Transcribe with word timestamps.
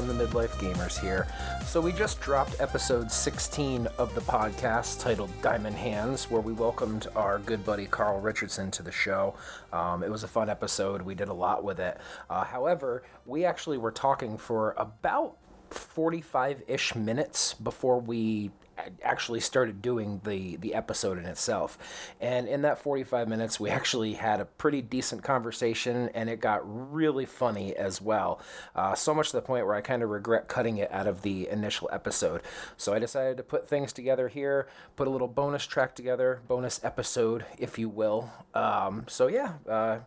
From 0.00 0.16
the 0.16 0.26
Midlife 0.26 0.52
Gamers 0.52 0.98
here. 0.98 1.26
So, 1.66 1.78
we 1.78 1.92
just 1.92 2.22
dropped 2.22 2.58
episode 2.58 3.12
16 3.12 3.86
of 3.98 4.14
the 4.14 4.22
podcast 4.22 4.98
titled 4.98 5.30
Diamond 5.42 5.76
Hands, 5.76 6.30
where 6.30 6.40
we 6.40 6.54
welcomed 6.54 7.08
our 7.14 7.38
good 7.40 7.66
buddy 7.66 7.84
Carl 7.84 8.18
Richardson 8.18 8.70
to 8.70 8.82
the 8.82 8.90
show. 8.90 9.34
Um, 9.74 10.02
it 10.02 10.10
was 10.10 10.24
a 10.24 10.26
fun 10.26 10.48
episode, 10.48 11.02
we 11.02 11.14
did 11.14 11.28
a 11.28 11.34
lot 11.34 11.64
with 11.64 11.80
it. 11.80 11.98
Uh, 12.30 12.44
however, 12.44 13.02
we 13.26 13.44
actually 13.44 13.76
were 13.76 13.92
talking 13.92 14.38
for 14.38 14.74
about 14.78 15.36
45 15.68 16.62
ish 16.66 16.94
minutes 16.94 17.52
before 17.52 18.00
we 18.00 18.52
actually 19.02 19.40
started 19.40 19.82
doing 19.82 20.20
the 20.24 20.56
the 20.56 20.74
episode 20.74 21.18
in 21.18 21.26
itself. 21.26 21.78
And 22.20 22.48
in 22.48 22.62
that 22.62 22.78
45 22.78 23.28
minutes 23.28 23.58
we 23.60 23.70
actually 23.80 24.14
had 24.14 24.40
a 24.40 24.44
pretty 24.44 24.82
decent 24.82 25.22
conversation 25.22 26.10
and 26.14 26.28
it 26.28 26.40
got 26.40 26.60
really 26.64 27.26
funny 27.26 27.74
as 27.76 28.00
well. 28.00 28.40
Uh, 28.74 28.94
so 28.94 29.14
much 29.14 29.30
to 29.30 29.36
the 29.36 29.42
point 29.42 29.66
where 29.66 29.74
i 29.74 29.80
kind 29.80 30.02
of 30.02 30.10
regret 30.10 30.48
cutting 30.48 30.78
it 30.78 30.90
out 30.92 31.06
of 31.06 31.22
the 31.22 31.48
initial 31.48 31.88
episode. 31.92 32.42
So 32.76 32.92
i 32.92 32.98
decided 32.98 33.36
to 33.36 33.42
put 33.42 33.68
things 33.68 33.92
together 33.92 34.28
here 34.28 34.68
put 34.96 35.06
a 35.06 35.10
little 35.10 35.28
bonus 35.28 35.66
track 35.66 35.94
together 35.94 36.42
bonus 36.48 36.80
episode 36.84 37.44
if 37.58 37.78
you 37.78 37.88
will. 37.88 38.30
Um, 38.54 39.04
so 39.08 39.28
yeah 39.28 39.54
uh, 39.68 40.00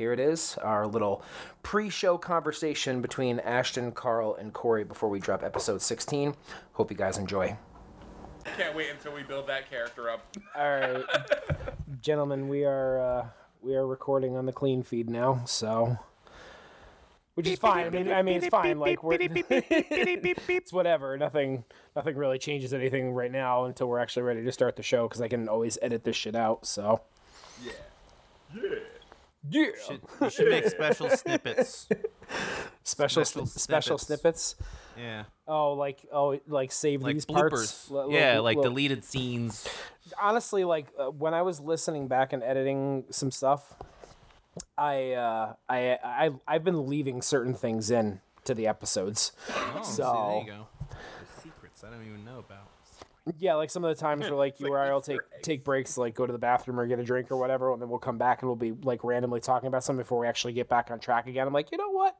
here 0.00 0.12
it 0.12 0.20
is 0.20 0.56
our 0.62 0.86
little 0.86 1.22
pre-show 1.62 2.16
conversation 2.16 3.02
between 3.02 3.38
ashton 3.40 3.92
carl 3.92 4.34
and 4.34 4.52
corey 4.52 4.82
before 4.82 5.10
we 5.10 5.20
drop 5.20 5.42
episode 5.42 5.82
16 5.82 6.34
hope 6.72 6.90
you 6.90 6.96
guys 6.96 7.18
enjoy 7.18 7.56
Can't 8.56 8.74
wait 8.76 8.90
until 8.90 9.14
we 9.14 9.22
build 9.22 9.46
that 9.48 9.70
character 9.70 10.10
up. 10.10 10.24
All 10.56 10.64
right, 10.64 11.04
gentlemen, 12.00 12.48
we 12.48 12.64
are 12.64 13.00
uh, 13.00 13.26
we 13.62 13.74
are 13.74 13.86
recording 13.86 14.36
on 14.36 14.46
the 14.46 14.52
clean 14.52 14.82
feed 14.82 15.08
now, 15.08 15.42
so 15.46 15.98
which 17.34 17.48
is 17.48 17.58
fine. 17.58 17.86
I 17.86 17.90
mean, 17.90 18.12
I 18.12 18.22
mean, 18.22 18.36
it's 18.36 18.48
fine. 18.48 18.78
Like 18.78 19.02
we're 19.02 19.16
it's 19.20 20.72
whatever. 20.72 21.16
Nothing, 21.16 21.64
nothing 21.96 22.16
really 22.16 22.38
changes 22.38 22.74
anything 22.74 23.12
right 23.12 23.32
now 23.32 23.64
until 23.64 23.88
we're 23.88 23.98
actually 23.98 24.24
ready 24.24 24.44
to 24.44 24.52
start 24.52 24.76
the 24.76 24.82
show 24.82 25.08
because 25.08 25.20
I 25.22 25.28
can 25.28 25.48
always 25.48 25.78
edit 25.80 26.04
this 26.04 26.16
shit 26.16 26.34
out. 26.34 26.66
So 26.66 27.00
Yeah. 27.64 27.72
Yeah. 28.54 28.62
yeah, 29.48 29.66
Should, 29.86 30.00
we 30.20 30.30
should 30.30 30.48
make 30.48 30.66
special 30.68 31.08
snippets. 31.10 31.88
special 32.90 33.24
special 33.24 33.46
special 33.46 33.98
snippets. 33.98 34.56
Yeah. 34.98 35.24
Oh, 35.48 35.72
like 35.72 36.00
oh, 36.12 36.38
like 36.46 36.72
save 36.72 37.02
Like 37.02 37.14
these 37.14 37.26
bloopers. 37.26 37.50
parts. 37.50 37.90
Li- 37.90 38.14
yeah, 38.14 38.34
li- 38.34 38.40
like 38.40 38.56
li- 38.58 38.62
deleted 38.64 39.04
scenes. 39.04 39.68
honestly, 40.20 40.64
like 40.64 40.86
uh, 40.98 41.06
when 41.10 41.32
I 41.34 41.42
was 41.42 41.60
listening 41.60 42.08
back 42.08 42.32
and 42.32 42.42
editing 42.42 43.04
some 43.10 43.30
stuff, 43.30 43.74
I 44.76 45.12
uh, 45.12 45.54
I 45.68 45.98
I 46.04 46.30
I've 46.46 46.64
been 46.64 46.86
leaving 46.88 47.22
certain 47.22 47.54
things 47.54 47.90
in 47.90 48.20
to 48.44 48.54
the 48.54 48.66
episodes. 48.66 49.32
Oh, 49.50 49.80
see, 49.82 49.92
So- 50.02 50.42
there 50.46 50.54
you 50.54 50.60
go. 50.60 50.66
There's 50.90 51.42
secrets 51.42 51.84
I 51.84 51.90
don't 51.90 52.06
even 52.06 52.24
know 52.24 52.38
about. 52.40 52.66
Yeah, 53.38 53.54
like 53.54 53.70
some 53.70 53.84
of 53.84 53.94
the 53.94 54.00
times 54.00 54.22
where 54.22 54.34
like 54.34 54.58
you 54.60 54.66
like 54.66 54.72
or 54.72 54.92
I'll 54.92 55.00
take 55.02 55.18
eggs. 55.36 55.42
take 55.44 55.62
breaks, 55.64 55.96
like 55.98 56.14
go 56.14 56.26
to 56.26 56.32
the 56.32 56.38
bathroom 56.38 56.80
or 56.80 56.86
get 56.86 56.98
a 56.98 57.04
drink 57.04 57.30
or 57.30 57.36
whatever, 57.36 57.72
and 57.72 57.80
then 57.80 57.88
we'll 57.88 57.98
come 57.98 58.18
back 58.18 58.42
and 58.42 58.48
we'll 58.48 58.56
be 58.56 58.72
like 58.72 59.04
randomly 59.04 59.40
talking 59.40 59.66
about 59.68 59.84
something 59.84 60.02
before 60.02 60.18
we 60.18 60.26
actually 60.26 60.54
get 60.54 60.68
back 60.68 60.90
on 60.90 60.98
track 60.98 61.26
again. 61.26 61.46
I'm 61.46 61.52
like, 61.52 61.70
you 61.70 61.78
know 61.78 61.90
what? 61.90 62.16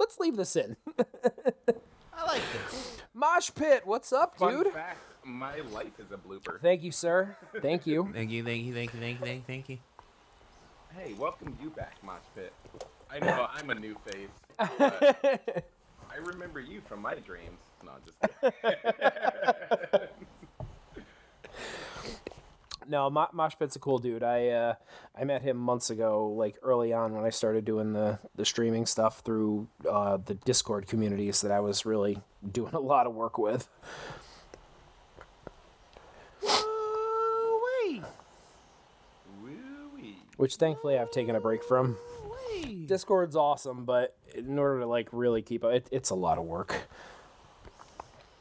Let's 0.00 0.18
leave 0.18 0.36
this 0.38 0.56
in. 0.56 0.76
I 0.98 2.24
like 2.26 2.40
this. 2.54 2.96
Mosh 3.12 3.50
pit, 3.54 3.82
what's 3.84 4.14
up, 4.14 4.38
Fun 4.38 4.54
dude? 4.64 4.72
fact: 4.72 4.98
my 5.24 5.56
life 5.72 5.92
is 5.98 6.10
a 6.10 6.16
blooper. 6.16 6.58
Thank 6.58 6.82
you, 6.82 6.90
sir. 6.90 7.36
Thank 7.60 7.86
you. 7.86 8.08
Thank 8.14 8.30
you, 8.30 8.42
thank 8.42 8.64
you, 8.64 8.72
thank 8.72 8.94
you, 8.94 9.00
thank 9.00 9.20
you, 9.20 9.26
thank 9.26 9.38
you, 9.40 9.44
thank 9.46 9.68
you. 9.68 9.78
Hey, 10.96 11.12
welcome 11.18 11.54
you 11.62 11.68
back, 11.68 12.02
Mosh 12.02 12.16
Pit. 12.34 12.52
I 13.10 13.18
know 13.18 13.46
I'm 13.54 13.68
a 13.68 13.74
new 13.74 13.94
face. 14.06 14.30
But 14.78 15.64
I 16.10 16.16
remember 16.16 16.60
you 16.60 16.80
from 16.80 17.02
my 17.02 17.16
dreams. 17.16 17.60
No, 17.84 17.90
I'm 17.92 18.00
just 18.06 18.18
kidding. 18.40 20.08
No, 22.90 23.08
Mo- 23.08 23.28
Mosh 23.32 23.54
Pit's 23.56 23.76
a 23.76 23.78
cool 23.78 23.98
dude. 23.98 24.24
I 24.24 24.48
uh, 24.48 24.74
I 25.16 25.22
met 25.22 25.42
him 25.42 25.56
months 25.56 25.90
ago, 25.90 26.26
like 26.26 26.56
early 26.60 26.92
on 26.92 27.14
when 27.14 27.24
I 27.24 27.30
started 27.30 27.64
doing 27.64 27.92
the 27.92 28.18
the 28.34 28.44
streaming 28.44 28.84
stuff 28.84 29.20
through 29.20 29.68
uh, 29.88 30.16
the 30.16 30.34
Discord 30.34 30.88
communities 30.88 31.40
that 31.42 31.52
I 31.52 31.60
was 31.60 31.86
really 31.86 32.20
doing 32.52 32.74
a 32.74 32.80
lot 32.80 33.06
of 33.06 33.14
work 33.14 33.38
with. 33.38 33.68
Woo-wee. 36.42 38.02
Woo-wee. 39.40 40.16
Which 40.36 40.56
thankfully 40.56 40.98
I've 40.98 41.12
taken 41.12 41.36
a 41.36 41.40
break 41.40 41.62
from. 41.62 41.96
Woo-wee. 42.24 42.86
Discord's 42.86 43.36
awesome, 43.36 43.84
but 43.84 44.16
in 44.34 44.58
order 44.58 44.80
to 44.80 44.86
like 44.86 45.08
really 45.12 45.42
keep 45.42 45.62
up, 45.62 45.72
it, 45.74 45.88
it's 45.92 46.10
a 46.10 46.16
lot 46.16 46.38
of 46.38 46.44
work. 46.44 46.88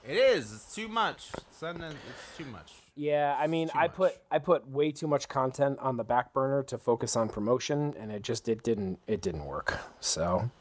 It 0.08 0.18
is. 0.18 0.52
It's 0.52 0.74
too 0.74 0.88
much. 0.88 1.30
Sometimes 1.52 1.94
it's 1.94 2.36
too 2.36 2.46
much. 2.46 2.72
Yeah, 3.00 3.34
I 3.40 3.48
mean, 3.48 3.70
I 3.74 3.88
put 3.88 4.18
I 4.30 4.40
put 4.40 4.68
way 4.68 4.92
too 4.92 5.08
much 5.08 5.30
content 5.30 5.80
on 5.80 5.96
the 5.96 6.04
back 6.04 6.34
burner 6.34 6.64
to 6.64 6.78
focus 6.78 7.16
on 7.16 7.30
promotion, 7.30 7.94
and 7.98 8.12
it 8.12 8.24
just 8.24 8.50
it 8.50 8.62
didn't 8.62 9.00
it 9.08 9.22
didn't 9.22 9.46
work. 9.46 9.80
So 10.02 10.52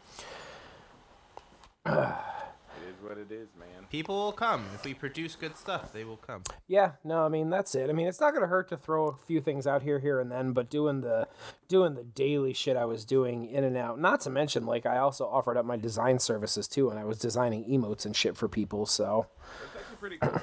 It 1.85 1.91
is 1.91 3.03
what 3.03 3.19
it 3.19 3.33
is, 3.33 3.49
man. 3.59 3.87
People 3.91 4.15
will 4.15 4.31
come 4.31 4.67
if 4.77 4.85
we 4.85 4.95
produce 4.95 5.35
good 5.35 5.57
stuff. 5.57 5.93
They 5.93 6.05
will 6.05 6.17
come. 6.19 6.45
yeah, 6.69 6.93
no, 7.03 7.25
I 7.27 7.29
mean 7.29 7.51
that's 7.51 7.75
it. 7.75 7.91
I 7.91 7.93
mean, 7.93 8.07
it's 8.07 8.21
not 8.21 8.35
gonna 8.35 8.47
hurt 8.47 8.69
to 8.69 8.77
throw 8.77 9.09
a 9.09 9.17
few 9.17 9.41
things 9.41 9.67
out 9.67 9.83
here, 9.83 9.99
here 9.99 10.21
and 10.21 10.31
then, 10.31 10.53
but 10.53 10.71
doing 10.71 11.01
the 11.01 11.27
doing 11.67 11.95
the 11.95 12.05
daily 12.05 12.53
shit 12.53 12.77
I 12.77 12.85
was 12.85 13.05
doing 13.05 13.47
in 13.47 13.65
and 13.65 13.77
out. 13.77 13.99
Not 13.99 14.21
to 14.21 14.31
mention, 14.31 14.65
like 14.65 14.87
I 14.87 14.99
also 14.99 15.27
offered 15.27 15.57
up 15.57 15.65
my 15.65 15.77
design 15.77 16.21
services 16.21 16.69
too, 16.69 16.89
and 16.89 17.01
I 17.01 17.05
was 17.05 17.19
designing 17.19 17.65
emotes 17.65 18.07
and 18.07 18.15
shit 18.15 18.37
for 18.37 18.47
people. 18.49 18.87
So 18.87 19.27
It's 19.65 19.75
actually 19.83 19.97
pretty 19.97 20.19
cool. 20.19 20.41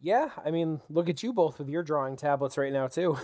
Yeah, 0.00 0.30
I 0.44 0.50
mean, 0.50 0.80
look 0.88 1.08
at 1.08 1.22
you 1.22 1.32
both 1.32 1.58
with 1.58 1.68
your 1.68 1.82
drawing 1.82 2.16
tablets 2.16 2.56
right 2.56 2.72
now 2.72 2.86
too. 2.86 3.18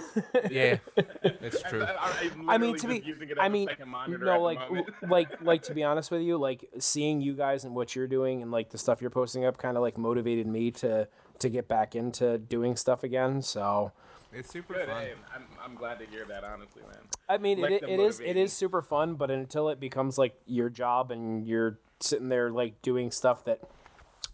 Yeah, 0.50 0.78
it's 0.96 1.62
true. 1.62 1.84
I, 1.84 2.30
I'm 2.38 2.50
I 2.50 2.58
mean, 2.58 2.76
to 2.78 2.88
be, 2.88 2.96
just 2.96 3.06
using 3.06 3.30
it 3.30 3.38
I 3.40 3.48
mean, 3.48 3.68
no, 4.08 4.40
like, 4.42 4.58
like, 5.08 5.40
like 5.42 5.62
to 5.64 5.74
be 5.74 5.84
honest 5.84 6.10
with 6.10 6.22
you, 6.22 6.36
like 6.36 6.68
seeing 6.78 7.20
you 7.20 7.34
guys 7.34 7.64
and 7.64 7.74
what 7.74 7.94
you're 7.94 8.08
doing 8.08 8.42
and 8.42 8.50
like 8.50 8.70
the 8.70 8.78
stuff 8.78 9.00
you're 9.00 9.10
posting 9.10 9.44
up, 9.44 9.56
kind 9.56 9.76
of 9.76 9.82
like 9.82 9.96
motivated 9.98 10.46
me 10.46 10.70
to 10.72 11.06
to 11.38 11.48
get 11.48 11.68
back 11.68 11.94
into 11.94 12.38
doing 12.38 12.76
stuff 12.76 13.02
again. 13.04 13.42
So, 13.42 13.92
It's 14.32 14.50
super 14.52 14.74
Good, 14.74 14.86
fun. 14.88 15.00
hey, 15.02 15.12
I'm, 15.34 15.44
I'm 15.64 15.74
glad 15.76 15.98
to 16.00 16.06
hear 16.06 16.24
that, 16.26 16.44
honestly, 16.44 16.82
man. 16.82 17.02
I 17.28 17.38
mean, 17.38 17.60
Like 17.60 17.72
it, 17.72 17.80
the 17.82 17.92
it 17.92 18.00
is 18.00 18.18
it 18.18 18.22
motivating. 18.22 18.42
is 18.44 18.52
super 18.52 18.82
fun, 18.82 19.14
but 19.14 19.30
until 19.30 19.68
it 19.68 19.78
becomes 19.80 20.16
like 20.18 20.34
your 20.46 20.70
job 20.70 21.10
and 21.10 21.46
you're 21.46 21.78
sitting 22.00 22.28
there 22.28 22.50
like 22.50 22.82
doing 22.82 23.10
stuff 23.10 23.44
that 23.46 23.60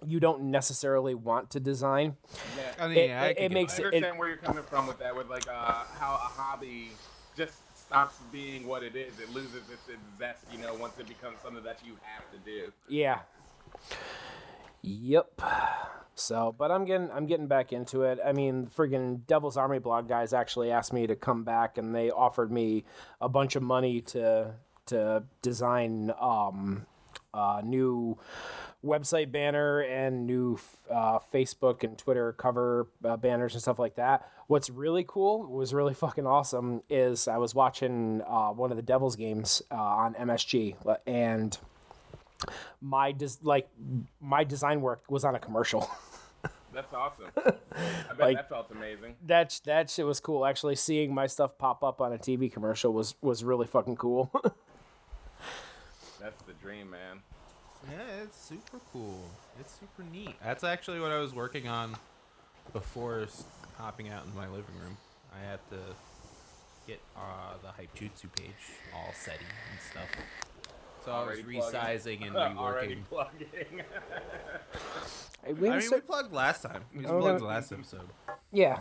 you 0.07 0.21
don't 0.21 0.43
necessarily 0.51 1.15
want 1.15 1.51
to 1.51 1.61
design, 1.61 2.17
I 2.79 2.89
mean, 2.89 2.99
It- 2.99 3.09
yeah, 3.09 3.23
I 3.23 3.27
it- 3.29 3.53
makes 3.53 3.75
I 3.75 3.77
that. 3.77 3.83
it- 3.83 3.95
understand 3.97 4.19
where 4.19 4.29
you're 4.29 4.37
coming 4.39 4.63
from 4.65 4.87
with 4.87 4.99
that, 4.99 5.15
with 5.17 5.29
like 5.29 5.47
uh, 5.49 5.53
how 5.99 6.15
a 6.15 6.19
hobby 6.19 6.91
just 7.37 7.55
stops 7.79 8.17
being 8.33 8.67
what 8.67 8.83
it 8.83 8.95
is. 8.97 9.19
It 9.19 9.31
loses 9.31 9.69
its, 9.71 9.89
its 9.89 9.99
zest, 10.19 10.45
you 10.53 10.59
know, 10.59 10.75
once 10.75 10.99
it 10.99 11.09
becomes 11.09 11.37
something 11.43 11.63
that 11.65 11.79
you 11.85 11.97
have 12.03 12.31
to 12.33 12.39
do. 12.39 12.73
Yeah. 12.89 13.21
Yep. 14.83 15.43
So, 16.15 16.55
but 16.57 16.71
I'm 16.71 16.85
getting 16.85 17.11
I'm 17.11 17.27
getting 17.27 17.47
back 17.47 17.73
into 17.73 18.03
it. 18.03 18.19
I 18.25 18.33
mean, 18.33 18.67
friggin' 18.77 19.27
Devil's 19.27 19.57
Army 19.57 19.79
blog 19.79 20.09
guys 20.09 20.33
actually 20.33 20.71
asked 20.71 20.93
me 20.93 21.07
to 21.07 21.17
come 21.17 21.45
back, 21.45 21.79
and 21.79 21.95
they 21.95 22.11
offered 22.11 22.51
me 22.53 22.85
a 23.21 23.29
bunch 23.29 23.57
of 23.57 23.63
money 23.63 24.01
to 24.03 24.55
to 24.87 25.25
design 25.43 26.13
um, 26.21 26.87
a 27.33 27.63
new 27.63 28.19
website 28.85 29.31
banner 29.31 29.81
and 29.81 30.27
new 30.27 30.59
uh, 30.91 31.19
Facebook 31.33 31.85
and 31.85 31.99
Twitter 31.99 32.33
cover 32.33 32.89
uh, 33.05 33.17
banners 33.17 33.53
and 33.55 33.61
stuff 33.63 33.79
like 33.79 33.97
that. 33.97 34.27
What's 34.47 34.71
really 34.71 35.05
cool 35.07 35.47
was 35.47 35.75
really 35.75 35.95
fucking 36.05 36.27
awesome 36.27 36.83
is 36.89 37.29
I 37.29 37.37
was 37.39 37.55
watching 37.55 38.23
uh, 38.27 38.49
one 38.51 38.71
of 38.71 38.77
the 38.77 38.83
Devils 38.83 39.17
games 39.17 39.63
uh, 39.71 39.75
on 39.75 40.15
MSG 40.15 40.77
and 41.07 41.57
my 42.81 43.13
des- 43.13 43.39
like 43.43 43.69
my 44.21 44.45
design 44.45 44.81
work 44.81 45.03
was 45.11 45.25
on 45.25 45.35
a 45.35 45.39
commercial. 45.39 45.91
That's 46.73 46.95
awesome. 46.95 47.27
I 47.37 47.43
bet 48.11 48.19
Like- 48.19 48.37
that 48.37 48.49
felt 48.49 48.71
amazing. 48.71 49.17
that 49.27 49.61
that 49.67 49.91
shit 49.91 50.07
was 50.07 50.21
cool. 50.21 50.47
Actually, 50.47 50.77
seeing 50.77 51.13
my 51.13 51.27
stuff 51.27 51.59
pop 51.59 51.83
up 51.85 52.01
on 52.01 52.13
a 52.13 52.19
TV 52.19 52.51
commercial 52.51 52.93
was 52.93 53.15
was 53.21 53.43
really 53.45 53.67
fucking 53.67 53.97
cool. 53.97 54.31
That's 56.21 56.41
the 56.43 56.53
dream, 56.55 56.91
man. 56.91 57.21
Yeah, 57.89 58.23
it's 58.25 58.37
super 58.39 58.79
cool. 58.93 59.25
It's 59.59 59.73
super 59.81 60.03
neat. 60.11 60.35
That's 60.45 60.65
actually 60.65 61.01
what 61.01 61.11
I 61.13 61.19
was 61.19 61.35
working 61.35 61.67
on 61.69 61.97
before 62.73 63.23
s- 63.23 63.45
hopping 63.79 64.09
out 64.11 64.25
in 64.27 64.35
my 64.37 64.47
living 64.49 64.75
room. 64.83 64.97
I 65.35 65.45
had 65.51 65.61
to 65.71 65.79
get 66.87 67.01
uh, 67.17 67.55
the 67.63 67.69
Hype 67.69 67.95
Jutsu 67.95 68.31
page 68.37 68.51
all 68.95 69.13
setty 69.13 69.41
and 69.71 69.81
stuff. 69.91 70.09
So 71.05 71.13
I 71.13 71.21
was 71.21 71.27
Already 71.39 71.43
plugging. 71.43 71.81
resizing 71.81 72.27
and 72.27 72.37
Already 72.59 72.97
reworking. 72.97 73.05
plugging. 73.09 73.83
Hey, 75.43 75.53
I 75.53 75.55
were 75.55 75.71
mean, 75.71 75.81
so- 75.81 75.95
we 75.97 76.01
plugged 76.03 76.35
last 76.35 76.61
time. 76.63 76.85
We 76.95 77.07
Oh, 77.07 77.19
plugged 77.19 77.37
okay. 77.41 77.47
last 77.47 77.73
episode. 77.73 78.11
yeah, 78.53 78.81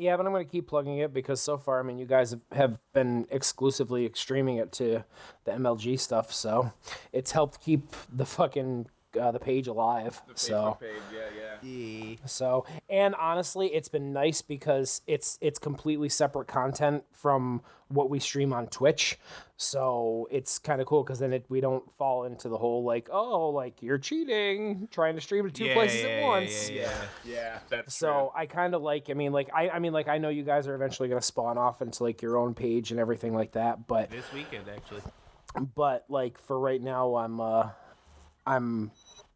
Yeah, 0.00 0.16
but 0.16 0.24
I'm 0.24 0.32
going 0.32 0.46
to 0.46 0.50
keep 0.50 0.66
plugging 0.66 0.96
it 0.98 1.12
because 1.12 1.42
so 1.42 1.58
far, 1.58 1.78
I 1.78 1.82
mean, 1.82 1.98
you 1.98 2.06
guys 2.06 2.34
have- 2.52 2.80
been 2.94 3.26
exclusively 3.30 4.10
streaming 4.14 4.56
it 4.56 4.72
to 4.72 5.04
the 5.44 5.52
MLG 5.52 5.96
stuff, 6.00 6.32
so 6.32 6.72
it's 7.12 7.32
helped 7.32 7.60
keep 7.60 7.82
the 8.12 8.24
fucking 8.24 8.86
uh, 9.18 9.30
the 9.30 9.38
page 9.38 9.66
alive. 9.66 10.20
The 10.28 10.32
so. 10.36 10.76
Page, 10.80 10.90
yeah, 11.12 11.20
yeah. 11.36 11.46
Yeah. 11.62 12.16
So, 12.26 12.64
and 12.88 13.14
honestly, 13.14 13.68
it's 13.74 13.88
been 13.88 14.12
nice 14.12 14.42
because 14.42 15.02
it's 15.06 15.38
it's 15.40 15.58
completely 15.58 16.08
separate 16.08 16.48
content 16.48 17.04
from 17.12 17.62
what 17.88 18.08
we 18.08 18.18
stream 18.20 18.52
on 18.52 18.66
Twitch. 18.68 19.18
So 19.56 20.26
it's 20.30 20.58
kind 20.58 20.80
of 20.80 20.86
cool 20.86 21.02
because 21.02 21.18
then 21.18 21.32
it, 21.34 21.44
we 21.50 21.60
don't 21.60 21.92
fall 21.92 22.24
into 22.24 22.48
the 22.48 22.56
whole 22.56 22.82
like, 22.84 23.08
oh, 23.12 23.50
like 23.50 23.82
you're 23.82 23.98
cheating, 23.98 24.88
trying 24.90 25.16
to 25.16 25.20
stream 25.20 25.44
to 25.44 25.50
two 25.50 25.64
Yeah, 25.66 25.74
places 25.74 26.02
yeah, 26.02 26.08
at 26.08 26.20
yeah, 26.20 26.26
once. 26.26 26.70
yeah, 26.70 26.76
yeah. 26.82 26.90
Yeah, 27.34 27.58
that's 27.68 27.94
So 27.94 28.32
I 28.34 28.46
kind 28.46 28.74
of 28.74 28.80
like. 28.82 29.10
I 29.10 29.14
mean, 29.14 29.32
like 29.32 29.50
I. 29.54 29.68
I 29.70 29.78
mean, 29.80 29.92
like 29.92 30.08
I 30.08 30.16
know 30.18 30.28
you 30.30 30.44
guys 30.44 30.66
are 30.66 30.74
eventually 30.74 31.08
gonna 31.10 31.20
spawn 31.20 31.58
off 31.58 31.82
into 31.82 32.02
like 32.04 32.22
your 32.22 32.38
own 32.38 32.54
page 32.54 32.90
and 32.90 32.98
everything 32.98 33.34
like 33.34 33.52
that. 33.52 33.86
But 33.86 34.10
This 34.10 34.32
weekend, 34.32 34.64
actually. 34.74 35.02
but 35.74 36.04
like 36.08 36.38
for 36.38 36.58
right 36.58 36.80
now, 36.80 37.16
I'm 37.16 37.38
uh, 37.40 37.68
I'm 38.46 38.90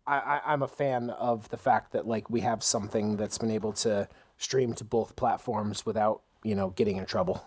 I, 0.06 0.18
I 0.18 0.40
I'm 0.52 0.62
a 0.62 0.68
fan 0.68 1.10
of 1.10 1.48
the 1.50 1.56
fact 1.56 1.92
that 1.92 2.06
like 2.06 2.28
we 2.30 2.40
have 2.40 2.62
something 2.62 3.16
that's 3.16 3.38
been 3.38 3.50
able 3.50 3.72
to 3.74 4.08
stream 4.38 4.74
to 4.74 4.84
both 4.84 5.16
platforms 5.16 5.86
without 5.86 6.22
you 6.42 6.54
know 6.54 6.70
getting 6.70 6.96
in 6.96 7.06
trouble. 7.06 7.44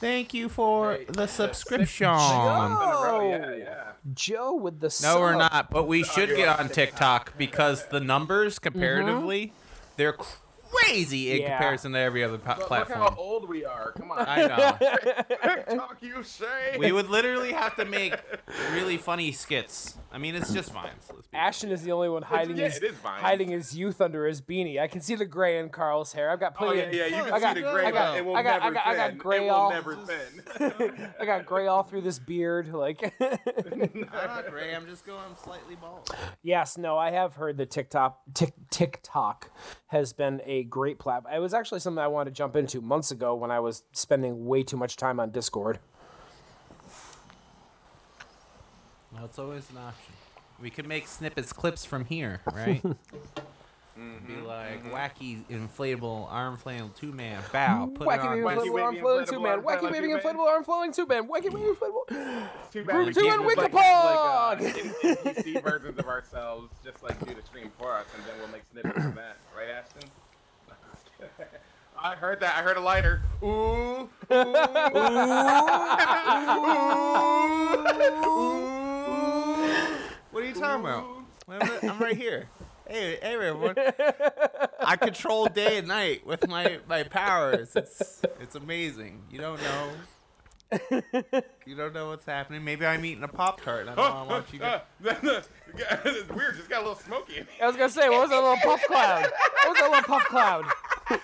Thank 0.00 0.34
you 0.34 0.48
for 0.48 0.94
Hey, 0.94 1.04
the 1.08 1.26
subscription. 1.26 2.08
months 2.08 2.82
in 2.82 2.88
a 2.88 2.92
row, 2.92 3.20
Oh. 3.22 3.30
Yeah, 3.30 3.54
yeah. 3.54 3.84
Joe 4.12 4.54
with 4.54 4.80
the 4.80 4.94
No, 5.02 5.20
we're 5.20 5.36
not. 5.36 5.70
But 5.70 5.86
we 5.88 6.02
should 6.02 6.28
you're 6.28 6.36
get 6.36 6.48
on 6.48 6.66
on 6.66 6.68
TikTok 6.68 7.38
because 7.38 7.86
the 7.88 8.00
numbers 8.00 8.58
comparatively, 8.58 9.52
they're 9.96 10.16
crazy 10.74 11.32
in 11.32 11.42
Yeah. 11.42 11.50
comparison 11.56 11.92
to 11.92 11.98
every 11.98 12.22
other 12.24 12.38
po- 12.38 12.50
Look, 12.50 12.58
look 12.58 12.68
platform. 12.68 12.98
how 13.00 13.14
old 13.16 13.48
we 13.48 13.64
are. 13.64 13.92
Come 13.92 14.10
on. 14.10 14.24
I 14.28 14.46
know. 14.46 14.76
TikTok, 15.68 15.98
you 16.02 16.22
say? 16.22 16.76
we 16.78 16.92
would 16.92 17.08
literally 17.08 17.52
have 17.52 17.76
to 17.76 17.84
make 17.84 18.14
really 18.72 18.96
funny 18.96 19.32
skits. 19.32 19.96
I 20.12 20.18
mean, 20.18 20.34
it's 20.36 20.52
just 20.52 20.72
Vines. 20.72 21.10
Ashton 21.32 21.70
is 21.70 21.82
the 21.82 21.92
only 21.92 22.08
one 22.08 22.22
hiding 22.22 22.56
yeah, 22.56 22.66
his 22.66 22.76
it 22.76 22.84
is 22.84 22.96
Vines. 22.96 23.20
hiding 23.22 23.48
his 23.50 23.76
youth 23.76 24.00
under 24.00 24.26
his 24.26 24.40
beanie. 24.40 24.80
I 24.80 24.86
can 24.86 25.00
see 25.00 25.14
the 25.16 25.24
gray 25.24 25.58
in 25.58 25.70
Carl's 25.70 26.12
hair. 26.12 26.30
I've 26.30 26.38
got 26.40 26.54
Oh 26.58 26.66
plenty. 26.66 26.78
yeah, 26.78 26.84
of, 26.86 26.94
yeah. 26.94 27.06
You 27.18 27.24
can 27.24 27.32
I 27.32 27.36
see 27.38 27.40
got, 27.42 27.54
the 27.56 27.60
gray, 27.62 27.84
I 27.86 27.90
got, 27.90 28.16
it 28.18 28.24
will 28.24 28.36
I 28.36 28.42
got, 28.42 28.62
never 28.62 28.64
I 28.66 28.70
got, 28.74 28.86
I 28.86 28.94
got 28.96 29.08
thin. 29.10 29.18
gray 29.18 29.36
it 29.38 29.40
will 29.42 29.50
all. 29.50 29.70
never 29.70 29.96
thin. 30.58 31.08
I 31.20 31.24
got 31.24 31.46
gray 31.46 31.66
all 31.66 31.82
through 31.82 32.02
this 32.02 32.18
beard. 32.18 32.72
Like, 32.72 33.14
I'm 33.20 34.06
not 34.12 34.50
gray. 34.50 34.74
I'm 34.74 34.86
just 34.86 35.04
going 35.04 35.34
slightly 35.42 35.74
bald. 35.74 36.08
yes, 36.42 36.78
no, 36.78 36.96
I 36.96 37.10
have 37.10 37.34
heard 37.34 37.56
that 37.58 37.70
TikTok, 37.70 38.20
Tik 38.34 38.52
TikTok, 38.70 39.50
has 39.88 40.12
been 40.12 40.40
a 40.44 40.63
great 40.64 40.98
platform. 40.98 41.34
It 41.34 41.40
was 41.40 41.54
actually 41.54 41.80
something 41.80 42.02
I 42.02 42.08
wanted 42.08 42.30
to 42.30 42.36
jump 42.36 42.56
into 42.56 42.80
months 42.80 43.10
ago 43.10 43.34
when 43.34 43.50
I 43.50 43.60
was 43.60 43.82
spending 43.92 44.46
way 44.46 44.62
too 44.62 44.76
much 44.76 44.96
time 44.96 45.20
on 45.20 45.30
Discord. 45.30 45.78
Well, 49.12 49.24
it's 49.24 49.38
always 49.38 49.70
an 49.70 49.78
option. 49.78 50.14
We 50.60 50.70
could 50.70 50.86
make 50.86 51.06
snippets, 51.06 51.52
clips 51.52 51.84
from 51.84 52.04
here, 52.04 52.40
right? 52.52 52.82
Be 53.96 54.00
mm-hmm. 54.00 54.44
like 54.44 54.82
mm-hmm. 54.82 54.92
wacky 54.92 55.44
inflatable 55.48 56.26
arm 56.28 56.56
flailing 56.56 56.90
two 56.96 57.12
man 57.12 57.40
bow. 57.52 57.86
Mm-hmm. 57.86 57.94
Put 57.94 58.08
it 58.08 58.10
Wacky 58.10 58.24
on. 58.24 58.34
baby 58.34 58.42
inflatable 58.42 58.82
arm 58.82 58.94
wavy 58.94 59.00
flailing 59.00 59.26
two 59.26 59.40
man. 59.40 59.62
Wacky 59.62 59.78
flailing 59.78 59.92
baby 59.92 60.08
inflatable 60.08 60.48
arm 60.48 60.64
flailing 60.64 60.92
two 60.92 61.06
man. 61.06 61.28
Wacky 61.28 61.42
baby 61.42 61.58
inflatable. 61.58 62.48
Too 62.72 62.82
Group 62.82 63.06
we 63.06 63.14
two 63.14 63.20
can't 63.20 63.40
and 63.40 63.50
just, 63.50 63.56
like, 63.56 63.72
Pog! 63.72 64.60
Like, 64.60 64.76
uh, 64.76 65.30
NPC 65.30 65.62
versions 65.62 65.98
of 65.98 66.06
ourselves, 66.06 66.72
just 66.84 67.04
like 67.04 67.24
do 67.24 67.34
the 67.34 67.42
stream 67.42 67.70
for 67.78 67.94
us, 67.94 68.06
and 68.16 68.24
then 68.24 68.34
we'll 68.40 68.48
make 68.48 68.62
snippets 68.72 69.06
of 69.06 69.14
that, 69.14 69.36
right, 69.56 69.68
Ashton? 69.68 70.10
I 71.98 72.14
heard 72.14 72.40
that. 72.40 72.56
I 72.56 72.62
heard 72.62 72.76
a 72.76 72.80
lighter. 72.80 73.22
Ooh. 73.42 73.46
Ooh. 73.46 74.08
ooh, 74.32 74.42
ooh. 78.26 78.64
What 80.30 80.42
are 80.42 80.46
you 80.46 80.54
talking 80.54 80.84
about? 80.84 81.06
I'm 81.48 81.90
I'm 81.90 81.98
right 81.98 82.16
here. 82.16 82.48
Hey, 82.86 83.18
hey, 83.22 83.34
everyone! 83.34 83.74
I 84.84 84.96
control 84.96 85.46
day 85.46 85.78
and 85.78 85.88
night 85.88 86.26
with 86.26 86.46
my 86.48 86.80
my 86.88 87.04
powers. 87.04 87.74
It's 87.74 88.22
it's 88.40 88.54
amazing. 88.54 89.22
You 89.30 89.38
don't 89.38 89.60
know. 89.62 89.90
You 91.66 91.76
don't 91.76 91.94
know 91.94 92.08
what's 92.08 92.26
happening. 92.26 92.64
Maybe 92.64 92.84
I'm 92.84 93.04
eating 93.04 93.22
a 93.22 93.28
pop 93.28 93.60
tart. 93.62 93.88
I 93.88 93.94
don't 93.94 93.96
know. 93.96 94.04
I 94.04 94.22
want 94.24 94.52
you 94.52 94.58
to. 94.58 94.82
it's 95.02 96.28
weird. 96.34 96.56
Just 96.56 96.68
got 96.68 96.78
a 96.78 96.86
little 96.86 96.96
smoky. 96.96 97.38
in 97.38 97.46
I 97.62 97.66
was 97.66 97.76
gonna 97.76 97.88
say, 97.88 98.08
what 98.08 98.22
was 98.22 98.30
that 98.30 98.36
little 98.42 98.56
puff 98.56 98.82
cloud? 98.86 99.22
What 99.22 99.68
was 99.68 99.78
that 99.78 99.90
little 99.90 100.04
puff 100.04 100.24
cloud? 100.24 100.64
here. 101.08 101.18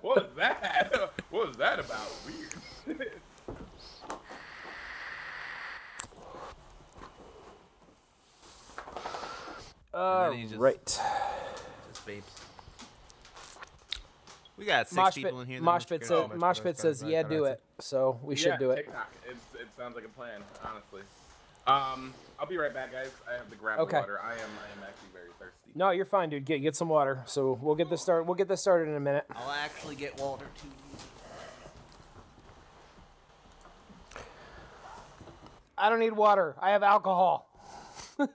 What 0.00 0.16
was 0.16 0.26
that? 0.36 1.12
What 1.30 1.48
was 1.48 1.56
that 1.56 1.78
about? 1.80 2.10
Weird. 2.26 3.20
Uh, 9.92 10.32
just- 10.34 10.54
right. 10.56 10.84
Just 10.84 12.06
vapes. 12.06 12.22
We 14.56 14.66
got 14.66 14.88
six 14.88 14.96
Mosh 14.96 15.14
people 15.14 15.40
in 15.40 15.46
here. 15.46 15.56
Pit, 15.56 15.64
Mosh 15.64 15.86
Pit 15.86 16.00
care 16.02 16.08
says, 16.08 16.28
so 16.30 16.36
Mosh 16.36 16.60
Pit 16.60 16.78
says, 16.78 17.02
yeah, 17.02 17.22
do 17.22 17.44
it. 17.46 17.52
it. 17.52 17.82
So 17.82 18.20
we 18.22 18.36
should 18.36 18.48
yeah, 18.48 18.58
do 18.58 18.70
it. 18.72 18.76
TikTok. 18.76 19.10
It's, 19.26 19.62
it 19.62 19.68
sounds 19.76 19.96
like 19.96 20.04
a 20.04 20.08
plan, 20.10 20.42
honestly. 20.62 21.00
Um, 21.66 22.12
I'll 22.40 22.46
be 22.46 22.56
right 22.56 22.72
back, 22.72 22.90
guys. 22.90 23.10
I 23.28 23.34
have 23.34 23.50
to 23.50 23.56
grab 23.56 23.78
Okay. 23.80 23.96
the 23.98 24.00
water. 24.00 24.20
I 24.22 24.32
am, 24.32 24.38
I 24.38 24.78
am 24.78 24.82
actually 24.88 25.10
very 25.12 25.28
thirsty. 25.38 25.72
No, 25.74 25.90
you're 25.90 26.06
fine, 26.06 26.30
dude. 26.30 26.46
Get 26.46 26.60
get 26.60 26.74
some 26.74 26.88
water. 26.88 27.22
So 27.26 27.58
we'll 27.60 27.74
get 27.74 27.90
this 27.90 28.00
start. 28.00 28.24
We'll 28.24 28.34
get 28.34 28.48
this 28.48 28.62
started 28.62 28.88
in 28.88 28.96
a 28.96 29.00
minute. 29.00 29.26
I'll 29.30 29.50
actually 29.50 29.94
get 29.94 30.18
water 30.18 30.46
too. 30.60 30.68
I 35.76 35.88
don't 35.90 36.00
need 36.00 36.12
water. 36.12 36.56
I 36.60 36.70
have 36.70 36.82
alcohol. 36.82 37.46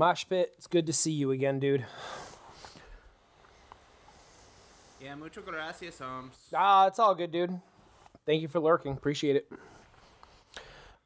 Mosh 0.00 0.24
Pit, 0.26 0.54
it's 0.56 0.66
good 0.66 0.86
to 0.86 0.94
see 0.94 1.12
you 1.12 1.30
again, 1.30 1.60
dude. 1.60 1.84
Yeah, 4.98 5.14
mucho 5.14 5.42
gracias, 5.42 5.98
Holmes. 5.98 6.36
Ah, 6.56 6.86
it's 6.86 6.98
all 6.98 7.14
good, 7.14 7.30
dude. 7.30 7.60
Thank 8.24 8.40
you 8.40 8.48
for 8.48 8.60
lurking. 8.60 8.92
Appreciate 8.92 9.36
it. 9.36 9.52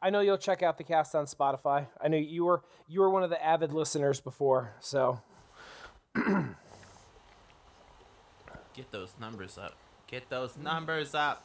I 0.00 0.10
know 0.10 0.20
you'll 0.20 0.38
check 0.38 0.62
out 0.62 0.78
the 0.78 0.84
cast 0.84 1.16
on 1.16 1.26
Spotify. 1.26 1.88
I 2.00 2.06
know 2.06 2.16
you 2.16 2.44
were 2.44 2.62
you 2.86 3.00
were 3.00 3.10
one 3.10 3.24
of 3.24 3.30
the 3.30 3.44
avid 3.44 3.72
listeners 3.72 4.20
before, 4.20 4.74
so 4.78 5.20
Get 8.74 8.92
those 8.92 9.14
numbers 9.20 9.58
up. 9.58 9.74
Get 10.06 10.30
those 10.30 10.56
numbers 10.56 11.16
up. 11.16 11.44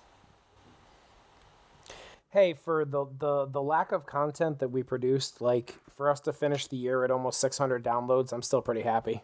Hey, 2.31 2.53
for 2.53 2.85
the 2.85 3.05
the 3.17 3.45
the 3.45 3.61
lack 3.61 3.91
of 3.91 4.05
content 4.05 4.59
that 4.59 4.69
we 4.69 4.83
produced, 4.83 5.41
like 5.41 5.75
for 5.95 6.09
us 6.09 6.19
to 6.21 6.33
finish 6.33 6.67
the 6.67 6.77
year 6.77 7.03
at 7.03 7.11
almost 7.11 7.39
600 7.39 7.83
downloads, 7.83 8.31
I'm 8.31 8.41
still 8.41 8.61
pretty 8.61 8.81
happy. 8.81 9.21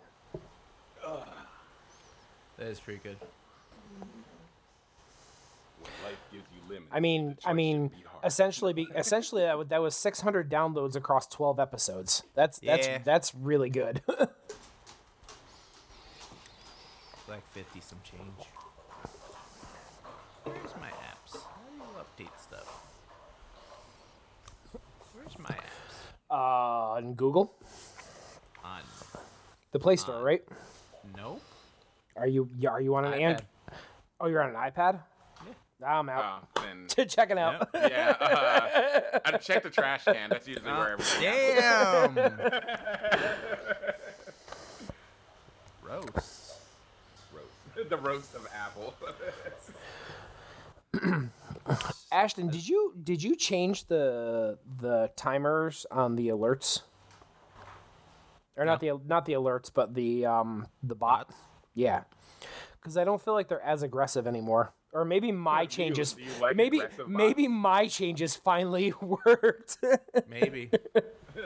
That 2.57 2.67
is 2.67 2.79
pretty 2.79 3.01
good. 3.03 3.17
When 5.79 5.91
life 6.03 6.17
gives 6.31 6.45
you 6.53 6.69
limits. 6.69 6.89
I 6.91 6.99
mean, 7.01 7.37
I 7.45 7.51
mean, 7.53 7.89
be 7.89 7.95
essentially, 8.23 8.71
be, 8.73 8.87
essentially 8.95 9.41
that 9.43 9.57
was, 9.57 9.67
that 9.67 9.81
was 9.81 9.93
600 9.95 10.49
downloads 10.49 10.95
across 10.95 11.27
12 11.27 11.59
episodes. 11.59 12.23
That's 12.33 12.59
that's 12.59 12.87
Yeah. 12.87 12.99
that's 13.03 13.35
really 13.35 13.69
good. 13.69 14.01
Like 17.27 17.45
50 17.53 17.81
some 17.81 17.97
change. 18.03 18.47
Where's 20.43 20.75
my 20.79 20.89
apps? 20.89 21.33
How 21.33 21.39
do 21.67 21.75
you 21.75 22.27
update 22.27 22.39
stuff? 22.39 22.83
Where's 25.13 25.39
my 25.39 25.49
apps? 25.49 25.55
uh, 25.57 26.14
on 26.29 27.13
Google, 27.13 27.53
On. 28.63 28.81
the 29.71 29.79
Play 29.79 29.95
Store, 29.95 30.23
right? 30.23 30.43
No. 31.15 31.39
Are 32.15 32.27
you 32.27 32.49
yeah, 32.57 32.69
are 32.69 32.81
you 32.81 32.95
on 32.95 33.05
an 33.05 33.13
iPad. 33.13 33.21
and? 33.21 33.43
Oh, 34.19 34.27
you're 34.27 34.41
on 34.41 34.49
an 34.49 34.55
iPad. 34.55 34.99
Yeah. 35.45 35.99
I'm 35.99 36.09
out. 36.09 36.43
Uh, 36.55 36.61
then, 36.61 36.87
Checking 37.07 37.37
out. 37.37 37.69
Yep. 37.73 37.91
yeah, 37.91 38.15
uh, 38.19 39.19
I 39.25 39.37
check 39.37 39.63
the 39.63 39.69
trash 39.69 40.05
can. 40.05 40.29
That's 40.29 40.47
usually 40.47 40.71
where 40.71 40.93
everything 40.93 41.21
Damn! 41.21 42.13
Gross. 45.81 46.57
roast. 47.33 47.89
the 47.89 47.97
roast 47.97 48.33
of 48.35 48.47
apple. 48.55 48.93
Ashton, 52.15 52.47
did 52.47 52.67
you 52.67 52.93
did 53.03 53.21
you 53.21 53.35
change 53.35 53.85
the 53.87 54.57
the 54.79 55.11
timers 55.15 55.85
on 55.91 56.15
the 56.15 56.29
alerts? 56.29 56.81
or 58.57 58.63
not 58.63 58.79
the 58.79 58.91
not 59.05 59.25
the 59.25 59.33
alerts, 59.33 59.69
but 59.73 59.93
the 59.93 60.25
um 60.25 60.65
the 60.81 60.95
bot. 60.95 61.27
Bots? 61.27 61.35
Yeah, 61.73 62.03
because 62.79 62.95
I 62.97 63.03
don't 63.03 63.21
feel 63.21 63.33
like 63.33 63.49
they're 63.49 63.61
as 63.61 63.83
aggressive 63.83 64.27
anymore. 64.27 64.73
Or 64.93 65.03
maybe 65.03 65.33
my 65.33 65.59
do 65.59 65.63
you- 65.63 65.67
changes. 65.67 66.13
do 66.13 66.23
you 66.23 66.29
like 66.41 66.55
maybe 66.55 66.77
aggressive 66.77 67.07
bots? 67.07 67.09
maybe 67.17 67.47
my 67.49 67.87
changes 67.87 68.33
finally 68.37 68.93
worked. 69.01 69.77
Maybe. 70.29 70.71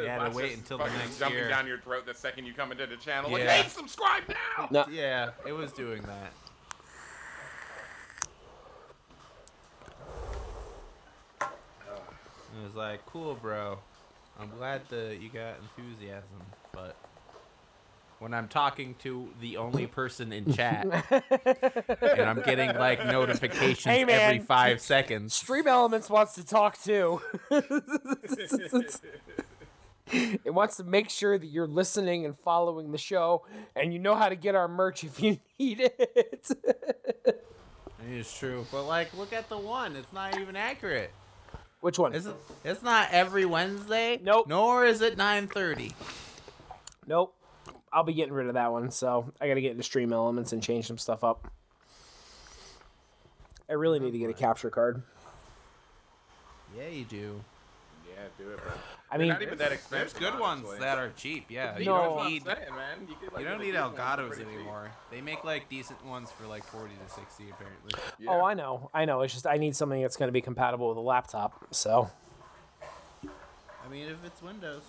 Yeah, 0.04 0.20
Bots 0.20 0.38
to 0.38 0.44
wait 0.44 0.54
until 0.56 0.78
the 0.78 0.84
fucking 0.84 1.00
next 1.00 1.18
jumping 1.18 1.40
year. 1.40 1.50
down 1.50 1.66
your 1.66 1.80
throat 1.80 2.06
the 2.06 2.14
second 2.14 2.46
you 2.46 2.54
come 2.54 2.72
into 2.72 2.86
the 2.86 2.96
channel. 2.96 3.32
Like, 3.32 3.42
Yeah. 3.42 3.64
hey, 3.64 3.70
subscribe 3.70 4.22
now. 4.30 4.68
no, 4.70 4.86
Yeah, 4.92 5.32
it 5.48 5.52
was 5.52 5.72
doing 5.72 6.04
that. 6.04 6.32
It 12.58 12.64
was 12.64 12.76
like, 12.76 13.06
cool, 13.06 13.36
bro. 13.36 13.80
I'm 14.40 14.50
glad 14.58 14.82
that 14.90 15.20
you 15.22 15.30
got 15.30 15.56
enthusiasm, 15.78 16.42
but 16.72 16.96
when 18.20 18.34
I'm 18.34 18.48
talking 18.48 18.96
to 19.00 19.30
the 19.42 19.58
only 19.58 19.88
person 19.88 20.32
in 20.32 20.54
chat 20.54 20.86
and 22.02 22.22
I'm 22.22 22.42
getting 22.42 22.76
like 22.76 23.06
notifications 23.06 23.84
Hey, 23.86 24.04
every 24.04 24.40
five 24.40 24.82
seconds, 24.82 25.34
Stream 25.34 25.68
Elements 25.68 26.10
wants 26.10 26.34
to 26.34 26.46
talk 26.46 26.82
too. 26.82 27.22
it 30.12 30.54
wants 30.54 30.78
to 30.78 30.84
make 30.84 31.10
sure 31.10 31.38
that 31.38 31.48
you're 31.48 31.68
listening 31.68 32.26
and 32.26 32.38
following 32.38 32.92
the 32.92 32.98
show, 32.98 33.46
and 33.76 33.94
you 33.94 34.00
know 34.00 34.16
how 34.16 34.30
to 34.30 34.36
get 34.36 34.56
our 34.56 34.68
merch 34.68 35.04
if 35.04 35.22
you 35.22 35.40
need 35.60 35.80
it. 35.80 36.52
it's 38.10 38.38
true. 38.38 38.66
But 38.72 38.84
like, 38.84 39.16
look 39.18 39.34
at 39.34 39.50
the 39.50 39.58
one; 39.58 39.96
it's 39.96 40.12
not 40.12 40.38
even 40.40 40.56
accurate. 40.56 41.12
Which 41.82 41.98
one? 41.98 42.14
It's 42.14 42.28
it's 42.64 42.84
not 42.84 43.10
every 43.12 43.46
Wednesday. 43.46 44.20
Nope. 44.22 44.48
Nor 44.48 44.86
is 44.86 45.02
it 45.02 45.18
9:30. 45.18 45.94
Nope. 47.08 47.36
I'll 47.92 48.04
be 48.04 48.14
getting 48.14 48.34
rid 48.34 48.48
of 48.48 48.54
that 48.54 48.72
one, 48.72 48.92
so 48.92 49.32
I 49.42 49.48
gotta 49.48 49.62
get 49.62 49.72
into 49.72 49.84
Stream 49.84 50.14
Elements 50.14 50.54
and 50.54 50.62
change 50.62 50.88
some 50.88 50.98
stuff 50.98 51.24
up. 51.24 51.48
I 53.70 53.74
really 53.74 54.00
need 54.00 54.12
to 54.12 54.20
get 54.20 54.30
a 54.30 54.34
capture 54.34 54.70
card. 54.70 55.04
Yeah, 56.78 56.88
you 56.88 57.06
do. 57.06 57.42
Yeah, 58.08 58.28
do 58.38 58.52
it, 58.52 58.58
bro. 58.58 58.74
I 59.12 59.18
mean, 59.18 59.30
not 59.30 59.42
even 59.42 59.58
that 59.58 59.70
There's 59.70 59.80
expensive. 59.80 60.20
good 60.20 60.40
ones 60.40 60.64
honestly. 60.66 60.80
that 60.80 60.98
are 61.00 61.10
cheap. 61.18 61.46
Yeah, 61.50 61.78
you 61.80 61.86
No. 61.86 61.98
Don't 61.98 62.30
need 62.30 62.44
saying, 62.44 62.58
man. 62.76 63.08
You, 63.08 63.16
could, 63.20 63.34
like, 63.34 63.42
you 63.42 63.48
don't 63.50 63.60
need 63.60 63.72
decent 63.72 63.84
ones 63.86 63.96
for 63.96 64.02
Elgatos 64.02 64.28
pretty 64.28 64.44
cheap. 64.44 64.54
anymore. 64.54 64.92
They 65.12 65.22
make 65.22 65.44
like 65.44 65.70
decent 65.70 66.06
ones 66.06 66.32
for 66.32 66.46
like 66.48 66.64
40 66.64 66.94
to 66.94 67.14
60 67.14 67.46
apparently. 67.50 67.92
Yeah. 68.20 68.30
oh, 68.32 68.46
I 68.46 68.54
know, 68.54 68.90
I 68.94 69.06
know. 69.06 69.22
It's 69.22 69.34
just 69.34 69.48
I 69.48 69.58
need 69.58 69.76
something 69.76 70.02
that's 70.02 70.16
gonna 70.18 70.32
be 70.32 70.42
compatible 70.42 70.90
with 70.90 70.98
a 70.98 71.02
laptop. 71.02 71.66
So 71.72 72.10
I 73.24 73.90
mean, 73.92 74.08
if 74.08 74.24
it's 74.24 74.42
Windows. 74.42 74.84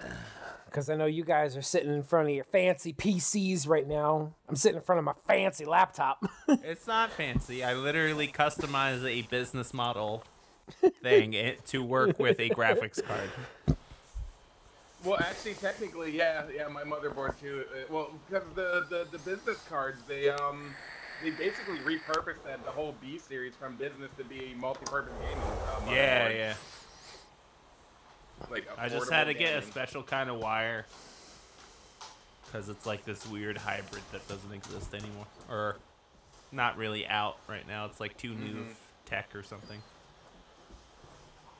because 0.66 0.88
I 0.88 0.94
know 0.96 1.06
you 1.06 1.24
guys 1.24 1.56
are 1.56 1.62
sitting 1.62 1.92
in 1.92 2.02
front 2.02 2.28
of 2.28 2.34
your 2.34 2.44
fancy 2.44 2.92
PCs 2.92 3.66
right 3.66 3.86
now. 3.88 4.34
I'm 4.48 4.54
sitting 4.56 4.76
in 4.76 4.82
front 4.82 4.98
of 4.98 5.04
my 5.04 5.14
fancy 5.26 5.64
laptop. 5.64 6.24
It's 6.48 6.86
not 6.86 7.10
fancy. 7.10 7.62
I 7.64 7.74
literally 7.74 8.28
customized 8.28 9.04
a 9.04 9.22
business 9.22 9.74
model 9.74 10.24
thing 11.02 11.34
to 11.66 11.82
work 11.82 12.18
with 12.18 12.38
a 12.40 12.50
graphics 12.50 13.02
card. 13.04 13.30
Well, 15.04 15.18
actually, 15.20 15.54
technically, 15.54 16.16
yeah, 16.16 16.42
yeah, 16.54 16.66
my 16.68 16.82
motherboard 16.82 17.38
too. 17.40 17.64
Uh, 17.72 17.76
well, 17.88 18.10
because 18.28 18.44
the, 18.54 18.84
the 18.90 19.06
the 19.12 19.18
business 19.18 19.58
cards, 19.68 20.02
they 20.08 20.28
um, 20.28 20.74
they 21.22 21.30
basically 21.30 21.78
repurposed 21.78 22.42
that 22.44 22.64
the 22.64 22.70
whole 22.72 22.94
B 23.00 23.18
series 23.18 23.54
from 23.54 23.76
business 23.76 24.10
to 24.18 24.24
be 24.24 24.54
multi-purpose 24.58 25.12
gaming. 25.22 25.38
Uh, 25.38 25.92
Yeah, 25.92 26.28
yeah. 26.30 26.54
Like 28.50 28.68
I 28.76 28.88
just 28.88 29.10
had 29.10 29.24
to 29.24 29.34
affordable 29.34 29.38
get 29.38 29.62
a 29.62 29.66
special 29.66 30.02
kind 30.02 30.30
of 30.30 30.38
wire 30.38 30.86
because 32.46 32.68
it's 32.68 32.86
like 32.86 33.04
this 33.04 33.26
weird 33.26 33.56
hybrid 33.58 34.02
that 34.12 34.26
doesn't 34.28 34.52
exist 34.52 34.94
anymore, 34.94 35.26
or 35.48 35.76
not 36.50 36.76
really 36.76 37.06
out 37.06 37.36
right 37.48 37.66
now. 37.68 37.84
It's 37.86 38.00
like 38.00 38.16
too 38.16 38.34
new 38.34 38.64
Mhm. 38.64 38.74
tech 39.06 39.34
or 39.36 39.42
something. 39.42 39.80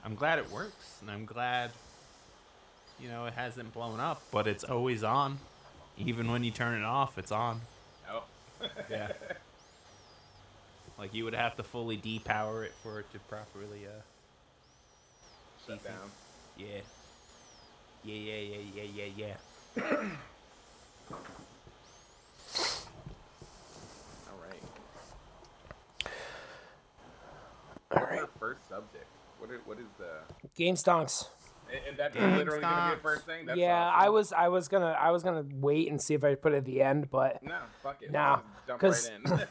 I'm 0.04 0.14
glad 0.14 0.38
it 0.38 0.50
works, 0.50 0.98
and 1.00 1.10
I'm 1.10 1.24
glad 1.24 1.70
you 3.00 3.08
know 3.08 3.26
it 3.26 3.34
hasn't 3.34 3.72
blown 3.74 4.00
up, 4.00 4.22
but 4.30 4.46
it's 4.46 4.64
always 4.64 5.02
on. 5.04 5.38
Even 5.98 6.30
when 6.30 6.44
you 6.44 6.50
turn 6.50 6.80
it 6.80 6.84
off, 6.84 7.18
it's 7.18 7.32
on. 7.32 7.60
Oh. 8.10 8.24
Yeah. 8.90 9.12
like 10.98 11.14
you 11.14 11.24
would 11.24 11.34
have 11.34 11.54
to 11.56 11.62
fully 11.62 11.96
depower 11.96 12.64
it 12.64 12.72
for 12.82 13.00
it 13.00 13.12
to 13.12 13.18
properly 13.20 13.86
uh 13.86 14.00
Shut 15.66 15.84
down. 15.84 16.10
yeah. 16.56 16.80
Yeah, 18.04 18.14
yeah, 18.14 18.34
yeah, 18.36 18.58
yeah, 18.74 19.04
yeah, 19.16 19.34
yeah. 19.76 20.02
All 24.26 24.38
right. 24.42 24.62
All 27.90 27.98
What's 28.00 28.10
right, 28.10 28.20
our 28.20 28.28
first 28.40 28.60
subject? 28.68 29.06
What 29.38 29.50
is, 29.50 29.60
what 29.64 29.78
is 29.78 29.86
the? 29.98 30.48
game 30.54 30.74
stonks. 30.74 31.28
And, 31.70 31.80
and 31.90 31.96
that's 31.98 32.14
Game 32.14 32.36
literally 32.36 32.60
gonna 32.62 32.90
be 32.90 32.96
the 32.96 33.02
first 33.02 33.26
thing. 33.26 33.46
That's 33.46 33.58
yeah, 33.58 33.88
awesome. 33.88 34.00
I 34.00 34.08
was 34.08 34.32
I 34.32 34.48
was 34.48 34.68
gonna 34.68 34.96
I 34.98 35.10
was 35.10 35.22
gonna 35.22 35.44
wait 35.54 35.90
and 35.90 36.00
see 36.00 36.14
if 36.14 36.24
I 36.24 36.34
put 36.34 36.54
it 36.54 36.58
at 36.58 36.64
the 36.64 36.80
end, 36.82 37.10
but 37.10 37.42
No, 37.42 37.56
fuck 37.82 37.98
it. 38.00 38.10
Nah, 38.10 38.36
Just 38.36 38.46
jump 38.66 38.80
'cause- 38.80 39.10
right 39.26 39.48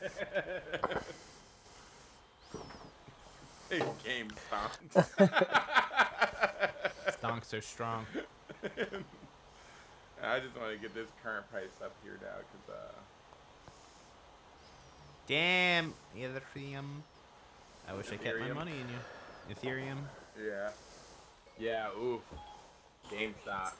in. 3.71 3.79
Game 4.03 4.27
stonks. 4.49 5.17
Stonks 7.21 7.53
are 7.53 7.61
strong. 7.61 8.05
I 10.23 10.39
just 10.39 10.57
want 10.57 10.73
to 10.73 10.77
get 10.81 10.93
this 10.95 11.09
current 11.21 11.49
price 11.51 11.67
up 11.83 11.93
here 12.03 12.17
now, 12.21 12.37
cause 12.37 12.75
uh, 12.75 12.91
Damn, 15.27 15.93
Ethereum. 16.15 17.01
I 17.89 17.93
wish 17.93 18.11
I 18.11 18.15
kept 18.17 18.39
my 18.39 18.51
money 18.53 18.71
in 18.71 18.89
you. 18.89 18.99
Ethereum. 19.49 19.97
yeah, 20.39 20.69
yeah, 21.59 21.87
oof, 21.99 22.21
GameStop. 23.11 23.71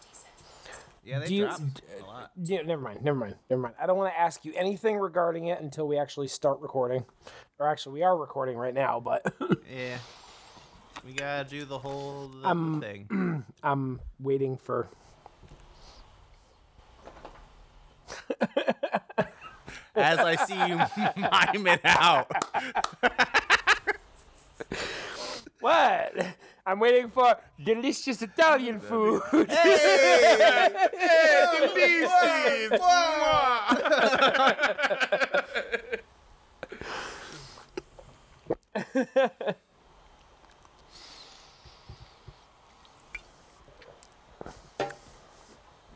Yeah, 1.04 1.20
they 1.20 1.28
Do 1.28 1.36
you- 1.36 1.46
dropped 1.46 1.74
d- 1.76 1.82
a 2.02 2.06
lot. 2.06 2.32
yeah, 2.42 2.62
never 2.64 2.82
mind, 2.82 3.02
never 3.04 3.18
mind, 3.18 3.36
never 3.50 3.62
mind. 3.62 3.76
I 3.82 3.86
don't 3.86 3.98
want 3.98 4.14
to 4.14 4.20
ask 4.20 4.44
you 4.44 4.54
anything 4.56 4.98
regarding 4.98 5.48
it 5.48 5.60
until 5.62 5.88
we 5.88 5.98
actually 5.98 6.28
start 6.28 6.60
recording, 6.60 7.06
or 7.60 7.68
actually 7.70 7.94
we 7.94 8.04
are 8.04 8.18
recording 8.18 8.58
right 8.58 8.74
now, 8.74 9.00
but 9.00 9.26
Yeah. 9.72 9.98
We 11.06 11.14
gotta 11.14 11.48
do 11.50 11.64
the 11.64 11.78
whole 11.78 12.28
the, 12.28 12.40
the 12.40 12.48
Um, 12.48 12.82
thing. 12.82 13.46
I'm 13.64 14.02
waiting 14.20 14.58
for. 14.58 14.88
As 19.96 20.20
I 20.20 20.36
see 20.36 20.54
you 20.56 20.76
mime 21.22 21.68
it 21.68 21.82
out. 21.86 22.30
What? 25.60 26.14
I'm 26.66 26.80
waiting 26.80 27.10
for 27.10 27.36
delicious 27.64 28.22
Italian 28.22 28.80
food. 28.80 29.22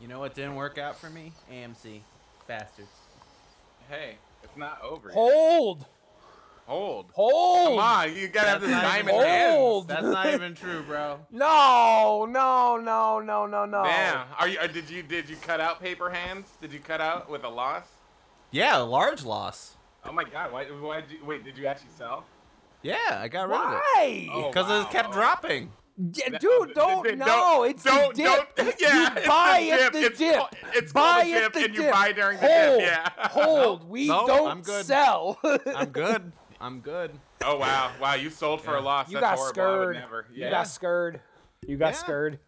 You 0.02 0.08
know 0.08 0.18
what 0.18 0.34
didn't 0.34 0.56
work 0.56 0.78
out 0.78 0.98
for 0.98 1.08
me? 1.08 1.32
AMC. 1.48 2.00
Bastards. 2.48 2.88
Hey, 3.88 4.16
it's 4.42 4.56
not 4.56 4.82
over. 4.82 5.10
Yet. 5.10 5.14
Hold, 5.14 5.86
Hold. 6.66 7.10
hold. 7.12 7.70
Come 7.70 7.78
on, 7.80 8.14
you 8.16 8.28
gotta 8.28 8.48
have 8.50 8.60
this 8.60 8.70
That's 8.70 8.82
not 8.82 8.92
diamond 8.92 9.16
even- 9.16 9.26
hands. 9.26 9.56
Hold. 9.56 9.88
That's 9.88 10.02
not 10.04 10.26
even 10.32 10.54
true, 10.54 10.82
bro. 10.82 11.18
No, 11.30 12.26
no, 12.28 12.76
no, 12.78 13.20
no, 13.20 13.46
no, 13.46 13.64
no. 13.66 13.82
Damn. 13.84 14.26
Are 14.38 14.48
you? 14.48 14.58
uh, 14.60 14.66
Did 14.68 14.88
you? 14.88 15.02
Did 15.02 15.28
you 15.28 15.36
cut 15.36 15.60
out 15.60 15.80
paper 15.80 16.08
hands? 16.08 16.46
Did 16.60 16.72
you 16.72 16.78
cut 16.78 17.00
out 17.00 17.28
with 17.28 17.44
a 17.44 17.48
loss? 17.48 17.84
Yeah, 18.52 18.78
a 18.78 18.84
large 18.84 19.24
loss. 19.24 19.76
Oh 20.04 20.12
my 20.12 20.24
God! 20.24 20.52
Why? 20.52 20.64
Why 20.66 21.00
did 21.00 21.10
you? 21.10 21.24
Wait, 21.24 21.44
did 21.44 21.58
you 21.58 21.66
actually 21.66 21.90
sell? 21.96 22.24
Yeah, 22.82 22.96
I 23.10 23.28
got 23.28 23.48
rid 23.48 23.56
of 23.60 23.72
it. 23.72 23.80
Why? 23.96 24.28
Oh, 24.32 24.48
Because 24.48 24.68
wow. 24.68 24.82
it 24.82 24.90
kept 24.90 25.12
dropping. 25.12 25.72
Yeah, 26.14 26.30
dude, 26.38 26.72
don't. 26.74 27.04
don't- 27.04 27.18
no, 27.18 27.64
it's 27.64 27.82
don't, 27.84 28.14
the 28.14 28.22
dip. 28.22 28.56
Don't, 28.56 28.74
yeah, 28.80 28.94
you 29.10 29.16
it's 29.18 29.26
buy 29.28 29.60
the 29.62 29.72
at 29.84 29.92
the 29.92 30.00
it's 30.00 30.18
dip. 30.18 30.36
Called, 30.36 30.48
it's 30.74 30.92
buy 30.92 31.00
called 31.22 31.26
the 31.26 31.32
at 31.34 31.40
dip, 31.40 31.52
the 31.52 31.64
and 31.64 31.74
you 31.76 31.90
buy 31.90 32.12
during 32.12 32.38
the 32.40 32.46
hold, 32.46 32.78
dip. 32.80 32.88
Yeah. 32.88 33.08
hold. 33.28 33.88
We 33.88 34.08
Nope, 34.08 34.26
don't 34.26 34.50
I'm 34.50 34.62
good. 34.62 34.86
sell. 34.86 35.38
I'm 35.76 35.90
good. 35.90 36.32
I'm 36.62 36.78
good. 36.80 37.10
Oh 37.44 37.56
wow, 37.58 37.90
wow! 38.00 38.14
You 38.14 38.30
sold 38.30 38.60
for 38.62 38.76
a 38.76 38.80
loss. 38.80 39.08
you 39.10 39.18
That's 39.20 39.24
got 39.32 39.36
horrible. 39.38 39.62
I 39.62 39.66
would 39.66 39.82
scared. 39.82 39.96
never. 39.96 40.26
You 40.32 40.48
got 40.48 40.68
scared. 40.68 41.20
You 41.66 41.76
got 41.76 41.88
Yeah. 41.94 41.98
scared. 41.98 42.38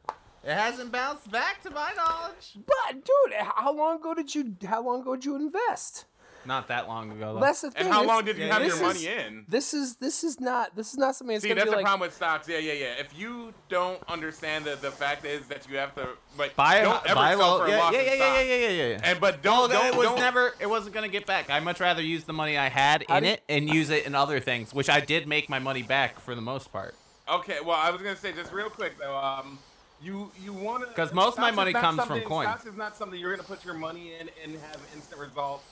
It 0.45 0.53
hasn't 0.55 0.93
bounced 0.93 1.31
back 1.33 1.63
to 1.65 1.71
my 1.71 1.93
knowledge. 1.97 2.57
But 2.65 2.95
dude, 3.05 3.35
how 3.35 3.75
long 3.75 3.97
ago 3.97 4.15
did 4.15 4.33
you? 4.35 4.55
How 4.67 4.83
long 4.85 5.01
ago 5.01 5.17
did 5.17 5.25
you 5.25 5.35
invest? 5.37 6.05
Not 6.47 6.69
that 6.69 6.87
long 6.89 7.11
ago. 7.13 7.35
Though. 7.35 7.41
That's 7.41 7.61
the 7.63 7.71
thing. 7.71 7.85
And 7.85 7.93
how 7.93 8.01
this- 8.01 8.09
long 8.09 8.25
did 8.25 8.37
you 8.39 8.45
yeah, 8.47 8.53
have 8.55 8.63
your 8.63 8.71
this 8.73 8.81
money 8.83 9.07
in? 9.07 9.45
This 9.49 9.75
is 9.75 9.97
this 9.97 10.25
is 10.25 10.41
not 10.41 10.75
this 10.77 10.93
is 10.93 10.99
not 10.99 11.17
something 11.17 11.35
that's 11.35 11.43
See, 11.43 11.49
gonna 11.49 11.61
that's 11.61 11.67
be 11.67 11.71
the 11.71 11.77
like. 11.77 11.85
problem 11.85 12.07
with 12.09 12.15
stocks. 12.15 12.49
Yeah, 12.49 12.59
yeah, 12.59 12.73
yeah. 12.73 12.87
If 12.99 13.17
you 13.19 13.53
don't 13.69 14.03
understand 14.09 14.65
that 14.67 14.83
the 14.83 14.91
fact 14.91 15.25
is 15.25 15.47
that 15.49 15.69
you 15.69 15.77
have 15.79 15.95
to 15.97 16.09
like 16.39 16.55
buy 16.57 16.81
don't 16.83 17.05
ever 17.07 17.15
buy 17.15 17.31
sell 17.37 17.39
low. 17.59 17.59
for 17.67 17.73
a 17.73 17.77
loss 17.77 17.93
yeah, 17.93 18.01
in 18.01 18.07
yeah, 18.07 18.15
yeah, 18.15 18.41
yeah, 18.41 18.43
yeah, 18.43 18.69
yeah, 18.69 18.87
yeah. 18.93 19.01
And 19.05 19.21
but 19.21 19.45
No, 19.45 19.69
don't 19.69 19.71
don't 19.73 19.87
it 19.87 19.97
was 19.97 20.07
don't, 20.09 20.19
never. 20.19 20.55
It 20.61 20.69
wasn't 20.69 20.95
gonna 20.95 21.09
get 21.09 21.27
back. 21.27 21.51
I'd 21.51 21.65
much 21.65 21.81
rather 21.81 22.03
use 22.03 22.25
the 22.25 22.33
money 22.33 22.57
I 22.59 22.69
had 22.69 23.03
in 23.09 23.23
do- 23.23 23.29
it 23.29 23.43
and 23.49 23.69
use 23.73 23.91
it 23.91 24.07
in 24.07 24.15
other 24.15 24.41
things, 24.41 24.73
which 24.75 24.89
I 24.89 25.01
did 25.01 25.27
make 25.29 25.49
my 25.49 25.59
money 25.59 25.83
back 25.83 26.21
for 26.21 26.35
the 26.35 26.41
most 26.43 26.73
part. 26.73 26.95
Okay, 27.29 27.59
well, 27.65 27.77
I 27.77 27.91
was 27.91 28.03
gonna 28.03 28.17
say 28.17 28.33
just 28.33 28.53
real 28.53 28.69
quick 28.71 28.99
though. 28.99 29.17
Um, 29.17 29.59
you 30.03 30.31
you 30.43 30.53
want 30.53 30.83
to 30.83 30.89
because 30.89 31.15
most 31.15 31.35
of 31.35 31.39
my 31.41 31.51
money 31.51 31.73
comes 31.73 32.03
from 32.05 32.21
coins. 32.23 32.49
Stocks 32.51 32.67
is 32.67 32.77
not 32.77 32.95
something 32.97 33.19
you're 33.19 33.35
gonna 33.35 33.49
put 33.49 33.65
your 33.65 33.73
money 33.75 34.13
in 34.21 34.29
and 34.43 34.53
have 34.61 34.79
instant 34.95 35.19
results. 35.21 35.65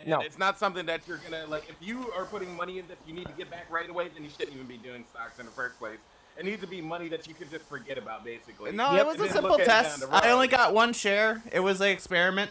And 0.00 0.08
No. 0.08 0.20
it's 0.20 0.38
not 0.38 0.58
something 0.58 0.86
that 0.86 1.00
you're 1.06 1.18
gonna 1.18 1.46
like. 1.46 1.68
If 1.68 1.76
you 1.80 2.10
are 2.16 2.24
putting 2.24 2.54
money 2.56 2.78
in 2.78 2.88
that 2.88 2.98
you 3.06 3.12
need 3.14 3.26
to 3.26 3.32
get 3.32 3.50
back 3.50 3.66
right 3.70 3.88
away, 3.88 4.08
then 4.08 4.24
you 4.24 4.30
shouldn't 4.30 4.54
even 4.54 4.66
be 4.66 4.76
doing 4.78 5.04
stocks 5.10 5.38
in 5.38 5.46
the 5.46 5.52
first 5.52 5.78
place. 5.78 5.98
It 6.38 6.44
needs 6.44 6.60
to 6.62 6.66
be 6.66 6.80
money 6.80 7.08
that 7.08 7.26
you 7.26 7.34
can 7.34 7.50
just 7.50 7.64
forget 7.66 7.98
about, 7.98 8.24
basically. 8.24 8.72
No, 8.72 8.92
Yep. 8.92 9.00
it 9.00 9.06
was 9.06 9.20
a 9.20 9.32
simple 9.32 9.50
look 9.50 9.60
at 9.60 9.64
it 9.64 9.68
down 9.68 9.82
test. 10.10 10.24
I 10.24 10.30
only 10.30 10.48
got 10.48 10.72
one 10.72 10.92
share. 10.92 11.42
It 11.52 11.60
was 11.60 11.80
an 11.80 11.88
experiment. 11.88 12.50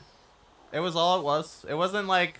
It 0.71 0.81
was 0.81 0.95
all 0.95 1.19
it 1.19 1.23
was. 1.23 1.65
It 1.67 1.73
wasn't 1.75 2.07
like 2.07 2.39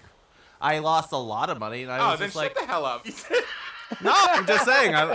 I 0.62 0.80
lost 0.80 1.12
a 1.12 1.18
lot 1.18 1.50
of 1.50 1.58
money. 1.58 1.84
And 1.84 1.92
I 1.92 2.00
Oh, 2.00 2.12
was 2.12 2.20
then 2.20 2.28
just 2.28 2.36
shut 2.36 2.44
like, 2.56 2.56
the 2.56 2.66
hell 2.72 2.86
up. 2.86 3.06
no, 4.04 4.14
I'm 4.16 4.46
just 4.46 4.66
saying. 4.66 4.94
I, 4.96 5.12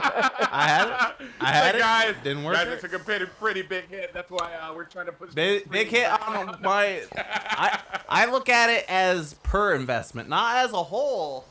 I 0.50 0.66
had 0.68 0.88
it. 1.20 1.28
I 1.40 1.52
had 1.52 1.74
it. 1.74 1.78
Guys, 1.78 2.14
Didn't 2.24 2.44
work. 2.44 2.54
Guys, 2.56 2.68
it's 2.82 2.92
a 2.94 2.98
pretty, 2.98 3.26
pretty 3.38 3.62
big 3.62 3.88
hit. 3.88 4.12
That's 4.12 4.30
why 4.30 4.52
uh, 4.54 4.74
we're 4.74 4.84
trying 4.84 5.06
to 5.06 5.12
push. 5.12 5.32
Big, 5.34 5.70
big 5.70 5.88
hit 5.88 6.08
on 6.28 6.58
my. 6.62 7.02
I 7.16 7.80
I 8.08 8.26
look 8.26 8.48
at 8.48 8.70
it 8.70 8.84
as 8.88 9.34
per 9.42 9.74
investment, 9.74 10.28
not 10.28 10.64
as 10.64 10.72
a 10.72 10.82
whole. 10.82 11.44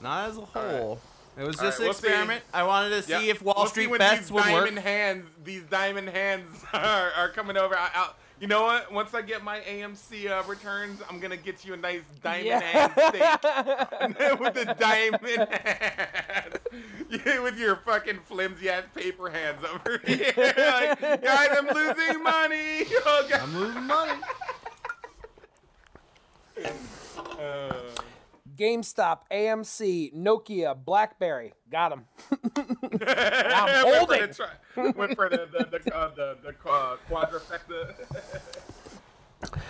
Not 0.00 0.30
as 0.30 0.38
a 0.38 0.42
whole. 0.42 1.00
It 1.36 1.44
was 1.44 1.56
All 1.58 1.64
just 1.66 1.78
right, 1.78 1.84
an 1.84 1.86
we'll 1.86 1.94
see. 1.94 2.06
experiment. 2.08 2.44
I 2.52 2.62
wanted 2.64 2.90
to 2.90 3.02
see 3.02 3.12
Yeah, 3.26 3.30
if 3.32 3.42
Wall 3.42 3.54
we'll 3.58 3.66
see 3.66 3.84
Street 3.84 3.98
bets 3.98 4.30
would 4.30 4.44
work. 4.44 4.64
diamond 4.66 4.78
hands, 4.80 5.24
these 5.44 5.62
diamond 5.62 6.08
hands 6.08 6.64
are, 6.72 7.10
are 7.16 7.28
coming 7.30 7.56
over. 7.56 7.76
I, 7.76 7.90
I'll, 7.94 8.14
you 8.40 8.46
know 8.46 8.62
what? 8.62 8.92
Once 8.92 9.14
I 9.14 9.22
get 9.22 9.42
my 9.42 9.60
AMC 9.60 10.30
uh, 10.30 10.42
returns, 10.48 11.00
I'm 11.10 11.18
gonna 11.20 11.36
get 11.36 11.64
you 11.64 11.74
a 11.74 11.76
nice 11.76 12.02
diamond 12.22 12.46
Yeah. 12.46 12.60
hand 12.60 12.92
steak 14.18 14.40
with 14.40 14.54
the 14.54 14.74
diamond 14.78 15.48
hands. 15.52 16.54
Yeah, 17.24 17.40
with 17.40 17.58
your 17.58 17.76
fucking 17.76 18.18
flimsy 18.26 18.68
ass 18.68 18.84
paper 18.94 19.30
hands 19.30 19.64
over 19.64 19.98
here. 20.06 20.32
like, 20.36 21.00
guys, 21.22 21.48
I'm 21.56 21.66
losing 21.74 22.22
money. 22.22 22.84
Oh, 23.06 23.26
God. 23.30 23.40
I'm 23.40 23.56
losing 23.58 23.84
money. 23.84 24.12
Uh, 27.16 27.72
GameStop, 28.58 29.20
AMC, 29.32 30.12
Nokia, 30.14 30.76
BlackBerry, 30.84 31.54
got 31.70 31.90
them. 31.90 32.04
went 32.56 33.00
for 33.00 33.86
holding. 33.86 34.20
the 34.22 34.34
tri- 34.34 34.92
Went 34.96 35.14
for 35.14 35.28
the 35.28 35.48
the 35.50 35.78
the, 35.78 35.94
uh, 35.96 36.14
the, 36.14 36.36
the 36.42 36.48
uh, 36.68 36.96
quadrifecta. 37.08 37.94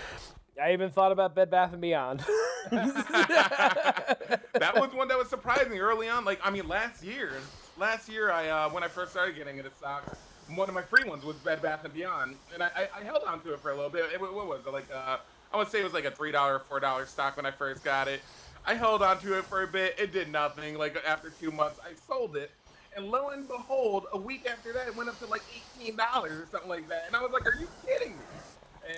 I 0.62 0.73
even 0.73 0.90
thought 0.90 1.12
about 1.12 1.35
Bed 1.37 1.50
Bath 1.50 1.73
and 1.73 1.80
Beyond. 1.80 2.25
that 2.71 4.73
was 4.75 4.92
one 4.92 5.07
that 5.09 5.16
was 5.16 5.28
surprising 5.28 5.78
early 5.78 6.09
on. 6.09 6.25
Like, 6.25 6.40
I 6.42 6.50
mean, 6.50 6.66
last 6.66 7.04
year, 7.04 7.33
last 7.76 8.09
year, 8.09 8.33
I 8.33 8.49
uh, 8.49 8.68
when 8.71 8.83
I 8.83 8.88
first 8.88 9.12
started 9.12 9.37
getting 9.37 9.58
into 9.58 9.71
stocks, 9.71 10.19
one 10.54 10.69
of 10.69 10.75
my 10.75 10.82
free 10.82 11.04
ones 11.04 11.25
was 11.25 11.36
Bed 11.36 11.63
Bath 11.63 11.84
and 11.84 11.95
Beyond, 11.95 12.34
and 12.54 12.63
I, 12.63 12.71
I, 12.75 12.89
I 13.00 13.04
held 13.04 13.23
on 13.25 13.41
to 13.43 13.52
it 13.52 13.60
for 13.60 13.71
a 13.71 13.75
little 13.75 13.91
bit. 13.91 14.06
It, 14.13 14.21
what 14.21 14.34
was 14.34 14.67
it 14.67 14.73
like? 14.73 14.86
Uh, 14.93 15.19
I 15.52 15.56
would 15.56 15.69
say 15.69 15.80
it 15.80 15.84
was 15.84 15.95
like 15.95 16.04
a 16.04 16.10
three 16.10 16.32
dollar, 16.32 16.58
four 16.58 16.80
dollar 16.80 17.06
stock 17.06 17.36
when 17.36 17.47
I 17.47 17.50
first 17.50 17.84
got 17.84 18.08
it. 18.08 18.21
I 18.69 18.75
held 18.75 19.02
on 19.02 19.19
to 19.21 19.39
it 19.39 19.47
for 19.47 19.63
a 19.63 19.67
bit. 19.67 19.95
It 19.99 20.13
did 20.13 20.31
nothing. 20.31 20.76
Like 20.76 21.02
after 21.07 21.31
two 21.31 21.50
months, 21.50 21.81
I 21.83 21.95
sold 22.07 22.37
it. 22.37 22.50
And 22.95 23.11
lo 23.11 23.31
and 23.31 23.49
behold, 23.49 24.04
a 24.13 24.19
week 24.19 24.47
after 24.47 24.75
that, 24.75 24.87
it 24.87 24.95
went 24.95 25.09
up 25.09 25.19
to 25.21 25.26
like 25.26 25.41
eighteen 25.57 25.97
dollars 25.97 26.33
or 26.33 26.47
something 26.50 26.69
like 26.69 26.87
that. 26.91 27.04
And 27.07 27.17
I 27.17 27.23
was 27.23 27.33
like, 27.33 27.47
"Are 27.47 27.59
you 27.59 27.67
kidding 27.87 28.11
me?" 28.11 28.25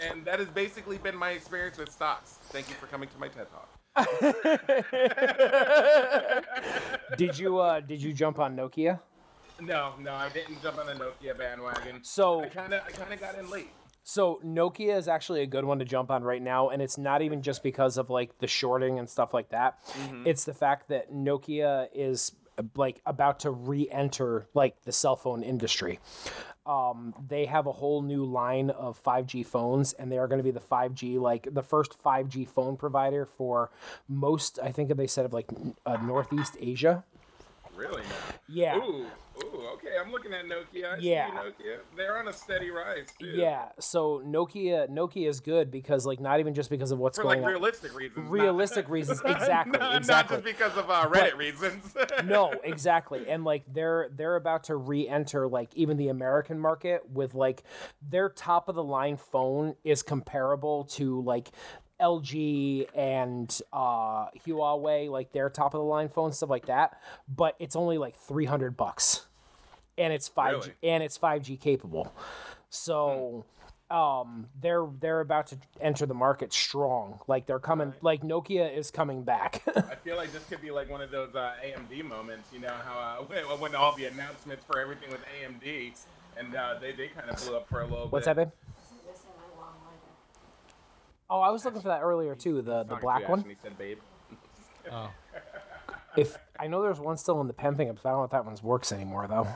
And 0.09 0.25
that 0.25 0.41
has 0.41 0.49
basically 0.49 0.99
been 0.99 1.17
my 1.17 1.31
experience 1.31 1.79
with 1.79 1.89
stocks. 1.89 2.39
Thank 2.49 2.69
you 2.69 2.75
for 2.75 2.87
coming 2.87 3.09
to 3.11 3.19
my 3.19 3.29
TED 3.29 3.47
Talk. 3.53 3.69
did 7.17 7.39
you 7.39 7.59
uh 7.59 7.79
did 7.79 8.03
you 8.03 8.13
jump 8.13 8.41
on 8.41 8.57
Nokia? 8.57 8.99
No, 9.61 9.95
no, 10.01 10.15
I 10.15 10.31
didn't 10.31 10.61
jump 10.63 10.79
on 10.79 10.87
the 10.87 10.95
Nokia 10.95 11.39
bandwagon. 11.39 12.03
So 12.03 12.43
I 12.43 12.49
kind 12.49 12.75
of, 12.75 12.83
I 12.85 12.91
kind 12.91 13.13
of 13.13 13.21
got 13.21 13.39
in 13.39 13.49
late. 13.49 13.71
So 14.03 14.41
Nokia 14.45 14.97
is 14.97 15.09
actually 15.09 15.43
a 15.43 15.47
good 15.47 15.65
one 15.65 15.79
to 15.79 15.85
jump 15.85 16.11
on 16.11 16.25
right 16.25 16.43
now, 16.43 16.71
and 16.71 16.81
it's 16.83 16.99
not 16.99 17.23
even 17.23 17.43
just 17.43 17.63
because 17.63 17.97
of 17.97 18.11
like 18.11 18.39
the 18.39 18.47
shorting 18.47 18.99
and 18.99 19.09
stuff 19.09 19.33
like 19.35 19.51
that. 19.51 19.79
It's 20.27 20.45
the 20.45 20.55
fact 20.55 20.89
that 20.89 21.13
Nokia 21.13 21.89
is 21.95 22.33
like 22.77 23.01
about 23.07 23.41
to 23.41 23.51
re-enter 23.51 24.47
like 24.55 24.83
the 24.83 24.93
cell 24.93 25.17
phone 25.17 25.43
industry. 25.43 25.99
Um, 26.67 27.15
they 27.27 27.47
have 27.47 27.67
a 27.67 27.73
whole 27.73 28.03
new 28.03 28.25
line 28.25 28.71
of 28.71 29.03
5G 29.03 29.47
phones, 29.47 29.93
and 29.95 30.13
they 30.13 30.19
are 30.19 30.29
going 30.29 30.39
to 30.39 30.45
be 30.45 30.51
the 30.51 30.61
5G 30.61 31.19
like 31.19 31.49
the 31.53 31.63
first 31.63 32.03
5G 32.03 32.49
phone 32.49 32.77
provider 32.77 33.25
for 33.27 33.71
most. 34.09 34.59
I 34.63 34.71
think 34.71 34.95
they 34.95 35.07
said 35.07 35.25
of 35.25 35.33
like 35.33 35.51
uh, 35.87 35.97
Northeast 36.03 36.57
Asia. 36.61 37.05
Really? 37.81 38.03
Yeah. 38.47 38.77
Ooh, 38.77 39.07
ooh. 39.43 39.67
Okay, 39.75 39.89
I'm 39.99 40.13
looking 40.13 40.35
at 40.35 40.45
Nokia. 40.45 40.95
I 40.95 40.97
Yeah. 40.99 41.31
See 41.31 41.37
Nokia. 41.65 41.79
They're 41.97 42.19
on 42.19 42.29
a 42.29 42.33
steady 42.33 42.71
rise 42.71 43.07
too. 43.19 43.27
Yeah, 43.29 43.71
so 43.79 44.21
Nokia 44.27 44.91
Nokia 44.91 45.29
is 45.29 45.41
good 45.41 45.71
because 45.71 46.05
like 46.05 46.21
not 46.21 46.41
even 46.41 46.53
just 46.53 46.69
because 46.69 46.91
of 46.91 46.99
what's 46.99 47.17
For 47.17 47.23
going 47.23 47.39
like 47.41 47.47
on. 47.47 47.53
realistic 47.53 47.97
reasons. 47.97 48.19
not- 48.25 48.31
realistic 48.31 48.89
reasons 48.91 49.23
exactly 49.25 49.79
not, 49.79 49.97
exactly 49.97 50.37
Not 50.37 50.45
just 50.45 50.59
because 50.59 50.77
of 50.77 50.91
uh, 50.91 51.09
Reddit 51.09 51.37
reasons. 51.39 51.95
no 52.27 52.53
exactly 52.65 53.29
and 53.31 53.45
like 53.45 53.63
they're 53.73 54.11
they're 54.15 54.37
about 54.37 54.65
to 54.65 54.77
re-enter 54.77 55.49
like 55.49 55.71
even 55.75 55.97
the 55.97 56.09
american 56.09 56.59
market 56.59 57.09
with 57.09 57.35
like 57.35 57.63
their 58.03 58.29
top 58.29 58.69
of 58.69 58.75
the 58.75 58.85
line 58.85 59.17
phone 59.17 59.75
is 59.85 60.03
comparable 60.03 60.85
to 60.85 61.23
like 61.23 61.49
LG 62.01 62.87
and 62.95 63.61
uh, 63.73 64.27
Huawei, 64.47 65.09
like 65.11 65.33
their 65.33 65.51
top 65.51 65.75
of 65.75 65.79
the 65.79 65.85
line 65.85 66.09
phones, 66.09 66.37
stuff 66.37 66.51
like 66.51 66.67
that. 66.67 67.01
But 67.29 67.57
it's 67.59 67.77
only 67.77 67.99
like 67.99 68.17
three 68.17 68.47
hundred 68.47 68.77
bucks, 68.77 69.27
and 69.99 70.13
it's 70.13 70.29
five 70.29 70.55
Really? 70.55 70.73
and 70.83 71.03
it's 71.03 71.17
five 71.17 71.43
G 71.43 71.57
capable. 71.57 72.15
So 72.71 73.45
um, 73.91 74.47
they're 74.61 74.87
they're 75.01 75.21
about 75.21 75.49
to 75.49 75.59
enter 75.81 76.07
the 76.07 76.15
market 76.15 76.53
strong. 76.53 77.21
Like 77.27 77.47
they're 77.47 77.59
coming. 77.59 77.93
Like 78.01 78.23
Nokia 78.23 78.73
is 78.77 78.91
coming 78.91 79.25
back. 79.25 79.63
I 79.77 79.97
feel 79.97 80.17
like 80.17 80.33
this 80.33 80.45
could 80.45 80.63
be 80.63 80.71
like 80.71 80.89
one 80.89 81.03
of 81.03 81.11
those 81.11 81.35
uh, 81.35 81.55
AMD 81.65 82.05
moments. 82.05 82.49
You 82.53 82.61
know 82.61 82.75
how 82.85 82.99
uh, 83.21 83.57
when, 83.59 83.75
all 83.75 83.95
the 83.97 84.07
announcements 84.07 84.65
for 84.65 84.79
everything 84.81 85.11
with 85.11 85.21
AMD, 85.43 85.93
and 86.39 86.55
uh, 86.55 86.75
they 86.81 86.93
they 86.93 87.09
kind 87.09 87.29
of 87.29 87.37
blew 87.45 87.57
up 87.57 87.69
for 87.69 87.81
a 87.81 87.85
little 87.87 88.09
What's 88.09 88.27
bit. 88.27 88.37
that, 88.37 88.45
babe? 88.45 88.70
Oh, 91.31 91.41
I 91.41 91.51
was 91.51 91.65
looking 91.65 91.81
for 91.81 91.89
that 91.89 92.03
earlier 92.03 92.35
too. 92.35 92.61
The 92.63 92.83
the 92.83 92.97
black 92.97 93.29
one. 93.29 93.45
He 93.45 93.55
said, 93.63 93.79
"Babe." 93.79 93.99
Oh. 94.91 95.11
If 96.17 96.37
I 96.59 96.67
know 96.67 96.83
there's 96.83 96.99
one 96.99 97.17
still 97.17 97.41
in 97.41 97.47
the 97.47 97.53
pen 97.53 97.77
thing, 97.77 97.87
but 97.93 98.05
I 98.05 98.11
don't 98.11 98.19
know 98.21 98.25
if 98.25 98.31
that 98.33 98.45
one's 98.45 98.63
works 98.63 98.91
anymore 98.91 99.27
though. 99.29 99.47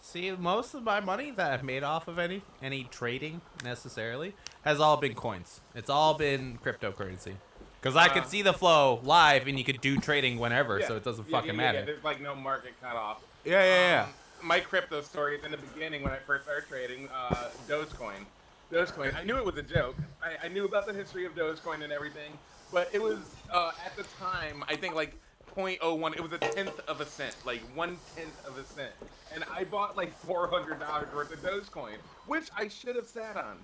See, 0.00 0.30
most 0.32 0.74
of 0.74 0.82
my 0.82 1.00
money 1.00 1.30
that 1.30 1.52
I've 1.52 1.62
made 1.62 1.82
off 1.82 2.08
of 2.08 2.18
any 2.18 2.42
any 2.62 2.84
trading 2.84 3.42
necessarily 3.62 4.34
has 4.62 4.80
all 4.80 4.96
been 4.96 5.14
coins. 5.14 5.60
It's 5.74 5.90
all 5.90 6.14
been 6.14 6.58
cryptocurrency. 6.64 7.34
Because 7.80 7.96
I 7.96 8.08
could 8.08 8.22
Uh, 8.22 8.26
see 8.26 8.42
the 8.42 8.52
flow 8.52 9.00
live, 9.02 9.46
and 9.48 9.58
you 9.58 9.64
could 9.64 9.80
do 9.80 9.98
trading 9.98 10.38
whenever, 10.38 10.80
so 10.82 10.94
it 10.96 11.02
doesn't 11.04 11.28
Yeah, 11.28 11.36
fucking 11.36 11.56
yeah, 11.56 11.60
yeah, 11.62 11.72
matter. 11.72 11.84
There's 11.84 12.04
like 12.04 12.20
no 12.20 12.34
market 12.34 12.74
cutoff. 12.80 13.20
Yeah, 13.44 13.62
yeah, 13.64 14.02
Um, 14.04 14.14
my 14.48 14.60
crypto 14.60 15.02
story 15.02 15.36
is 15.36 15.44
in 15.44 15.50
the 15.50 15.56
beginning 15.56 16.02
when 16.04 16.12
I 16.12 16.18
first 16.18 16.44
started 16.44 16.68
trading 16.68 17.08
uh, 17.12 17.48
Dogecoin. 17.68 18.24
Dogecoin. 18.72 19.14
I 19.14 19.22
knew 19.22 19.36
it 19.36 19.44
was 19.44 19.56
a 19.56 19.62
joke. 19.62 19.96
I, 20.22 20.46
I 20.46 20.48
knew 20.48 20.64
about 20.64 20.86
the 20.86 20.94
history 20.94 21.26
of 21.26 21.34
Dogecoin 21.34 21.82
and 21.82 21.92
everything, 21.92 22.32
but 22.72 22.88
it 22.92 23.02
was 23.02 23.18
uh, 23.52 23.72
at 23.84 23.94
the 23.96 24.04
time 24.18 24.64
I 24.66 24.76
think 24.76 24.94
like 24.94 25.14
0.01. 25.54 26.14
It 26.16 26.22
was 26.22 26.32
a 26.32 26.38
tenth 26.38 26.80
of 26.88 27.00
a 27.02 27.06
cent, 27.06 27.36
like 27.44 27.60
one 27.74 27.98
tenth 28.16 28.46
of 28.46 28.56
a 28.56 28.64
cent, 28.64 28.92
and 29.34 29.44
I 29.52 29.64
bought 29.64 29.96
like 29.96 30.16
four 30.20 30.48
hundred 30.48 30.80
dollars 30.80 31.08
worth 31.14 31.32
of 31.32 31.42
Dogecoin, 31.42 31.96
which 32.26 32.48
I 32.56 32.68
should 32.68 32.96
have 32.96 33.06
sat 33.06 33.36
on. 33.36 33.58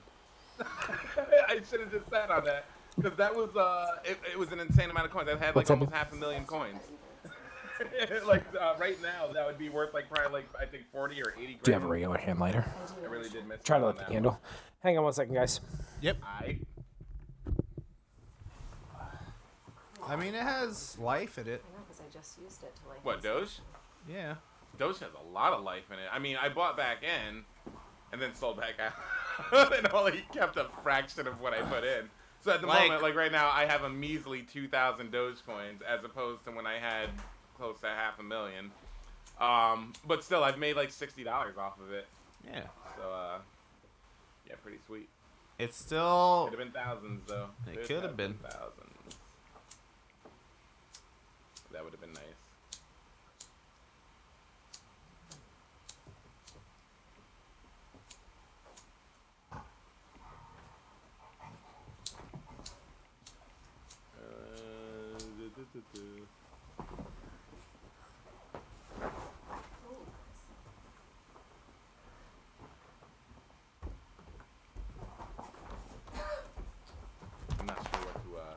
I 1.48 1.60
should 1.70 1.80
have 1.80 1.90
just 1.90 2.10
sat 2.10 2.30
on 2.30 2.44
that 2.44 2.66
because 2.96 3.16
that 3.16 3.34
was 3.34 3.56
uh, 3.56 3.96
it, 4.04 4.18
it 4.30 4.38
was 4.38 4.52
an 4.52 4.60
insane 4.60 4.90
amount 4.90 5.06
of 5.06 5.12
coins. 5.12 5.28
I 5.28 5.32
had 5.32 5.40
like 5.40 5.54
What's 5.56 5.70
up? 5.70 5.78
almost 5.78 5.92
half 5.92 6.12
a 6.12 6.16
million 6.16 6.44
coins. 6.44 6.82
like 8.26 8.42
uh, 8.60 8.74
right 8.78 9.00
now, 9.00 9.32
that 9.32 9.46
would 9.46 9.56
be 9.56 9.68
worth 9.68 9.94
like 9.94 10.10
probably 10.10 10.40
like 10.40 10.48
I 10.60 10.66
think 10.66 10.84
forty 10.92 11.22
or 11.22 11.32
eighty. 11.38 11.54
Grand. 11.54 11.62
Do 11.62 11.70
you 11.70 11.74
have 11.74 11.84
a 11.84 11.88
regular 11.88 12.18
hand 12.18 12.40
lighter? 12.40 12.66
I 13.02 13.06
really 13.06 13.30
did 13.30 13.46
miss. 13.46 13.62
Try 13.62 13.78
to 13.78 13.86
light 13.86 13.96
the 13.96 14.04
candle. 14.04 14.40
Hang 14.82 14.96
on 14.96 15.04
one 15.04 15.12
second, 15.12 15.34
guys. 15.34 15.60
Yep. 16.00 16.18
I, 16.22 16.58
I 20.06 20.16
mean, 20.16 20.34
it 20.34 20.42
has 20.42 20.96
life 20.98 21.36
in 21.38 21.48
it. 21.48 21.62
I 21.68 21.76
know, 21.78 21.84
because 21.86 22.00
I 22.00 22.12
just 22.12 22.38
used 22.40 22.62
it 22.62 22.72
to 22.82 22.88
like. 22.88 23.04
what 23.04 23.22
Doge? 23.22 23.58
Yeah. 24.08 24.34
Doge 24.78 25.00
has 25.00 25.10
a 25.14 25.32
lot 25.32 25.52
of 25.52 25.64
life 25.64 25.84
in 25.92 25.98
it. 25.98 26.06
I 26.12 26.18
mean, 26.18 26.36
I 26.40 26.48
bought 26.48 26.76
back 26.76 27.02
in, 27.02 27.44
and 28.12 28.22
then 28.22 28.34
sold 28.34 28.58
back 28.58 28.74
out, 28.80 29.72
and 29.76 29.88
only 29.92 30.24
kept 30.32 30.56
a 30.56 30.66
fraction 30.82 31.26
of 31.26 31.40
what 31.40 31.52
I 31.52 31.60
put 31.62 31.84
in. 31.84 32.08
So 32.40 32.52
at 32.52 32.60
the 32.60 32.68
Like- 32.68 32.82
moment, 32.84 33.02
like 33.02 33.16
right 33.16 33.32
now, 33.32 33.50
I 33.52 33.66
have 33.66 33.82
a 33.82 33.90
measly 33.90 34.42
2,000 34.42 35.10
Dogecoins 35.12 35.82
as 35.86 36.04
opposed 36.04 36.44
to 36.44 36.52
when 36.52 36.66
I 36.66 36.78
had 36.78 37.08
close 37.58 37.80
to 37.80 37.88
half 37.88 38.20
a 38.20 38.22
million. 38.22 38.70
Um, 39.40 39.92
but 40.06 40.22
still, 40.22 40.44
I've 40.44 40.58
made 40.58 40.76
like 40.76 40.90
$60 40.90 41.26
off 41.58 41.80
of 41.80 41.92
it. 41.92 42.06
Yeah. 42.46 42.62
So, 42.96 43.02
uh, 43.12 43.38
yeah, 44.48 44.54
pretty 44.62 44.78
sweet. 44.86 45.08
It's 45.58 45.76
still. 45.76 46.48
Could 46.50 46.58
have 46.60 46.72
been 46.72 46.82
thousands, 46.82 47.22
though. 47.26 47.48
It 47.66 47.74
Could 47.74 47.86
could 47.86 47.94
have 47.96 48.02
have 48.04 48.16
been. 48.16 48.34
thousands. 48.34 49.16
That 51.72 51.84
would 51.84 51.92
have 51.92 52.00
been 52.00 52.12
nice. 52.12 52.24
Uh, 64.16 65.18
du- 65.18 65.50
du- 65.56 65.66
du- 65.72 65.84
du. 65.94 66.26
I'm 77.58 77.66
not 77.66 77.76
sure 77.76 78.00
what 78.06 78.14
to 78.24 78.36
uh, 78.38 78.54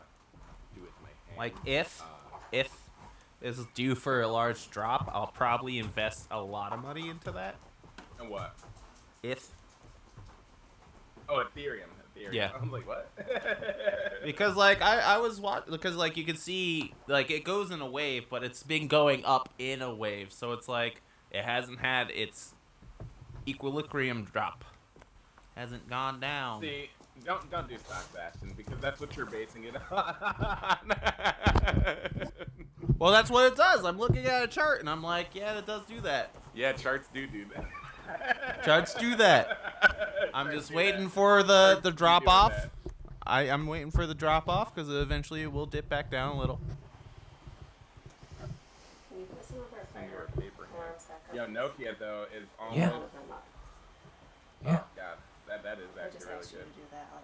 do 0.75 0.81
with 0.81 0.91
my 1.01 1.09
hand. 1.27 1.30
Like, 1.41 1.55
if. 1.65 2.03
If 2.51 2.69
this 3.39 3.57
is 3.57 3.65
due 3.73 3.95
for 3.95 4.21
a 4.21 4.27
large 4.27 4.69
drop, 4.69 5.09
I'll 5.11 5.25
probably 5.25 5.79
invest 5.79 6.27
a 6.29 6.39
lot 6.39 6.71
of 6.71 6.83
money 6.83 7.09
into 7.09 7.31
that. 7.31 7.55
and 8.19 8.29
what? 8.29 8.55
If. 9.23 9.47
Oh, 11.27 11.43
Ethereum. 11.43 11.85
Ethereum. 12.15 12.33
Yeah. 12.33 12.51
I'm 12.61 12.71
like, 12.71 12.87
what? 12.87 13.09
Because, 14.23 14.55
like, 14.55 14.83
I, 14.83 14.99
I 14.99 15.17
was 15.17 15.39
watching. 15.39 15.71
Because, 15.71 15.95
like, 15.95 16.15
you 16.15 16.23
can 16.23 16.37
see, 16.37 16.93
like, 17.07 17.31
it 17.31 17.43
goes 17.43 17.71
in 17.71 17.81
a 17.81 17.89
wave, 17.89 18.25
but 18.29 18.43
it's 18.43 18.61
been 18.61 18.87
going 18.87 19.25
up 19.25 19.49
in 19.57 19.81
a 19.81 19.91
wave. 19.91 20.31
So 20.31 20.51
it's 20.51 20.67
like, 20.67 21.01
it 21.31 21.43
hasn't 21.43 21.79
had 21.79 22.11
its 22.11 22.53
equilibrium 23.47 24.25
drop. 24.25 24.63
Hasn't 25.55 25.89
gone 25.89 26.19
down. 26.19 26.61
See, 26.61 26.91
don't 27.25 27.49
don't 27.51 27.67
do 27.69 27.77
stock 27.77 28.03
fashion 28.13 28.53
because 28.57 28.79
that's 28.79 28.99
what 28.99 29.15
you're 29.15 29.25
basing 29.25 29.63
it 29.65 29.75
on. 29.91 30.15
Well, 32.97 33.11
that's 33.11 33.31
what 33.31 33.51
it 33.51 33.57
does. 33.57 33.83
I'm 33.83 33.97
looking 33.97 34.25
at 34.25 34.43
a 34.43 34.47
chart 34.47 34.79
and 34.79 34.87
I'm 34.87 35.01
like, 35.01 35.29
yeah, 35.33 35.57
it 35.57 35.65
does 35.65 35.83
do 35.87 36.01
that. 36.01 36.29
yeah, 36.53 36.71
charts 36.71 37.07
do 37.11 37.25
do 37.25 37.45
that. 37.55 38.63
Charts 38.63 38.93
do 38.93 39.15
that. 39.15 39.57
I'm 40.35 40.47
Charts 40.47 40.59
just 40.67 40.71
waiting 40.73 41.05
that. 41.05 41.09
for 41.09 41.41
the 41.41 41.71
Charts 41.71 41.81
the 41.83 41.91
drop 41.91 42.27
off. 42.27 42.51
that. 42.51 42.69
I 43.25 43.49
I'm 43.49 43.65
waiting 43.65 43.89
for 43.89 44.05
the 44.05 44.13
drop 44.13 44.47
off 44.47 44.75
because 44.75 44.87
eventually 44.93 45.41
it 45.41 45.51
will 45.51 45.65
dip 45.65 45.89
back 45.89 46.11
down 46.11 46.35
a 46.35 46.39
little. 46.39 46.59
Can 49.09 49.19
you 49.19 49.25
put 49.25 49.45
some 49.47 49.57
of 49.57 49.63
our 49.73 49.85
Finger 49.99 50.11
fire 50.17 50.25
of 50.27 50.35
paper 50.35 50.67
here. 50.71 50.77
alarms? 50.77 51.07
Yo, 51.33 51.47
Nokia 51.47 51.97
though 51.97 52.25
is 52.37 52.45
almost. 52.59 52.77
Yeah. 52.77 52.91
All 52.91 53.01
of. 53.01 53.09
Yeah. 54.63 54.79
God, 54.95 55.17
that 55.47 55.63
that 55.63 55.79
is 55.79 55.89
actually 55.99 56.27
really 56.33 56.45
good. 56.51 56.67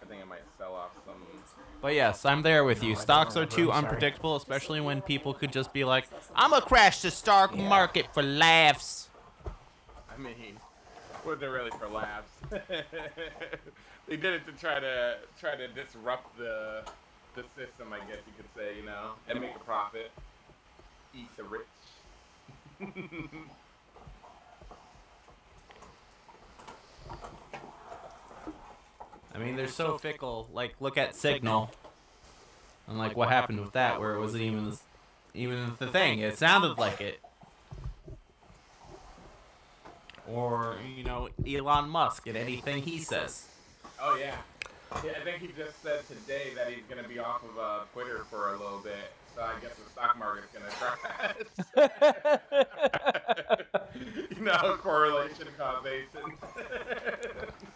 To 0.07 0.13
do 0.13 0.19
that. 0.19 0.29
like, 0.29 0.29
I 0.29 0.29
think 0.29 0.29
might 0.29 0.39
sell 0.57 0.73
off 0.73 0.91
some. 1.05 1.15
But 1.81 1.93
yes, 1.93 2.25
I'm 2.25 2.41
there 2.41 2.63
with 2.63 2.83
you. 2.83 2.95
Stocks 2.95 3.37
are 3.37 3.45
too 3.45 3.71
unpredictable, 3.71 4.35
especially 4.35 4.81
when 4.81 5.01
people 5.01 5.33
could 5.33 5.51
just 5.51 5.73
be 5.73 5.83
like, 5.83 6.07
"I'm 6.35 6.51
gonna 6.51 6.65
crash 6.65 7.01
the 7.01 7.11
stock 7.11 7.55
Yeah. 7.55 7.67
market 7.67 8.13
for 8.13 8.23
laughs." 8.23 9.09
I 9.45 10.17
mean, 10.17 10.59
was 11.23 11.41
it 11.41 11.45
really 11.45 11.71
for 11.71 11.87
laughs? 11.87 12.31
they 14.07 14.17
did 14.17 14.25
it 14.25 14.45
to 14.45 14.51
try 14.53 14.79
to 14.79 15.19
try 15.39 15.55
to 15.55 15.67
disrupt 15.67 16.37
the 16.37 16.83
the 17.35 17.43
system, 17.55 17.93
I 17.93 17.99
guess 17.99 18.17
you 18.25 18.33
could 18.35 18.49
say, 18.55 18.77
you 18.77 18.83
know, 18.83 19.11
and 19.27 19.39
make 19.39 19.55
a 19.55 19.59
profit. 19.59 20.11
Eat 21.13 21.29
the 21.37 21.43
rich. 21.43 21.67
I 29.37 29.43
mean, 29.43 29.55
they're 29.55 29.67
so 29.67 29.97
fickle. 29.97 30.49
Like, 30.51 30.75
look 30.79 30.97
at 30.97 31.15
Signal, 31.15 31.69
and 32.87 32.97
like 32.97 33.15
what 33.15 33.29
happened 33.29 33.59
with 33.59 33.73
that, 33.73 33.99
where 33.99 34.15
it 34.15 34.19
wasn't 34.19 34.43
even 34.43 34.71
the, 34.71 34.79
even 35.35 35.73
the 35.77 35.87
thing. 35.87 36.19
It 36.19 36.37
sounded 36.37 36.77
like 36.77 37.01
it. 37.01 37.19
Or 40.27 40.77
you 40.95 41.03
know, 41.03 41.29
Elon 41.47 41.89
Musk 41.89 42.25
and 42.27 42.35
anything 42.35 42.81
he 42.83 42.97
says. 42.97 43.45
Oh 44.01 44.17
yeah. 44.17 44.35
Yeah, 45.03 45.11
I 45.19 45.23
think 45.23 45.41
he 45.41 45.49
just 45.49 45.81
said 45.83 46.07
today 46.07 46.53
that 46.55 46.69
he's 46.69 46.83
gonna 46.89 47.07
be 47.07 47.19
off 47.19 47.43
of 47.43 47.59
uh, 47.59 47.79
Twitter 47.93 48.25
for 48.29 48.53
a 48.53 48.57
little 48.57 48.79
bit. 48.79 49.11
So 49.35 49.43
I 49.43 49.53
guess 49.61 49.75
the 49.75 49.89
stock 49.91 50.17
market's 50.17 50.47
gonna 50.51 50.71
crash. 51.05 51.35
you 54.37 54.43
know, 54.43 54.77
correlation 54.81 55.47
causation. 55.57 56.33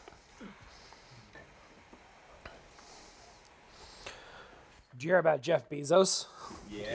Did 5.02 5.06
you 5.06 5.12
hear 5.14 5.18
about 5.18 5.42
Jeff 5.42 5.68
Bezos? 5.68 6.28
yeah, 6.72 6.86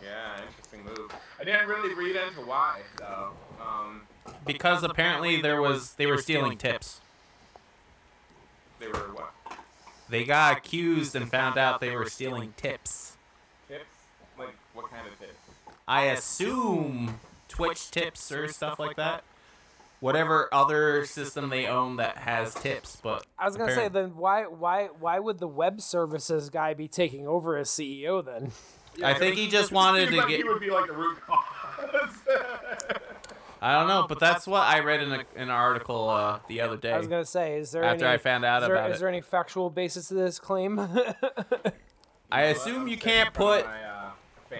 yeah, 0.00 0.40
interesting 0.46 0.84
move. 0.84 1.10
I 1.40 1.42
didn't 1.42 1.66
really 1.66 1.92
read 1.92 2.14
into 2.14 2.38
why 2.42 2.82
though. 2.96 3.30
Um, 3.60 4.02
Because 4.46 4.84
apparently 4.84 5.42
there 5.42 5.60
was 5.60 5.94
they 5.94 6.06
were 6.06 6.18
stealing 6.18 6.56
tips. 6.56 7.00
they 8.78 8.86
were 8.86 8.92
what 9.12 9.32
They 10.08 10.22
got 10.22 10.56
accused 10.58 11.16
and 11.16 11.28
found 11.28 11.58
out 11.58 11.80
they 11.80 11.96
were 11.96 12.08
stealing 12.08 12.54
tips. 12.56 13.16
tips? 13.66 13.82
Like 14.38 14.54
what 14.72 14.88
kind 14.88 15.04
of 15.08 15.18
tips? 15.18 15.34
I 15.88 16.04
assume 16.04 17.18
Twitch 17.48 17.90
tips 17.90 18.30
or 18.30 18.46
stuff 18.46 18.78
like 18.78 18.94
that. 18.98 19.24
Whatever 20.04 20.50
other 20.52 21.06
system 21.06 21.48
they 21.48 21.64
own 21.64 21.96
that 21.96 22.18
has 22.18 22.52
tips, 22.52 22.98
but 23.02 23.24
I 23.38 23.46
was 23.46 23.56
gonna 23.56 23.74
say 23.74 23.88
then 23.88 24.16
why 24.16 24.42
why 24.42 24.88
why 25.00 25.18
would 25.18 25.38
the 25.38 25.48
web 25.48 25.80
services 25.80 26.50
guy 26.50 26.74
be 26.74 26.88
taking 26.88 27.26
over 27.26 27.56
as 27.56 27.70
CEO 27.70 28.22
then? 28.22 28.52
I 29.02 29.14
think 29.14 29.36
he 29.36 29.48
just 29.48 29.72
wanted 29.80 30.10
to 30.10 30.16
like 30.16 30.28
get- 30.28 30.36
He 30.36 30.44
would 30.44 30.60
be 30.60 30.68
like 30.68 30.90
a 30.90 30.92
root 30.92 31.16
cause. 31.22 32.10
I 33.62 33.78
don't 33.78 33.88
know. 33.88 34.04
But 34.06 34.20
that's 34.20 34.46
what 34.46 34.60
I 34.60 34.80
read 34.80 35.00
in 35.00 35.10
a, 35.10 35.24
an 35.36 35.48
article 35.48 36.10
uh, 36.10 36.40
the 36.48 36.60
other 36.60 36.76
day 36.76 36.92
I 36.92 36.98
was 36.98 37.08
gonna 37.08 37.24
say, 37.24 37.56
is 37.58 37.70
there 37.70 37.82
after 37.82 38.04
any, 38.04 38.12
I 38.16 38.18
found 38.18 38.44
out 38.44 38.60
is 38.62 38.68
there, 38.68 38.76
about 38.76 38.90
is 38.90 38.96
it. 38.98 39.00
there 39.00 39.08
any 39.08 39.22
factual 39.22 39.70
basis 39.70 40.08
to 40.08 40.14
this 40.14 40.38
claim? 40.38 40.86
I 42.30 42.42
assume 42.42 42.88
you 42.88 42.98
can't 42.98 43.32
put 43.32 43.64
uh, 43.64 44.10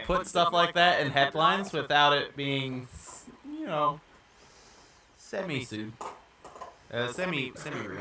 put 0.07 0.27
stuff 0.27 0.55
like 0.55 0.73
that 0.73 1.03
in 1.03 1.11
headlines 1.11 1.71
without 1.71 2.15
it 2.15 2.35
being, 2.35 2.89
you 3.45 3.67
know, 3.67 4.01
semi 5.35 5.65
soon, 5.65 5.93
uh, 6.93 7.13
semi 7.13 7.53
semi 7.57 7.87
real. 7.87 8.01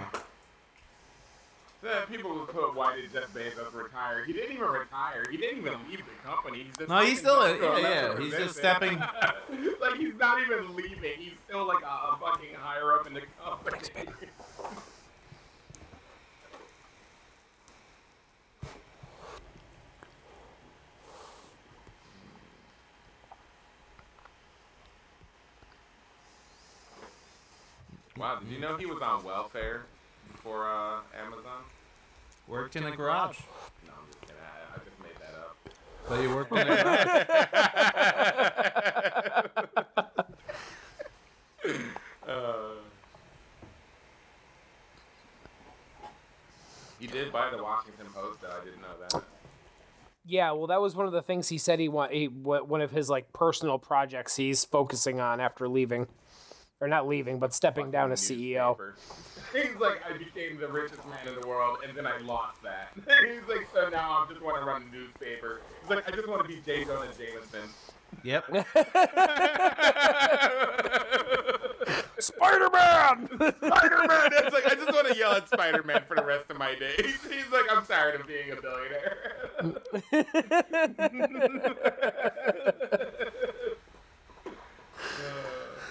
The 1.82 2.04
people 2.10 2.32
who 2.32 2.46
put 2.46 2.76
why 2.76 2.96
did 2.96 3.12
Jeff 3.12 3.34
Bezos 3.34 3.74
retire? 3.74 4.24
He 4.24 4.32
didn't 4.32 4.54
even 4.54 4.68
retire. 4.68 5.26
He 5.30 5.36
didn't 5.36 5.58
even 5.60 5.74
leave 5.90 5.98
the 6.00 6.28
company. 6.30 6.64
He's 6.64 6.78
just 6.78 6.90
No, 6.90 7.00
he's 7.00 7.20
still- 7.20 7.42
done 7.42 7.60
yeah, 7.62 7.78
yeah, 8.14 8.20
he's 8.20 8.32
just 8.34 8.56
stepping- 8.58 8.98
like 9.82 9.96
he's 9.98 10.16
not 10.16 10.40
even 10.42 10.76
leaving. 10.76 11.18
He's 11.18 11.34
still 11.46 11.66
like 11.68 11.84
a, 11.84 11.88
a 12.14 12.18
fucking 12.22 12.54
higher 12.58 12.94
up 12.94 13.06
in 13.08 13.14
the 13.16 13.22
company. 13.44 13.80
Wow, 28.18 28.40
did 28.40 28.50
you 28.52 28.60
know 28.60 28.78
he 28.78 28.86
was 28.86 29.02
on 29.02 29.24
welfare 29.24 29.82
before 30.32 30.68
uh, 30.70 31.00
Amazon? 31.26 31.64
Worked 32.48 32.76
in 32.76 32.84
a 32.86 32.92
garage. 32.96 33.40
No, 33.88 33.94
I'm 33.98 34.06
just 34.08 34.22
kidding. 34.22 34.36
I, 34.42 34.76
I 34.76 34.78
just 34.84 35.00
made 35.02 35.18
that 35.20 35.34
up. 35.40 35.58
But 36.08 36.22
he 36.22 36.28
worked 36.28 36.52
in 36.52 36.58
a 36.60 36.84
garage. 36.84 38.04
uh, 42.28 42.76
you 47.00 47.08
did 47.08 47.32
buy 47.32 47.50
the 47.50 47.62
Washington 47.62 48.06
Post, 48.14 48.42
though. 48.42 48.50
I 48.50 48.64
didn't 48.64 48.82
know 48.82 48.88
that. 49.10 49.24
yeah, 50.26 50.52
well, 50.52 50.68
that 50.68 50.82
was 50.82 50.96
one 50.96 51.06
of 51.06 51.12
the 51.12 51.22
things 51.22 51.50
he 51.50 51.58
said 51.58 51.80
he 51.80 51.90
want. 51.90 52.12
He, 52.14 52.28
wha- 52.28 52.64
one 52.64 52.82
of 52.82 52.92
his 52.92 53.10
like 53.10 53.32
personal 53.34 53.78
projects 53.80 54.36
he's 54.36 54.64
focusing 54.66 55.20
on 55.20 55.40
after 55.40 55.68
leaving, 55.68 56.08
or 56.84 56.88
not 56.88 57.08
leaving, 57.08 57.40
but 57.40 57.54
stepping 57.54 57.92
down 57.92 58.12
as 58.12 58.20
CEO. 58.20 58.78
He's 59.54 59.76
like, 59.80 60.02
I 60.08 60.18
became 60.18 60.60
the 60.60 60.68
richest 60.68 61.06
man 61.08 61.26
in 61.28 61.40
the 61.40 61.48
world, 61.48 61.78
and 61.88 61.98
then 61.98 62.06
I 62.06 62.18
lost 62.18 62.62
that. 62.64 62.90
He's 62.96 63.48
like, 63.48 63.68
so 63.74 63.88
now 63.88 64.12
I 64.12 64.26
just 64.30 64.42
want 64.42 64.60
to 64.60 64.66
run 64.66 64.84
a 64.92 64.96
newspaper. 64.96 65.62
He's 65.82 65.90
like, 65.90 66.06
I 66.08 66.12
just 66.14 66.28
want 66.28 66.42
to 66.42 66.48
be 66.48 66.60
J. 66.66 66.84
Jonah 66.84 67.08
Jameson. 67.18 67.70
Yep. 68.24 68.44
Spider 72.20 72.70
Man. 72.72 73.28
Spider 73.58 73.98
Man. 74.08 74.30
It's 74.34 74.54
like 74.54 74.66
I 74.66 74.76
just 74.76 74.94
want 74.94 75.08
to 75.08 75.16
yell 75.18 75.34
at 75.34 75.50
Spider 75.50 75.84
Man 75.84 76.04
for 76.08 76.16
the 76.16 76.24
rest 76.24 76.46
of 76.50 76.58
my 76.58 76.74
days. 76.76 77.18
He's 77.30 77.52
like, 77.52 77.66
I'm 77.72 77.86
tired 77.86 78.20
of 78.20 78.28
being 78.28 78.52
a 78.52 78.56
billionaire. 78.62 79.18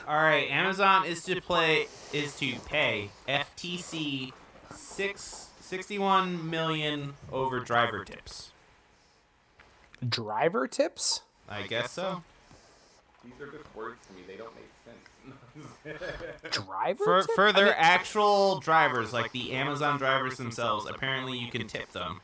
All 0.08 0.16
right, 0.16 0.50
Amazon 0.50 1.06
is 1.06 1.22
to 1.24 1.40
play 1.40 1.86
is 2.12 2.34
to 2.36 2.54
pay 2.66 3.10
FTC 3.28 4.32
six 4.74 5.48
sixty 5.60 5.98
one 5.98 6.48
million 6.50 7.14
over 7.30 7.60
driver 7.60 8.04
tips. 8.04 8.50
Driver 10.06 10.66
tips? 10.66 11.22
I 11.48 11.62
guess 11.62 11.92
so. 11.92 12.22
These 13.24 13.32
are 13.40 13.46
just 13.52 13.74
words 13.76 13.98
to 14.08 14.12
me. 14.14 14.22
They 14.26 14.36
don't 14.36 14.52
make 14.56 15.94
sense. 15.94 16.12
Driver 16.50 17.04
For 17.04 17.22
tip? 17.22 17.30
for 17.36 17.48
I 17.48 17.52
their 17.52 17.64
mean- 17.66 17.74
actual 17.78 18.58
drivers, 18.58 19.12
like 19.12 19.30
the 19.32 19.52
Amazon 19.52 19.98
drivers 19.98 20.36
themselves, 20.38 20.86
apparently 20.90 21.38
you 21.38 21.50
can 21.50 21.66
tip 21.68 21.92
them. 21.92 22.20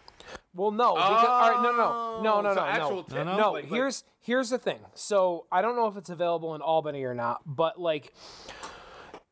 Well, 0.58 0.70
no, 0.72 0.94
because 0.94 1.24
all 1.26 1.50
right, 1.50 1.62
no, 1.62 1.72
no, 1.72 2.20
no, 2.22 2.40
no, 2.42 2.50
Oh, 2.50 2.54
so 2.54 2.60
no, 2.60 2.66
actual 2.66 3.06
no. 3.10 3.16
No, 3.16 3.24
no. 3.24 3.36
No, 3.38 3.52
like- 3.52 3.64
like- 3.64 3.72
here's 3.72 4.04
here's 4.20 4.50
the 4.50 4.58
thing. 4.58 4.80
So 4.94 5.46
I 5.52 5.62
don't 5.62 5.76
know 5.76 5.86
if 5.86 5.96
it's 5.96 6.10
available 6.10 6.54
in 6.54 6.60
Albany 6.60 7.04
or 7.04 7.14
not, 7.14 7.40
but 7.46 7.80
like 7.80 8.12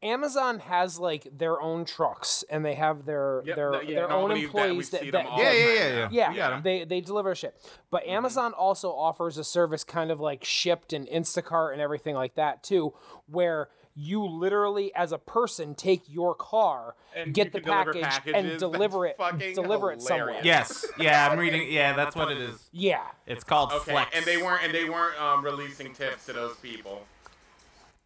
Amazon 0.03 0.61
has 0.61 0.99
like 1.01 1.27
their 1.37 1.61
own 1.61 1.85
trucks 1.85 2.45
and 2.51 2.65
they 2.65 2.75
have 2.75 3.07
their 3.07 3.43
Yep, 3.45 3.57
their 3.57 3.71
that- 3.73 3.89
yeah, 3.89 3.95
their 4.01 4.09
no, 4.09 4.17
own 4.17 4.29
we- 4.33 4.41
that- 4.41 4.45
employees 4.45 4.91
that, 4.91 5.01
them 5.01 5.11
that, 5.13 5.27
all 5.27 5.39
that- 5.39 5.53
the 5.53 5.59
time 5.79 5.95
now. 6.03 6.09
yeah, 6.13 6.31
We 6.31 6.37
got 6.37 6.53
'em. 6.53 6.63
they 6.63 6.85
they 6.85 7.01
deliver 7.01 7.35
shit. 7.35 7.57
But 7.91 8.03
Mm-hmm. 8.03 8.11
Amazon 8.13 8.53
also 8.53 8.91
offers 8.95 9.37
a 9.39 9.45
service 9.45 9.85
kind 9.85 10.11
of 10.11 10.21
like 10.21 10.45
Shipt 10.45 10.93
and 10.93 11.09
Instacart 11.09 11.73
and 11.73 11.81
everything 11.81 12.15
like 12.15 12.35
that 12.35 12.63
too, 12.63 12.95
where 13.27 13.69
you 13.97 14.23
literally 14.25 14.95
as 14.95 15.11
a 15.13 15.19
person 15.19 15.75
take 15.75 16.03
your 16.09 16.35
car, 16.35 16.95
And 17.15 17.33
get 17.33 17.53
the 17.53 17.61
package 17.61 18.03
packages? 18.03 18.35
and 18.35 18.59
deliver 18.59 19.07
it 19.07 19.17
That's 19.19 19.31
fucking 19.33 19.55
deliver 19.55 19.91
it 19.93 20.03
somewhere. 20.03 20.41
Yes, 20.45 20.85
yeah, 20.99 21.29
I'm 21.31 21.39
reading. 21.39 21.73
Yeah, 21.73 21.95
that's 21.95 22.15
what 22.15 22.31
it 22.31 22.37
is. 22.39 22.69
Yeah. 22.73 23.03
It's 23.27 23.43
called 23.43 23.73
Okay, 23.73 23.93
Flex. 23.93 24.15
and 24.15 24.25
they 24.27 24.37
weren't 24.37 24.63
and 24.65 24.75
they 24.75 24.89
weren't 24.89 25.21
um, 25.21 25.43
releasing 25.45 25.93
tips 25.95 26.27
to 26.27 26.35
those 26.35 26.57
people. 26.57 27.07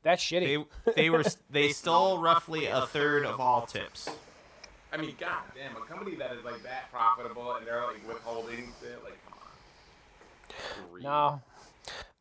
That's 0.02 0.22
shitty. 0.22 0.64
They 0.86 0.92
they 0.94 1.10
were 1.10 1.24
they 1.50 1.70
stole 1.70 2.18
roughly 2.18 2.66
a 2.66 2.86
third 2.86 3.26
of 3.26 3.40
all 3.40 3.66
tips. 3.66 4.08
I 4.92 4.96
mean, 4.96 5.14
god 5.20 5.42
damn, 5.54 5.76
a 5.80 5.84
company 5.86 6.16
that 6.16 6.32
is 6.32 6.44
like 6.44 6.62
that 6.62 6.90
profitable 6.90 7.52
and 7.54 7.66
they're 7.66 7.84
like 7.84 8.06
withholding 8.08 8.72
shit, 8.80 9.02
like 9.04 9.18
come 9.28 9.38
on. 9.38 10.88
Greed. 10.90 11.04
No. 11.04 11.42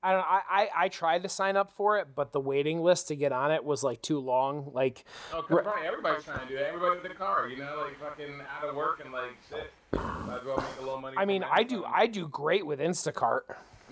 I 0.02 0.14
don't 0.14 0.26
I, 0.26 0.42
I 0.50 0.70
I 0.78 0.88
tried 0.90 1.24
to 1.24 1.30
sign 1.30 1.58
up 1.58 1.72
for 1.72 1.98
it, 1.98 2.10
but 2.16 2.32
the 2.32 2.40
waiting 2.40 2.82
list 2.82 3.10
to 3.10 3.16
get 3.16 3.32
on 3.32 3.52
it 3.52 3.64
was 3.64 3.84
like 3.84 4.02
too 4.02 4.20
long. 4.20 4.72
Like 4.74 5.04
Oh, 5.34 5.42
come 5.42 5.58
on, 5.58 5.86
everybody's 5.86 6.24
trying 6.24 6.40
to 6.40 6.48
do 6.48 6.56
that. 6.56 6.68
Everybody 6.68 7.02
with 7.02 7.12
a 7.12 7.16
car, 7.16 7.48
you 7.50 7.58
know, 7.58 7.84
like 7.86 8.00
fucking 8.00 8.36
out 8.58 8.70
of 8.70 8.76
work 8.76 9.02
and 9.04 9.12
like 9.14 9.36
shit. 9.50 9.72
Might 9.92 10.40
as 10.40 10.46
well 10.46 10.58
make 10.58 10.80
a 10.80 10.82
little 10.82 11.02
money. 11.02 11.18
I 11.18 11.26
mean. 11.26 11.44
I 11.44 11.64
do 11.64 11.84
I 11.84 12.08
do 12.08 12.28
great 12.28 12.66
with 12.66 12.80
Instacart. 12.80 13.42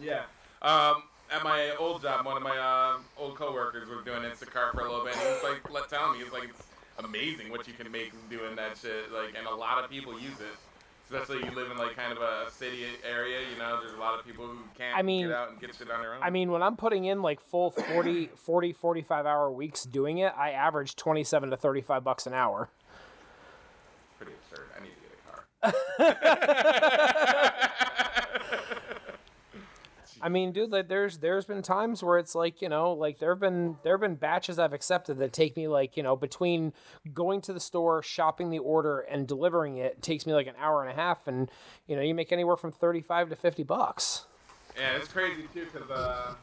Yeah. 0.02 0.24
Um, 0.62 1.04
at 1.32 1.43
my 1.43 1.76
old 1.78 2.02
job, 2.02 2.26
one 2.26 2.38
of 2.38 2.43
my 2.43 2.58
uh, 2.58 3.00
old 3.17 3.36
coworkers 3.36 3.89
was 3.89 4.04
doing 4.06 4.22
Instacart 4.22 4.74
for 4.74 4.82
a 4.82 4.89
little 4.89 5.04
bit. 5.04 5.13
And 5.13 5.22
he 5.22 5.28
was 5.28 5.43
like, 5.43 5.72
let 5.72 5.89
telling 5.89 6.17
me, 6.17 6.24
was 6.24 6.34
like, 6.34 6.50
it's 6.50 6.63
amazing 7.04 7.50
what 7.52 7.67
you 7.67 7.74
can 7.74 7.91
make 7.91 8.12
doing 8.30 8.56
that 8.56 8.78
shit. 8.78 9.12
Like, 9.12 9.34
and 9.38 9.46
a 9.48 9.54
lot 9.54 9.84
of 9.84 9.89
people 9.89 10.13
use 10.13 10.39
it. 10.39 10.56
Especially 11.10 11.38
you 11.46 11.52
live 11.56 11.72
in 11.72 11.78
like 11.78 11.96
kind 11.96 12.12
of 12.12 12.17
a 12.22 12.52
city 12.52 12.84
area, 13.10 13.38
you 13.50 13.58
know. 13.58 13.80
There's 13.80 13.93
a 13.93 14.00
lot 14.00 14.20
of 14.20 14.26
people 14.26 14.46
who 14.46 14.58
can't 14.78 14.98
I 14.98 15.02
mean- 15.04 15.28
get 15.28 15.36
out 15.36 15.52
and 15.52 15.60
get 15.60 15.74
shit 15.74 15.89
on 15.89 16.02
their 16.02 16.13
own. 16.15 16.22
I 16.22 16.30
mean, 16.30 16.52
when 16.52 16.62
I'm 16.62 16.76
putting 16.76 17.06
in 17.06 17.22
like 17.22 17.39
full 17.39 17.72
40 17.72 18.28
40 18.36 18.74
45 18.74 19.26
hour 19.26 19.50
weeks 19.50 19.84
doing 19.84 20.17
it, 20.17 20.34
I 20.38 20.52
average 20.52 20.96
27 20.98 21.52
to 21.52 21.58
35 21.58 22.04
bucks 22.04 22.28
an 22.28 22.34
hour. 22.34 22.70
pretty 24.17 24.34
absurd. 24.52 24.67
I 24.78 24.82
need 24.84 24.91
to 24.91 25.02
get 25.02 25.12
a 25.63 26.06
car. 27.72 27.78
I 30.22 30.30
mean, 30.30 30.52
dude, 30.52 30.72
like 30.72 30.88
there's 30.88 31.20
there's 31.20 31.46
been 31.46 31.62
times 31.62 32.04
where 32.04 32.18
it's 32.18 32.36
like, 32.36 32.62
you 32.62 32.70
know, 32.70 32.94
like 32.94 33.20
there've 33.20 33.40
been 33.40 33.78
there've 33.84 34.00
been 34.00 34.16
batches 34.16 34.60
I've 34.60 34.74
accepted 34.74 35.18
that 35.20 35.34
take 35.34 35.56
me 35.56 35.68
like, 35.68 35.98
you 35.98 36.04
know, 36.04 36.16
between 36.16 36.74
going 37.14 37.42
to 37.42 37.54
the 37.54 37.60
store, 37.60 38.02
shopping 38.02 38.50
the 38.50 38.60
order 38.60 39.00
and 39.00 39.28
delivering 39.28 39.78
it 39.78 40.02
takes 40.02 40.26
me 40.26 40.34
like 40.34 40.48
an 40.48 40.56
hour 40.60 40.82
and 40.82 40.92
a 40.92 40.96
half 40.96 41.28
and 41.28 41.52
you 41.88 41.96
know, 41.96 42.02
you 42.02 42.16
make 42.16 42.32
anywhere 42.32 42.58
from 42.58 42.72
35 42.72 43.30
to 43.30 43.36
50 43.36 43.64
bucks. 43.64 44.26
Yeah, 44.78 44.96
it's 44.98 45.08
crazy 45.08 45.48
too, 45.54 45.66
cause 45.66 45.90
uh, 45.90 46.34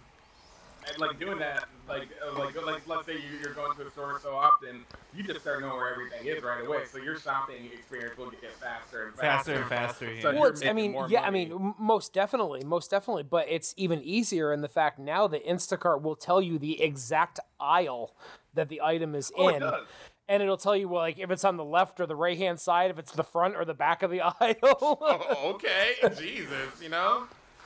and 0.88 0.98
like 0.98 1.18
doing 1.18 1.38
that, 1.38 1.64
like 1.88 2.08
uh, 2.26 2.38
like 2.38 2.54
like 2.64 2.86
let's 2.86 3.06
say 3.06 3.14
you- 3.14 3.38
you're 3.42 3.54
going 3.54 3.76
to 3.76 3.86
a 3.86 3.90
store 3.90 4.18
so 4.22 4.34
often, 4.34 4.84
you 5.14 5.22
just 5.22 5.40
start 5.40 5.60
knowing 5.60 5.76
where 5.76 5.92
everything 5.92 6.26
is 6.26 6.42
right 6.42 6.64
away. 6.64 6.82
So 6.90 6.98
your 6.98 7.18
shopping 7.18 7.70
experience 7.72 8.16
will 8.18 8.30
get 8.30 8.52
faster 8.60 9.06
and 9.06 9.14
faster, 9.14 9.52
Faster 9.52 9.54
and 9.60 9.68
faster. 9.68 10.06
So 10.06 10.12
Yeah. 10.28 10.32
you're 10.32 10.40
Well, 10.40 10.50
it's, 10.50 10.62
I 10.64 10.72
mean, 10.72 10.92
more 10.92 11.08
yeah, 11.08 11.22
I 11.22 11.30
mean, 11.30 11.74
most 11.78 12.12
definitely, 12.12 12.64
most 12.64 12.90
definitely. 12.90 13.22
But 13.24 13.46
it's 13.48 13.74
even 13.76 14.02
easier 14.02 14.52
in 14.52 14.60
the 14.60 14.68
fact 14.68 14.98
now 14.98 15.26
that 15.28 15.44
Instacart 15.46 16.02
will 16.02 16.16
tell 16.16 16.40
you 16.42 16.58
the 16.58 16.82
exact 16.82 17.40
aisle 17.60 18.14
that 18.54 18.68
the 18.68 18.80
item 18.82 19.14
is 19.14 19.32
Oh, 19.36 19.48
it 19.48 19.54
in. 19.56 19.60
does. 19.60 19.86
And 20.26 20.42
it'll 20.42 20.56
tell 20.56 20.74
you, 20.74 20.88
well, 20.88 21.02
like, 21.02 21.18
if 21.18 21.30
it's 21.30 21.44
on 21.44 21.58
the 21.58 21.64
left 21.64 22.00
or 22.00 22.06
the 22.06 22.16
right 22.16 22.38
hand 22.38 22.58
side, 22.58 22.90
if 22.90 22.98
it's 22.98 23.12
the 23.12 23.22
front 23.24 23.56
or 23.56 23.66
the 23.66 23.74
back 23.74 24.02
of 24.02 24.10
the 24.10 24.22
aisle. 24.40 24.56
Oh, 24.62 25.52
okay, 25.54 25.92
Jesus, 26.16 26.80
you 26.80 26.88
know. 26.88 27.24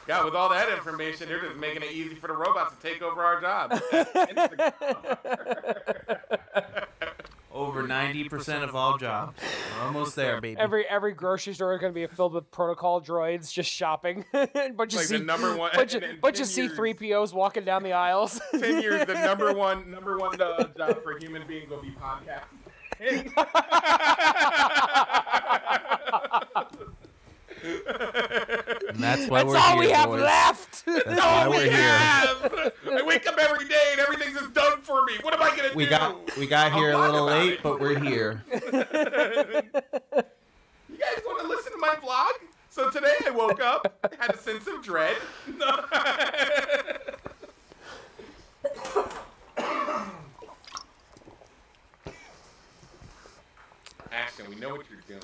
God, 0.09 0.25
with 0.25 0.35
all 0.35 0.49
that 0.49 0.71
information, 0.73 1.29
they're 1.29 1.41
just 1.41 1.57
making 1.57 1.83
it 1.83 1.93
easy 1.93 2.15
for 2.17 2.27
the 2.29 2.33
robots 2.33 2.75
to 2.75 2.81
take 2.83 3.03
over 3.03 3.23
our 3.23 3.41
jobs. 3.41 3.81
Over 7.51 7.83
ninety 7.89 8.29
percent 8.29 8.63
of 8.63 8.77
all 8.77 8.99
jobs. 8.99 9.37
We're 9.81 9.87
almost 9.87 10.15
there, 10.15 10.41
baby. 10.41 10.61
every 10.61 10.87
every 10.87 11.13
grocery 11.13 11.55
store 11.55 11.75
is 11.75 11.81
going 11.81 11.93
to 11.93 11.95
be 12.01 12.07
filled 12.07 12.33
with 12.33 12.49
protocol 12.53 13.01
droids 13.03 13.53
just 13.53 13.69
shopping. 13.69 14.25
bunch 14.33 14.53
of 14.55 14.77
Like 14.77 14.91
the 14.93 15.03
C, 15.05 15.19
number 15.19 15.57
one- 15.57 15.73
bunch 15.75 15.95
of, 15.95 16.05
in- 16.05 16.11
in 16.11 16.21
bunch 16.21 16.39
of 16.39 16.49
10 16.49 16.65
years. 16.67 16.79
C3POs 16.79 17.33
walking 17.33 17.65
down 17.65 17.83
the 17.83 17.95
aisles. 17.95 18.41
Ten 18.53 18.81
years, 18.81 19.05
the 19.07 19.15
number 19.15 19.53
one 19.53 19.91
number 19.91 20.19
one 20.19 20.41
uh, 20.41 20.69
job 20.77 21.03
for 21.03 21.19
human 21.19 21.45
beings 21.49 21.69
will 21.69 21.83
be 21.83 21.91
podcasting. 22.01 23.33
And 28.99 29.05
that's 29.05 29.29
why 29.31 29.39
That's 29.45 29.49
we're 29.49 29.57
all 29.59 29.71
here, 29.75 29.79
we 29.79 29.91
have 29.91 30.09
boys. 30.09 30.23
left. 30.23 30.85
That's 30.87 31.07
why 31.07 31.45
all 31.45 31.51
we 31.53 31.69
have. 31.69 32.73
I 32.93 33.03
wake 33.07 33.29
up 33.29 33.39
every 33.39 33.69
day 33.69 33.89
and 33.93 34.01
everything's 34.01 34.37
just 34.41 34.53
done 34.53 34.81
for 34.81 35.05
me. 35.05 35.13
What 35.23 35.33
am 35.35 35.41
I 35.43 35.57
gonna 35.57 35.71
We 35.77 35.85
do? 35.85 35.91
got 35.91 36.37
we 36.37 36.49
got 36.49 36.73
I'll 36.73 36.79
here 36.81 36.91
a 36.91 36.99
little 36.99 37.25
late, 37.27 37.53
it. 37.55 37.63
but 37.63 37.79
we're 37.79 37.97
here. 38.05 38.43
You 38.51 38.61
guys 38.63 38.73
want 41.25 41.43
to 41.43 41.47
listen 41.47 41.71
to 41.73 41.79
my 41.79 41.95
vlog? 42.03 42.33
So 42.71 42.91
today 42.91 43.15
I 43.25 43.31
woke 43.31 43.61
up, 43.63 44.05
had 44.19 44.35
a 44.35 44.37
sense 44.39 44.67
of 44.67 44.83
dread. 44.83 45.17
Ashton, 54.13 54.49
we 54.49 54.57
know 54.57 54.75
what 54.75 54.87
you're 54.91 55.01
doing. 55.09 55.23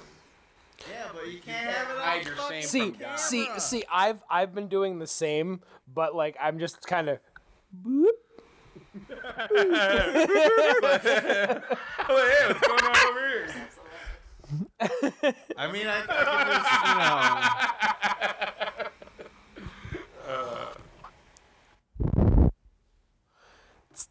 Yeah, 0.91 1.09
but 1.13 1.31
you 1.33 1.41
can't 1.41 1.71
have 1.71 1.91
it 1.91 1.97
hide 1.99 2.25
your 2.27 2.37
shame 2.49 2.63
see, 2.63 2.91
from 2.91 3.01
God. 3.01 3.21
see, 3.21 3.49
see. 3.59 3.85
I've 3.91 4.23
I've 4.31 4.55
been 4.55 4.69
doing 4.69 4.99
the 4.99 5.07
same, 5.07 5.61
but 5.93 6.15
like 6.15 6.37
I'm 6.41 6.59
just 6.59 6.87
kind 6.87 7.09
of. 7.09 7.19
Oh, 12.07 12.07
hey, 12.07 12.47
what's 12.47 12.61
going 12.67 12.85
on 12.85 12.97
over 13.09 13.29
here? 13.29 13.49
I 15.57 15.73
mean, 15.73 15.87
I, 15.87 16.03
I 16.07 16.09
can 16.45 16.53
just, 16.53 16.69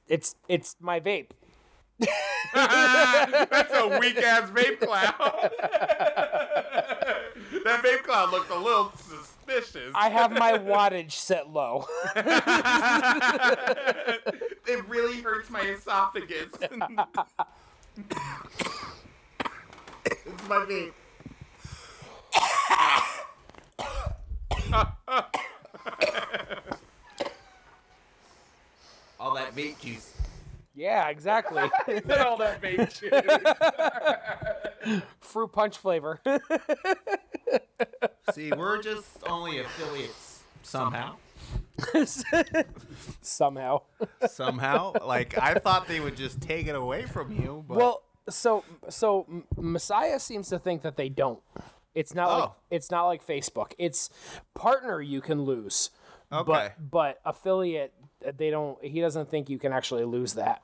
It's 0.08 0.36
it's 0.48 0.76
my 0.80 1.00
vape. 1.00 1.32
That's 2.54 3.74
a 3.74 4.00
weak 4.00 4.18
ass 4.18 4.50
vape 4.52 4.80
cloud. 4.80 5.13
that 7.63 7.84
vape 7.84 8.04
cloud 8.04 8.32
looked 8.32 8.52
a 8.52 8.58
little 8.58 8.92
suspicious. 8.96 9.92
I 9.96 10.10
have 10.10 10.32
my 10.32 10.54
wattage 10.54 11.13
set 11.13 11.50
low. 11.50 11.88
it 14.68 14.88
really 14.88 15.22
hurts 15.22 15.50
my 15.50 15.62
esophagus. 15.62 16.52
It's 20.16 20.48
my 20.48 20.66
vape. 20.66 20.94
All 29.20 29.34
that 29.36 29.56
vape 29.56 29.80
juice. 29.80 30.12
Yeah, 30.76 31.10
exactly. 31.10 31.64
Said 31.88 32.12
all 32.20 32.38
that 32.38 32.62
vape 32.62 32.90
shit. 34.84 35.04
Fruit 35.22 35.52
punch 35.52 35.78
flavor. 35.78 36.20
See, 38.34 38.52
we're 38.52 38.82
just 38.82 39.06
only 39.28 39.60
affiliates 39.60 40.44
somehow. 40.62 41.16
Somehow. 43.22 43.82
somehow. 44.30 44.94
like 45.06 45.38
I 45.38 45.56
thought 45.56 45.88
they 45.88 46.00
would 46.00 46.16
just 46.18 46.42
take 46.42 46.68
it 46.68 46.76
away 46.76 47.04
from 47.04 47.32
you, 47.32 47.64
but 47.68 47.78
Well, 47.78 48.04
so 48.30 48.64
so 48.90 49.26
Messiah 49.58 50.20
seems 50.20 50.50
to 50.50 50.60
think 50.60 50.82
that 50.84 50.96
they 50.98 51.10
don't. 51.10 51.42
It's 51.96 52.14
not 52.16 52.28
like 52.40 52.50
Oh. 52.50 52.56
it's 52.72 52.90
not 52.92 53.06
like 53.06 53.26
Facebook. 53.26 53.74
It's 53.78 54.10
partner 54.56 55.02
you 55.02 55.22
can 55.22 55.44
lose. 55.44 55.90
okay. 56.32 56.44
But 56.80 56.90
but 56.92 57.20
affiliate 57.26 57.94
they 58.38 58.50
don't 58.50 58.84
he 58.84 59.02
doesn't 59.02 59.30
think 59.30 59.50
you 59.50 59.60
can 59.60 59.74
actually 59.74 60.06
lose 60.06 60.34
that. 60.34 60.60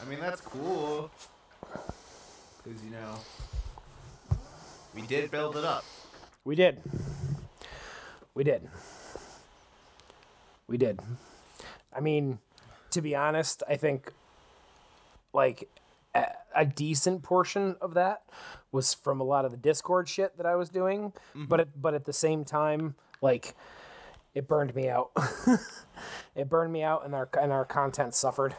I 0.00 0.04
mean 0.08 0.20
that's 0.20 0.40
cool. 0.40 1.10
Cuz 2.62 2.84
you 2.84 2.90
know 2.90 3.18
we 4.94 5.02
did 5.02 5.30
build 5.30 5.56
it 5.56 5.64
up. 5.64 5.84
We 6.44 6.54
did. 6.54 6.80
We 8.34 8.44
did. 8.44 8.68
We 10.66 10.78
did. 10.78 11.00
I 11.94 12.00
mean, 12.00 12.38
to 12.90 13.02
be 13.02 13.14
honest, 13.14 13.62
I 13.68 13.76
think 13.76 14.12
like 15.32 15.68
a, 16.14 16.26
a 16.54 16.64
decent 16.64 17.22
portion 17.22 17.76
of 17.80 17.94
that 17.94 18.22
was 18.72 18.94
from 18.94 19.20
a 19.20 19.24
lot 19.24 19.44
of 19.44 19.50
the 19.50 19.56
Discord 19.56 20.08
shit 20.08 20.36
that 20.38 20.46
I 20.46 20.54
was 20.56 20.70
doing, 20.70 21.12
mm-hmm. 21.34 21.44
but 21.44 21.60
it, 21.60 21.68
but 21.80 21.94
at 21.94 22.04
the 22.04 22.12
same 22.12 22.44
time, 22.44 22.94
like 23.20 23.54
it 24.36 24.46
burned 24.46 24.74
me 24.74 24.90
out. 24.90 25.12
it 26.36 26.50
burned 26.50 26.70
me 26.70 26.82
out, 26.82 27.06
and 27.06 27.14
our 27.14 27.26
and 27.40 27.50
our 27.50 27.64
content 27.64 28.14
suffered. 28.14 28.54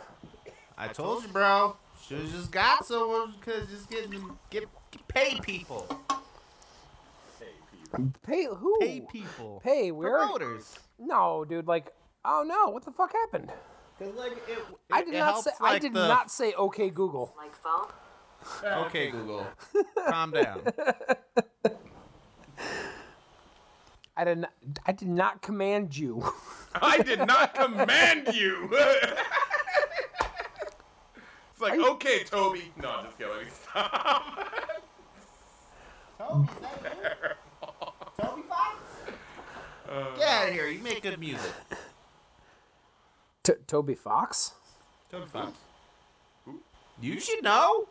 I 0.75 0.87
told 0.87 1.23
you, 1.23 1.29
bro. 1.29 1.77
Should 2.05 2.19
have 2.19 2.31
just 2.31 2.51
got 2.51 2.85
someone 2.85 3.35
cuz 3.41 3.69
just 3.69 3.89
get 3.89 4.09
get, 4.49 4.65
get 4.91 5.07
pay 5.07 5.39
people. 5.39 5.87
Pay 8.23 8.45
who? 8.45 8.79
Pay 8.79 9.01
people. 9.11 9.61
Pay 9.63 9.91
where? 9.91 10.17
promoters. 10.17 10.79
No, 10.97 11.45
dude. 11.45 11.67
Like, 11.67 11.93
oh 12.25 12.43
no, 12.45 12.71
what 12.71 12.83
the 12.83 12.91
fuck 12.91 13.13
happened? 13.13 13.51
Cuz 13.99 14.15
like 14.15 14.31
it, 14.31 14.59
I 14.91 15.03
did 15.03 15.13
it 15.13 15.19
not 15.19 15.25
helps, 15.25 15.43
say. 15.45 15.51
I 15.61 15.77
did 15.77 15.93
the- 15.93 16.07
not 16.07 16.31
say 16.31 16.53
okay 16.53 16.89
Google. 16.89 17.35
Like 17.37 17.55
phone? 17.55 17.87
Okay, 18.87 19.11
Google. 19.11 19.45
Calm 20.07 20.31
down. 20.31 20.61
I 24.17 24.23
did 24.23 24.39
not, 24.39 24.53
I 24.87 24.91
did 24.93 25.07
not 25.07 25.41
command 25.43 25.95
you. 25.95 26.23
I 26.81 26.97
did 27.03 27.19
not 27.27 27.53
command 27.53 28.29
you. 28.33 28.67
it's 31.51 31.61
like, 31.61 31.79
okay, 31.79 32.23
Toby. 32.23 32.71
No, 32.81 32.89
I'm 32.89 33.05
just 33.05 33.17
kidding. 33.17 33.47
Stop. 33.69 34.39
Toby, 36.17 36.49
is 36.51 36.81
that 36.81 36.97
you? 38.19 38.23
Toby 38.25 38.41
Fox? 38.49 38.75
Uh, 39.87 40.15
Get 40.17 40.27
out 40.27 40.47
of 40.49 40.53
here. 40.53 40.67
You 40.67 40.81
make 40.81 41.03
good 41.03 41.19
music. 41.19 41.51
T- 43.43 43.53
Toby 43.67 43.93
Fox? 43.95 44.53
Toby 45.11 45.27
Fox. 45.27 45.51
You 46.99 47.19
should 47.19 47.43
know. 47.43 47.87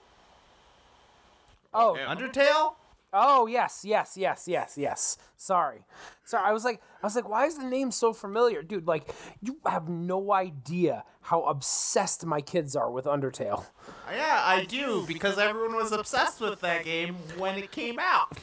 Oh, 1.73 1.97
Yeah. 1.97 2.13
Undertale? 2.15 2.75
Oh 3.17 3.47
yes, 3.47 3.83
yes, 3.85 4.17
yes, 4.17 4.45
yes, 4.47 4.75
yes. 4.77 5.19
Sorry, 5.37 5.85
sorry. 6.25 6.45
I 6.49 6.53
was 6.53 6.65
like, 6.65 6.81
I 7.03 7.07
was 7.07 7.15
like, 7.17 7.29
why 7.29 7.47
is 7.47 7.57
the 7.59 7.65
name 7.65 7.91
so 7.91 8.13
familiar, 8.13 8.63
dude? 8.63 8.87
Like, 8.87 9.13
you 9.43 9.59
have 9.67 9.89
no 9.89 10.33
idea 10.33 11.05
how 11.23 11.43
obsessed 11.45 12.25
my 12.27 12.41
kids 12.41 12.77
are 12.77 12.91
with 12.91 13.05
Undertale. 13.07 13.65
Yeah, 14.13 14.41
I 14.45 14.65
do, 14.65 15.05
because 15.07 15.39
everyone 15.39 15.75
was 15.77 15.93
obsessed 15.93 16.41
with 16.41 16.61
that 16.61 16.85
game 16.85 17.17
when 17.39 17.57
it 17.59 17.71
came 17.71 17.99
out. 17.99 18.39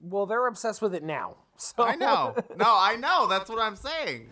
Well, 0.00 0.26
they're 0.26 0.46
obsessed 0.46 0.80
with 0.82 0.94
it 0.94 1.02
now. 1.02 1.36
So 1.60 1.82
I 1.82 1.96
know. 1.96 2.36
No, 2.56 2.66
I 2.78 2.94
know. 2.94 3.26
That's 3.26 3.50
what 3.50 3.58
I'm 3.60 3.74
saying. 3.74 4.28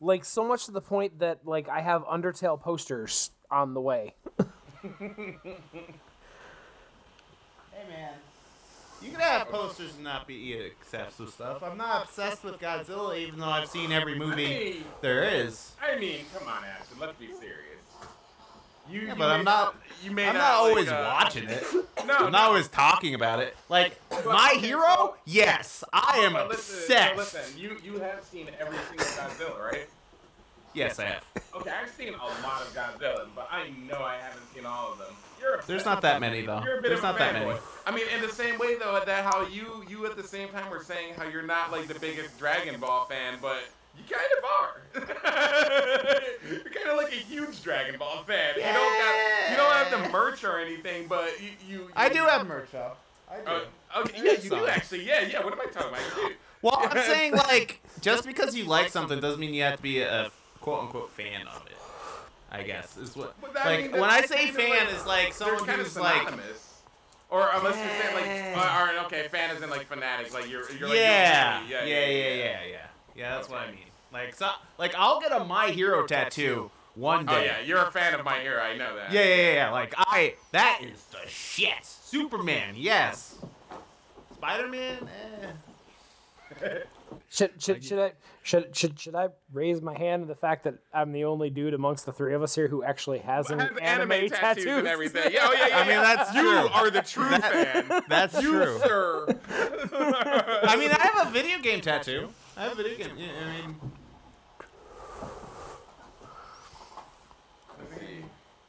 like 0.00 0.24
so 0.24 0.42
much 0.48 0.64
to 0.64 0.70
the 0.72 0.80
point 0.80 1.18
that 1.18 1.40
like 1.46 1.68
I 1.68 1.82
have 1.82 2.04
Undertale 2.04 2.58
posters 2.58 3.32
on 3.50 3.74
the 3.74 3.80
way. 3.82 4.14
Hey, 7.72 7.88
man. 7.88 8.14
You 9.02 9.10
can 9.10 9.20
have 9.20 9.48
posters 9.48 9.94
and 9.94 10.04
not 10.04 10.26
be 10.26 10.56
obsessed 10.80 11.18
with 11.18 11.32
stuff. 11.34 11.62
I'm 11.62 11.76
not 11.76 12.04
obsessed 12.04 12.44
with 12.44 12.58
Godzilla, 12.60 13.18
even 13.18 13.40
though 13.40 13.46
I've 13.48 13.68
seen 13.68 13.90
every 13.92 14.14
movie 14.18 14.46
Hey, 14.46 14.76
there 15.00 15.24
is. 15.24 15.72
I 15.82 15.98
mean, 15.98 16.20
come 16.36 16.46
on, 16.48 16.62
Ashton. 16.64 16.98
Let's 17.00 17.18
be 17.18 17.26
serious. 17.28 17.48
You, 18.90 19.00
Yeah, 19.02 19.08
you 19.12 19.14
but 19.18 19.30
I'm 19.30 19.44
not- 19.44 19.76
You 20.04 20.10
may 20.10 20.28
I'm 20.28 20.34
not, 20.34 20.40
not 20.40 20.62
like, 20.62 20.70
always 20.70 20.88
uh, 20.88 21.12
watching 21.20 21.48
it. 21.48 21.64
No, 22.04 22.14
I'm 22.16 22.22
no. 22.24 22.28
not 22.30 22.42
always 22.48 22.66
talking 22.66 23.14
about 23.14 23.38
it. 23.38 23.56
Like, 23.68 23.96
my 24.26 24.54
okay, 24.56 24.66
hero? 24.66 24.82
so- 24.88 25.14
Yes, 25.24 25.84
I 25.92 26.18
am 26.24 26.32
But 26.32 26.48
listen, 26.48 26.78
obsessed. 26.82 27.30
so 27.32 27.38
listen, 27.38 27.58
you 27.60 27.76
you 27.84 28.00
have 28.00 28.24
seen 28.24 28.48
every 28.58 28.76
single 28.88 29.06
Godzilla, 29.06 29.60
right? 29.72 29.88
Yes, 30.74 30.98
I 30.98 31.04
have. 31.04 31.24
Okay, 31.54 31.70
I've 31.70 31.90
seen 31.90 32.14
a 32.14 32.16
lot 32.16 32.62
of 32.62 32.74
Godzilla, 32.74 33.26
but 33.36 33.46
I 33.52 33.68
know 33.88 34.02
I 34.02 34.16
haven't 34.16 34.42
seen 34.52 34.66
all 34.66 34.92
of 34.92 34.98
them. 34.98 35.14
You're 35.42 35.56
a 35.56 35.66
There's 35.66 35.84
not 35.84 36.02
that 36.02 36.20
many, 36.20 36.42
though. 36.46 36.62
You're 36.64 36.78
a 36.78 36.82
bit 36.82 36.88
There's 36.88 37.02
not 37.02 37.18
that 37.18 37.34
many. 37.34 37.54
I 37.86 37.90
mean, 37.94 38.06
in 38.14 38.22
the 38.22 38.32
same 38.32 38.58
way 38.58 38.76
though, 38.76 39.00
that 39.04 39.24
how 39.24 39.46
you 39.46 39.84
you 39.88 40.06
at 40.06 40.16
the 40.16 40.22
same 40.22 40.48
time 40.48 40.70
were 40.70 40.82
saying 40.82 41.14
how 41.14 41.28
you're 41.28 41.42
not 41.42 41.72
like 41.72 41.88
the 41.88 41.98
biggest 41.98 42.38
Dragon 42.38 42.78
Ball 42.80 43.04
fan, 43.06 43.38
but 43.42 43.64
you 43.96 44.04
kind 44.08 44.24
of 44.38 44.44
are. 44.44 44.82
you're 46.48 46.60
kind 46.72 46.88
of 46.88 46.96
like 46.96 47.12
a 47.12 47.16
huge 47.16 47.62
Dragon 47.62 47.98
Ball 47.98 48.22
fan. 48.24 48.54
You 48.56 48.62
don't 48.62 48.74
got 48.74 49.50
you 49.50 49.56
don't 49.56 49.72
have 49.72 49.90
the 49.90 50.08
merch 50.10 50.44
or 50.44 50.58
anything, 50.58 51.06
but 51.08 51.40
you 51.40 51.50
you. 51.68 51.88
I 51.96 52.08
do 52.08 52.20
have 52.24 52.46
merch, 52.46 52.68
though. 52.72 52.92
I 53.30 53.36
do. 53.40 53.50
Uh, 53.50 54.00
okay, 54.00 54.22
yeah, 54.24 54.32
you 54.42 54.50
do 54.50 54.66
actually. 54.66 55.04
Yeah, 55.06 55.22
yeah. 55.22 55.42
What 55.42 55.52
am 55.52 55.60
I 55.60 55.66
talking 55.66 55.88
about? 55.90 56.00
You 56.16 56.28
do. 56.28 56.34
Well, 56.62 56.78
I'm 56.78 57.02
saying 57.02 57.32
like 57.36 57.80
just 58.00 58.24
because 58.26 58.54
you 58.54 58.64
like 58.64 58.90
something 58.90 59.20
doesn't 59.20 59.40
mean 59.40 59.54
you 59.54 59.62
have 59.62 59.76
to 59.76 59.82
be 59.82 60.00
a 60.00 60.30
quote 60.60 60.84
unquote 60.84 61.10
fan 61.10 61.46
of 61.48 61.66
it. 61.66 61.72
I 62.52 62.62
guess 62.62 62.96
is 62.96 63.16
what. 63.16 63.34
That- 63.54 63.64
Like 63.66 63.90
mean, 63.90 64.00
when 64.00 64.10
I 64.10 64.22
say 64.22 64.44
kinda 64.46 64.52
fan, 64.52 64.70
like- 64.86 64.88
is 64.94 65.06
like 65.06 65.22
they're 65.24 65.32
someone 65.32 65.58
kinda 65.64 65.82
who's 65.84 65.96
like, 65.96 66.18
synonymous. 66.18 66.68
Or 67.30 67.48
unless 67.54 67.76
you 67.76 67.88
say 67.88 68.14
like, 68.54 68.62
uh, 68.62 68.78
or 69.00 69.04
okay, 69.06 69.26
fan 69.28 69.56
is 69.56 69.62
in 69.62 69.70
like 69.70 69.86
fanatic, 69.86 70.32
like 70.34 70.50
you're, 70.50 70.70
you're 70.72 70.88
like, 70.88 70.98
yeah, 70.98 71.60
you're 71.66 71.80
yeah, 71.80 71.84
yeah, 71.86 72.06
yeah, 72.06 72.64
yeah, 72.64 72.86
yeah. 73.14 73.34
That's 73.36 73.48
what 73.48 73.60
I 73.60 73.70
mean. 73.70 73.78
Like 74.12 74.34
so, 74.34 74.50
like 74.78 74.94
I'll 74.94 75.18
get 75.18 75.32
a 75.32 75.42
My 75.44 75.68
Hero 75.70 76.06
tattoo 76.06 76.70
one 76.94 77.26
Oh 77.26 77.32
day. 77.32 77.40
Oh 77.40 77.42
yeah, 77.44 77.60
you're 77.60 77.78
a 77.82 77.90
fan 77.90 78.12
of 78.12 78.22
my 78.22 78.38
hero. 78.40 78.60
I 78.62 78.76
know 78.76 78.94
that. 78.96 79.10
Yeah, 79.10 79.22
yeah, 79.24 79.34
yeah, 79.34 79.52
yeah. 79.54 79.70
Like 79.70 79.94
I, 79.96 80.34
that 80.50 80.80
is 80.82 81.02
the 81.04 81.26
shit. 81.26 81.82
Superman, 81.86 82.74
yes. 82.76 83.36
Spider 84.34 84.68
Man, 84.68 85.08
eh. 86.60 86.68
Should 87.28 87.60
should 87.62 87.84
should 87.84 87.98
I 87.98 88.12
should 88.42 88.76
should 88.76 88.98
should 89.00 89.14
I 89.14 89.28
raise 89.52 89.80
my 89.80 89.96
hand 89.96 90.22
to 90.22 90.26
the 90.26 90.34
fact 90.34 90.64
that 90.64 90.74
I'm 90.92 91.12
the 91.12 91.24
only 91.24 91.50
dude 91.50 91.74
amongst 91.74 92.06
the 92.06 92.12
three 92.12 92.34
of 92.34 92.42
us 92.42 92.54
here 92.54 92.68
who 92.68 92.82
actually 92.82 93.18
has 93.20 93.50
an 93.50 93.60
anime, 93.60 93.78
anime, 94.12 94.28
tattoos, 94.30 94.66
and 94.66 94.86
everything. 94.88 95.32
Yeah, 95.32 95.40
oh 95.48 95.52
yeah, 95.58 95.68
yeah. 95.68 95.78
I 95.78 95.86
mean, 95.88 95.96
that's 96.02 96.34
you 96.34 96.42
true. 96.42 96.68
are 96.68 96.90
the 96.90 97.02
true 97.02 97.30
fan. 97.30 98.02
That's 98.08 98.42
You, 98.42 98.50
true. 98.52 98.78
sir. 98.84 99.26
I 100.64 100.76
mean, 100.78 100.90
I 100.90 101.10
have 101.14 101.28
a 101.28 101.30
video 101.30 101.58
game 101.58 101.80
tattoo. 101.80 102.28
I 102.56 102.64
have 102.64 102.72
a 102.72 102.82
video 102.82 102.96
game. 102.98 103.16
Yeah, 103.16 103.28
I 103.46 103.66
mean, 103.66 103.76
Let's 107.78 108.00
see. 108.00 108.18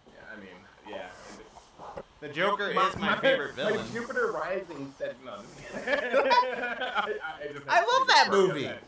Yeah, 0.08 0.22
I 0.32 0.40
mean, 0.40 0.50
yeah. 0.90 1.10
The 2.24 2.30
Joker 2.34 2.70
is 2.70 2.98
my 2.98 3.16
favorite 3.18 3.58
Like 3.58 3.68
villain. 3.74 3.86
Jupiter 3.94 4.32
Rising 4.32 4.94
said 4.98 5.16
no. 5.26 5.34
I, 5.76 7.14
I, 7.22 7.52
I 7.68 7.80
love 7.80 8.08
that 8.08 8.28
movie. 8.32 8.70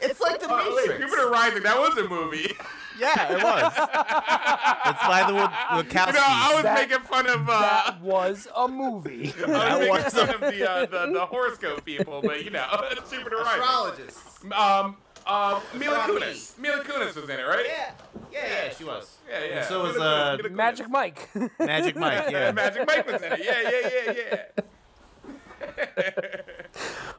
It's 0.00 0.20
like 0.20 0.40
the 0.40 0.46
Oh, 0.50 0.74
wait, 0.76 0.98
Jupiter 0.98 1.28
Rising, 1.28 1.62
that 1.62 1.78
was 1.78 1.96
a 1.98 2.08
movie. 2.08 2.52
Yeah, 2.98 3.32
it 3.32 3.42
was. 3.44 3.72
it's 3.76 5.06
by 5.06 5.24
the 5.28 5.34
Wa- 5.34 5.52
Wachowskis. 5.80 6.06
You 6.08 6.12
know, 6.14 6.20
I 6.24 6.52
was 6.54 6.62
That- 6.64 6.88
making 6.88 7.04
fun 7.06 7.26
of. 7.28 7.48
Uh, 7.48 7.60
That 7.60 8.00
was 8.02 8.48
a 8.56 8.66
movie. 8.66 9.32
I 9.36 9.46
That 9.46 9.78
was 9.78 9.78
making 9.78 10.04
was 10.04 10.14
fun 10.14 10.30
of 10.34 10.40
the, 10.40 10.68
uh, 10.70 10.86
the 10.86 11.12
the 11.12 11.26
horoscope 11.26 11.84
people, 11.84 12.20
but 12.22 12.42
you 12.44 12.50
know, 12.50 12.66
Jupiter 13.10 13.36
Rising. 13.36 13.60
astrologists. 13.62 14.44
Um, 14.52 14.96
uh, 15.28 15.60
Mila 15.74 15.98
Kunis. 15.98 16.58
Mila 16.58 16.82
Kunis 16.82 17.14
was 17.14 17.24
in 17.24 17.38
it, 17.38 17.42
right? 17.44 17.64
Yeah, 17.68 17.90
yeah, 18.32 18.64
yeah. 18.64 18.70
She 18.76 18.84
was. 18.84 19.18
Yeah, 19.28 19.44
yeah. 19.44 19.56
And 19.58 19.66
so 19.66 19.82
was 19.82 19.96
uh, 19.96 20.36
Mila 20.38 20.48
Kunis. 20.48 20.52
Magic 20.56 20.88
Mike. 20.90 21.28
Magic 21.58 21.96
Mike. 21.96 22.24
Yeah. 22.30 22.50
Magic 22.52 22.86
Mike 22.86 23.06
was 23.10 23.22
in 23.22 23.32
it. 23.32 23.40
Yeah, 23.44 23.62
yeah, 23.62 23.90
yeah, 24.06 24.12
yeah. 24.56 24.62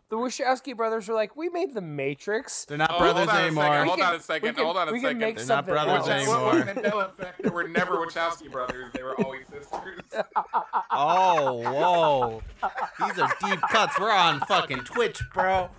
the 0.10 0.16
Wachowski 0.16 0.76
brothers 0.76 1.08
were 1.08 1.14
like, 1.14 1.36
we 1.36 1.50
made 1.50 1.74
the 1.74 1.82
Matrix. 1.82 2.66
They're 2.66 2.78
not 2.78 2.92
Oh, 2.94 2.98
brothers 3.00 3.26
hold 3.26 3.30
on 3.30 3.36
a 3.36 3.46
anymore. 3.46 3.64
second. 3.66 3.88
Hold 3.88 4.02
on 4.02 4.16
a 4.16 4.20
second. 4.20 4.48
we 4.50 4.54
can- 4.56 4.64
hold 4.66 4.78
on 4.78 4.88
a 4.88 4.92
we 4.92 5.00
can 5.00 5.06
second. 5.08 5.20
make 5.20 5.36
They're 5.38 5.46
not 5.46 5.66
something 5.66 5.74
brothers 5.74 6.08
else. 6.08 6.10
anymore. 6.10 6.44
What 6.46 6.54
was 6.56 6.64
Mandela 6.76 7.10
effect? 7.10 7.42
There 7.44 7.52
were 7.52 7.68
never 7.68 7.98
Wachowski 7.98 8.52
brothers. 8.52 8.92
They 8.94 9.04
were 9.04 9.16
always 9.22 9.46
sisters. 9.48 10.00
Oh, 10.92 11.62
whoa. 11.62 12.42
These 13.06 13.20
are 13.20 13.30
deep 13.46 13.62
cuts. 13.62 14.00
We're 14.00 14.12
on 14.12 14.40
fucking 14.42 14.80
Twitch, 14.80 15.22
bro. 15.34 15.70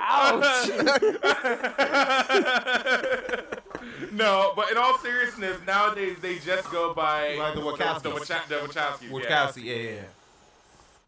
Ouch! 0.00 0.68
no, 4.12 4.52
but 4.56 4.70
in 4.70 4.76
all 4.78 4.96
seriousness, 4.98 5.58
nowadays 5.66 6.16
they 6.20 6.38
just 6.38 6.70
go 6.70 6.94
by 6.94 7.34
like 7.36 7.54
the 7.54 7.60
Wachowskis. 7.60 8.02
The, 8.02 8.10
Wacha- 8.10 8.46
the 8.48 8.54
Wachowskis. 8.56 9.10
Wachowski, 9.10 9.64
yeah, 9.64 9.74
yeah, 9.74 9.90
yeah. 9.90 10.00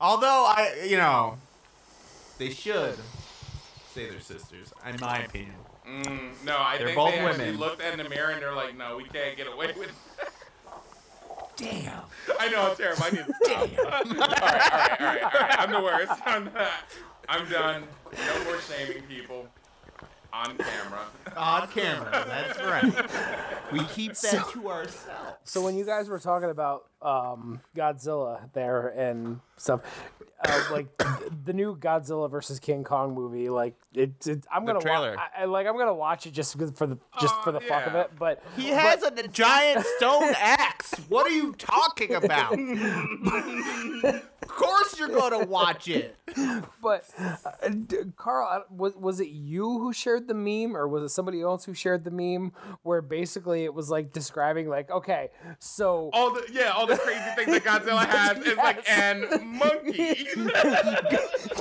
Although 0.01 0.47
I, 0.49 0.87
you 0.89 0.97
know, 0.97 1.37
they 2.39 2.51
should. 2.51 2.97
say 3.95 4.09
they're 4.09 4.21
sisters, 4.21 4.73
in 4.87 4.97
my 5.01 5.19
opinion. 5.21 5.55
Mm, 5.89 6.33
no, 6.45 6.57
I 6.59 6.77
They're 6.79 6.87
think 6.89 6.97
both 6.99 7.11
they 7.13 7.19
actually 7.19 7.45
women. 7.47 7.61
looked 7.61 7.83
in 7.83 7.99
the 7.99 8.09
mirror 8.09 8.31
and 8.31 8.41
they're 8.43 8.55
like, 8.55 8.77
no, 8.77 8.97
we 8.97 9.05
can't 9.05 9.37
get 9.37 9.47
away 9.53 9.73
with. 9.77 9.91
Damn. 11.57 12.03
I 12.39 12.49
know 12.49 12.69
it's 12.69 12.79
terrible. 12.79 13.03
I 13.03 13.11
need 13.11 13.27
to 13.27 13.35
stop. 13.43 13.61
all 13.79 13.85
right, 13.85 14.07
all 14.07 14.17
right, 14.17 15.01
all 15.01 15.07
right, 15.07 15.23
all 15.23 15.31
right. 15.41 15.59
I'm 15.59 15.73
the 15.73 15.81
worst. 15.83 16.13
I'm, 16.25 16.45
not, 16.45 16.71
I'm 17.31 17.49
done. 17.49 17.85
No 18.13 18.45
more 18.45 18.61
shaming 18.61 19.05
people 19.05 19.47
on 20.33 20.57
camera. 20.57 21.07
On 21.37 21.69
camera, 21.69 22.25
that's 22.27 22.59
right. 22.61 23.73
We 23.73 23.85
keep 23.85 24.17
that 24.17 24.51
to 24.53 24.69
ourselves. 24.69 25.37
So 25.45 25.63
when 25.63 25.77
you 25.77 25.85
guys 25.87 26.09
were 26.09 26.19
talking 26.19 26.51
about 26.51 26.90
um, 27.03 27.61
Godzilla 27.77 28.53
there 28.53 28.89
and 28.89 29.41
stuff, 29.57 29.81
uh, 30.45 30.63
like 30.71 30.87
the 31.45 31.53
new 31.53 31.77
Godzilla 31.77 32.31
versus 32.31 32.59
King 32.61 32.85
Kong 32.85 33.15
movie, 33.15 33.49
like 33.49 33.75
it, 33.95 34.27
it 34.27 34.45
I'm 34.53 34.65
gonna 34.65 34.81
trailer. 34.81 35.17
Wa- 35.17 35.23
I, 35.37 35.43
I, 35.43 35.45
like 35.47 35.67
I'm 35.67 35.77
gonna 35.77 35.95
watch 35.95 36.27
it 36.27 36.33
just 36.33 36.53
for 36.77 36.87
the 36.87 36.99
just 37.21 37.35
Oh, 37.39 37.43
for 37.45 37.53
the 37.53 37.61
fuck 37.61 37.87
of 37.87 37.95
it. 37.95 38.11
But 38.19 38.43
He 38.57 38.69
has 38.69 39.03
a 39.03 39.11
giant 39.29 39.85
stone 39.97 40.33
axe. 40.39 40.95
What 41.09 41.27
are 41.27 41.35
you 41.35 41.55
talking 41.57 42.15
about? 42.15 42.53
of 44.05 44.49
course 44.49 44.99
you're 44.99 45.09
gonna 45.09 45.45
watch 45.47 45.89
it. 45.89 46.17
but 46.83 47.05
uh, 47.19 47.71
Carl, 48.17 48.65
was 48.71 48.95
was 48.97 49.21
it 49.21 49.29
you 49.29 49.79
who 49.79 49.93
shared 49.93 50.29
the 50.29 50.35
meme, 50.35 50.77
or 50.77 50.87
was 50.89 51.03
it 51.03 51.09
somebody 51.11 51.41
else 51.43 51.65
who 51.65 51.75
shared 51.75 52.05
the 52.05 52.11
meme 52.11 52.53
where 52.83 53.03
basically 53.03 53.65
it 53.65 53.75
was 53.75 53.91
like 53.91 54.13
describing 54.13 54.69
like 54.69 54.91
okay, 54.91 55.31
so 55.59 56.11
All 56.13 56.33
the 56.33 56.47
yeah, 56.53 56.71
all 56.71 56.87
the 56.91 56.97
crazy 56.97 57.21
things 57.37 57.63
that 57.63 57.65
Godzilla 57.65 58.07
has 58.07 58.39
is 58.47 58.57
like 58.57 58.89
and 58.91 59.27
monkey. 59.59 60.27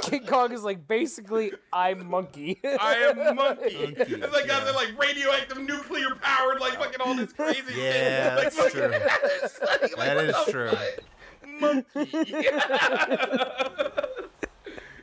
King 0.09 0.25
Kong 0.25 0.51
is 0.51 0.63
like 0.63 0.87
basically 0.87 1.53
I'm 1.71 2.09
monkey. 2.09 2.59
I 2.63 2.95
am 2.95 3.35
monkey. 3.35 3.35
Monkey, 3.35 3.75
It's 3.97 4.33
like 4.33 4.45
yeah. 4.47 4.59
Godzilla 4.59 4.75
like 4.75 4.99
radioactive, 4.99 5.59
nuclear 5.59 6.15
powered, 6.21 6.59
like 6.59 6.73
fucking 6.79 7.01
all 7.01 7.15
this 7.15 7.31
crazy 7.33 7.61
Yeah, 7.75 8.35
shit. 8.39 8.43
Like, 8.45 8.53
that's 8.53 8.71
true. 8.73 8.89
it's 9.43 9.59
like, 9.61 9.81
like, 9.97 10.07
That 10.07 10.15
what 10.15 10.25
is 10.25 10.35
true. 10.51 10.71
monkey. 11.59 12.47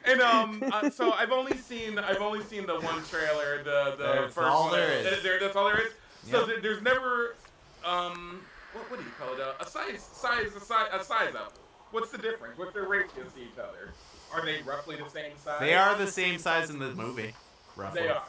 and 0.04 0.20
um, 0.20 0.62
uh, 0.72 0.90
so 0.90 1.12
I've 1.12 1.32
only 1.32 1.56
seen 1.56 1.98
I've 1.98 2.20
only 2.20 2.42
seen 2.44 2.66
the 2.66 2.78
one 2.80 3.02
trailer, 3.04 3.62
the 3.62 3.94
the 3.98 4.04
That's 4.04 4.34
first 4.34 4.48
all 4.48 4.64
one. 4.64 4.72
there 4.72 4.90
is. 4.92 5.22
There- 5.22 5.40
that's 5.40 5.56
all 5.56 5.64
there 5.66 5.80
is. 5.80 5.92
So 6.30 6.38
Yep. 6.40 6.46
there, 6.48 6.60
there's 6.60 6.82
never 6.82 7.36
um, 7.84 8.40
what, 8.76 8.90
what 8.90 9.00
do 9.00 9.04
you 9.06 9.12
call 9.18 9.34
it? 9.34 9.40
Uh, 9.40 9.52
a 9.60 9.66
size 9.66 10.02
size 10.12 10.54
a 10.56 10.60
size 10.60 10.88
a 10.92 11.04
size 11.04 11.34
up. 11.34 11.54
What's 11.90 12.10
the 12.10 12.18
difference? 12.18 12.58
What's 12.58 12.72
their 12.74 12.84
ratios 12.84 13.32
to 13.34 13.40
each 13.40 13.58
other? 13.58 13.92
Are 14.34 14.44
they 14.44 14.60
roughly 14.62 14.96
the 14.96 15.08
same 15.08 15.32
size? 15.42 15.60
They 15.60 15.74
are 15.74 15.96
the 15.96 16.06
same 16.08 16.38
size 16.38 16.68
in 16.70 16.78
the 16.78 16.90
movie, 16.94 17.32
roughly. 17.76 18.02
They 18.02 18.08
are. 18.08 18.22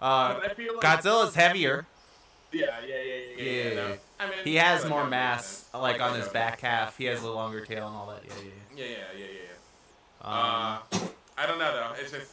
Uh, 0.00 0.40
I 0.44 0.54
feel 0.54 0.76
like 0.76 0.84
Godzilla's 0.84 1.34
heavier. 1.34 1.86
Yeah, 2.52 2.66
yeah, 2.86 2.94
yeah, 2.94 2.94
yeah, 2.96 3.14
yeah. 3.36 3.42
Yeah, 3.44 3.68
yeah, 3.70 3.74
no. 3.74 3.96
I 4.20 4.26
mean, 4.26 4.38
He 4.44 4.54
has 4.56 4.84
more 4.86 5.06
mass, 5.06 5.46
sense. 5.46 5.74
like 5.74 6.00
on 6.00 6.14
his 6.14 6.28
back 6.28 6.60
half. 6.60 6.96
He 6.96 7.04
has 7.06 7.22
a 7.22 7.30
longer 7.30 7.64
tail 7.64 7.88
and 7.88 7.96
all 7.96 8.06
that. 8.06 8.22
Yeah, 8.26 8.34
yeah. 8.42 8.50
Yeah, 8.76 8.84
yeah, 8.84 8.90
yeah, 8.90 9.18
yeah, 9.18 9.26
yeah. 9.26 9.40
yeah. 10.22 10.28
Uh, 10.28 11.08
I 11.36 11.46
don't 11.46 11.58
know 11.58 11.72
though. 11.72 11.92
It's 12.00 12.10
just 12.12 12.32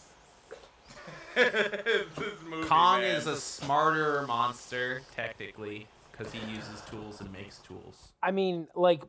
this 1.35 2.41
movie. 2.49 2.61
Um, 2.63 2.67
Kong 2.67 3.01
man. 3.01 3.15
is 3.15 3.27
a 3.27 3.35
smarter 3.35 4.25
monster, 4.27 5.01
technically, 5.15 5.87
because 6.17 6.31
he 6.31 6.39
uses 6.51 6.81
tools 6.89 7.21
and 7.21 7.31
makes 7.31 7.57
tools. 7.59 8.13
I 8.21 8.31
mean, 8.31 8.67
like 8.75 9.01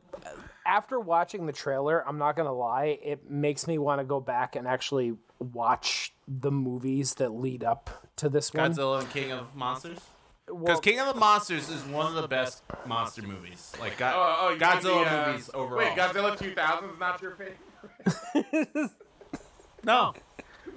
after 0.65 0.99
watching 0.99 1.45
the 1.45 1.53
trailer, 1.53 2.07
I'm 2.07 2.17
not 2.17 2.35
gonna 2.35 2.53
lie, 2.53 2.99
it 3.01 3.29
makes 3.29 3.67
me 3.67 3.77
want 3.77 3.99
to 4.01 4.05
go 4.05 4.19
back 4.19 4.55
and 4.55 4.67
actually 4.67 5.13
watch 5.39 6.13
the 6.27 6.51
movies 6.51 7.15
that 7.15 7.29
lead 7.33 7.63
up 7.63 8.07
to 8.17 8.29
this 8.29 8.53
one. 8.53 8.73
Godzilla 8.73 8.99
and 9.01 9.09
King 9.09 9.31
of 9.31 9.55
Monsters. 9.55 9.99
Because 10.45 10.61
Well, 10.61 10.79
King 10.79 10.99
of 10.99 11.13
the 11.13 11.19
Monsters 11.19 11.69
is 11.69 11.83
one 11.83 12.07
of 12.07 12.21
the 12.21 12.27
best 12.27 12.63
monster 12.85 13.21
movies. 13.21 13.73
Like 13.81 13.97
Go- 13.97 14.13
Oh, 14.15 14.49
oh, 14.51 14.57
Godzilla 14.57 15.03
the, 15.03 15.21
uh, 15.21 15.27
movies 15.27 15.49
overall. 15.53 15.79
Wait, 15.79 15.93
Godzilla 15.97 16.37
2000 16.37 16.89
is 16.89 16.99
not 16.99 17.21
your 17.21 17.31
favorite? 17.31 18.91
no, 19.83 20.13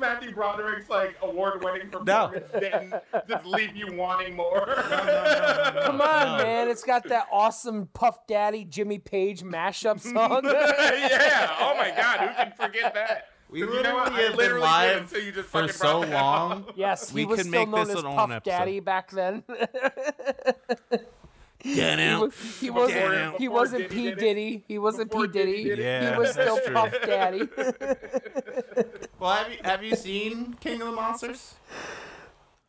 Matthew 0.01 0.33
Broderick's 0.35 0.89
like 0.89 1.17
award-winning 1.23 1.91
performance 1.91 2.47
didn't 2.53 2.95
just 3.29 3.45
leave 3.45 3.77
you 3.77 3.93
wanting 3.95 4.35
more. 4.35 4.65
come 4.67 6.01
on, 6.01 6.39
man! 6.43 6.69
It's 6.69 6.83
got 6.83 7.05
that 7.09 7.27
awesome 7.31 7.89
Puff 7.93 8.27
Daddy 8.27 8.65
Jimmy 8.65 8.99
Page 8.99 9.43
mashup 9.43 10.01
song. 10.01 10.41
yeah. 10.45 11.57
Oh 11.61 11.75
my 11.77 11.93
God, 11.97 12.21
who 12.21 12.35
can 12.35 12.53
forget 12.57 12.95
that? 12.95 13.27
we 13.51 13.63
'Cause 13.63 13.75
you 13.75 13.83
know 13.83 13.95
what? 13.97 14.13
literally 14.13 14.15
I 14.15 14.21
have 14.23 14.29
been 14.31 14.37
literally 14.39 14.61
did 14.61 14.63
live 14.63 15.03
until 15.03 15.23
you 15.25 15.33
just 15.33 15.49
for 15.49 15.61
fucking 15.63 15.73
so 15.75 16.01
brought 16.01 16.09
that 16.11 16.13
long. 16.23 16.53
up. 16.53 16.73
yes, 16.77 17.11
he 17.11 17.15
We 17.17 17.25
was 17.27 17.37
could 17.39 17.47
still 17.49 17.61
make 17.61 17.69
known 17.69 17.87
this 17.87 17.97
as 17.97 18.01
an 18.03 18.07
own 18.07 18.17
Puff 18.17 18.31
episode. 18.31 18.51
Daddy 18.51 18.81
back 18.81 19.11
then. 19.11 19.43
Get 21.63 21.99
he, 21.99 22.05
out. 22.07 22.21
was, 22.23 22.61
he 22.61 22.71
wasn't. 22.71 22.99
Damn. 23.01 23.35
He 23.39 23.49
wasn't 23.49 23.83
Diddy 23.91 23.95
P 23.95 24.03
did 24.05 24.13
it? 24.13 24.21
Diddy. 24.21 24.65
He 24.67 24.79
wasn't 24.79 25.11
Before 25.11 25.27
P 25.27 25.33
Diddy 25.33 25.65
Diddy. 25.65 25.83
Yeah, 25.83 26.13
he 26.13 26.19
was 26.19 26.31
still 26.33 26.59
true. 26.65 26.75
Puff 26.75 26.95
Daddy. 27.05 27.43
Well, 29.19 29.35
have 29.35 29.53
you 29.53 29.59
have 29.65 29.85
you 29.85 29.95
seen 29.97 30.55
King 30.61 30.81
of 30.81 30.87
the 30.89 30.93
Monsters? 30.95 31.55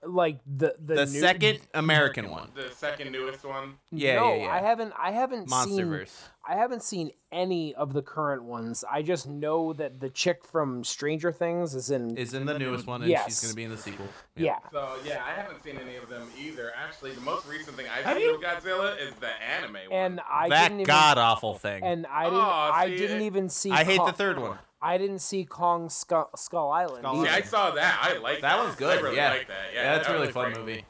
like 0.04 0.40
the 0.46 0.76
the, 0.84 0.96
The 0.96 1.06
new- 1.06 1.20
second 1.20 1.60
American 1.74 2.30
one. 2.30 2.50
The 2.56 2.70
second 2.76 3.12
newest 3.12 3.46
one. 3.46 3.76
Yeah, 3.92 4.16
no, 4.16 4.34
yeah, 4.34 4.44
yeah. 4.44 4.52
I 4.54 4.60
haven't. 4.60 4.94
I 5.00 5.12
haven't 5.12 5.50
seen. 5.50 6.08
Monsterverse. 6.48 6.54
I 6.54 6.58
haven't 6.58 6.84
seen 6.84 7.12
any 7.32 7.74
of 7.76 7.94
the 7.94 8.02
current 8.02 8.44
ones. 8.44 8.84
I 8.90 9.02
just 9.02 9.28
know 9.28 9.74
that 9.74 10.00
the 10.00 10.10
chick 10.10 10.44
from 10.46 10.84
Stranger 10.84 11.32
Things 11.32 11.76
is 11.76 11.90
in. 11.92 12.18
Is 12.18 12.34
in 12.34 12.46
the 12.46 12.58
newest 12.58 12.88
one, 12.88 13.02
and 13.02 13.10
Yes. 13.10 13.26
she's 13.26 13.42
gonna 13.42 13.54
be 13.54 13.64
in 13.64 13.70
the 13.72 13.78
sequel. 13.78 14.08
yeah. 14.36 14.58
So 14.72 14.96
yeah, 15.06 15.24
I 15.26 15.34
haven't 15.40 15.64
seen 15.64 15.78
any 15.78 15.96
of 15.98 16.10
them 16.10 16.28
either. 16.40 16.72
Actually, 16.76 17.12
the 17.12 17.22
most 17.22 17.48
recent 17.48 17.76
thing 17.78 17.86
I've 17.96 18.04
Have 18.06 18.18
seen 18.18 18.26
you? 18.28 18.36
of 18.36 18.42
Godzilla 18.42 19.00
is 19.00 19.14
the 19.20 19.30
anime 19.42 19.74
one. 19.74 19.92
And 19.92 20.22
I 20.30 20.50
that 20.50 20.72
even. 20.72 20.84
god 20.84 21.18
awful 21.18 21.56
thing. 21.56 21.84
And 21.84 22.06
I 22.08 22.24
didn't. 22.26 22.40
Oh, 22.40 22.42
I 22.42 22.90
didn't 22.90 23.22
it- 23.22 23.26
even 23.26 23.50
see. 23.50 23.72
I 23.72 23.84
hate 23.84 23.98
Kong, 23.98 24.08
the 24.08 24.14
third 24.14 24.40
one. 24.40 24.58
I 24.82 24.98
didn't 24.98 25.20
see 25.20 25.46
Kong 25.46 25.90
Skull, 25.90 26.30
Skull 26.36 26.72
Island. 26.72 27.04
Skull 27.04 27.18
either. 27.22 27.28
See, 27.30 27.36
I 27.38 27.42
saw 27.42 27.72
that. 27.72 28.00
I 28.02 28.18
like 28.18 28.42
that. 28.42 28.56
That 28.56 28.64
one's 28.64 28.76
good. 28.76 28.98
I 28.98 29.02
really 29.02 29.16
yeah. 29.16 29.30
like 29.30 29.48
that. 29.48 29.56
Yeah, 29.74 29.96
that's 29.96 30.08
a 30.08 30.12
that 30.12 30.18
really 30.20 30.32
fun 30.32 30.54
great. 30.54 30.58
movie. 30.66 30.86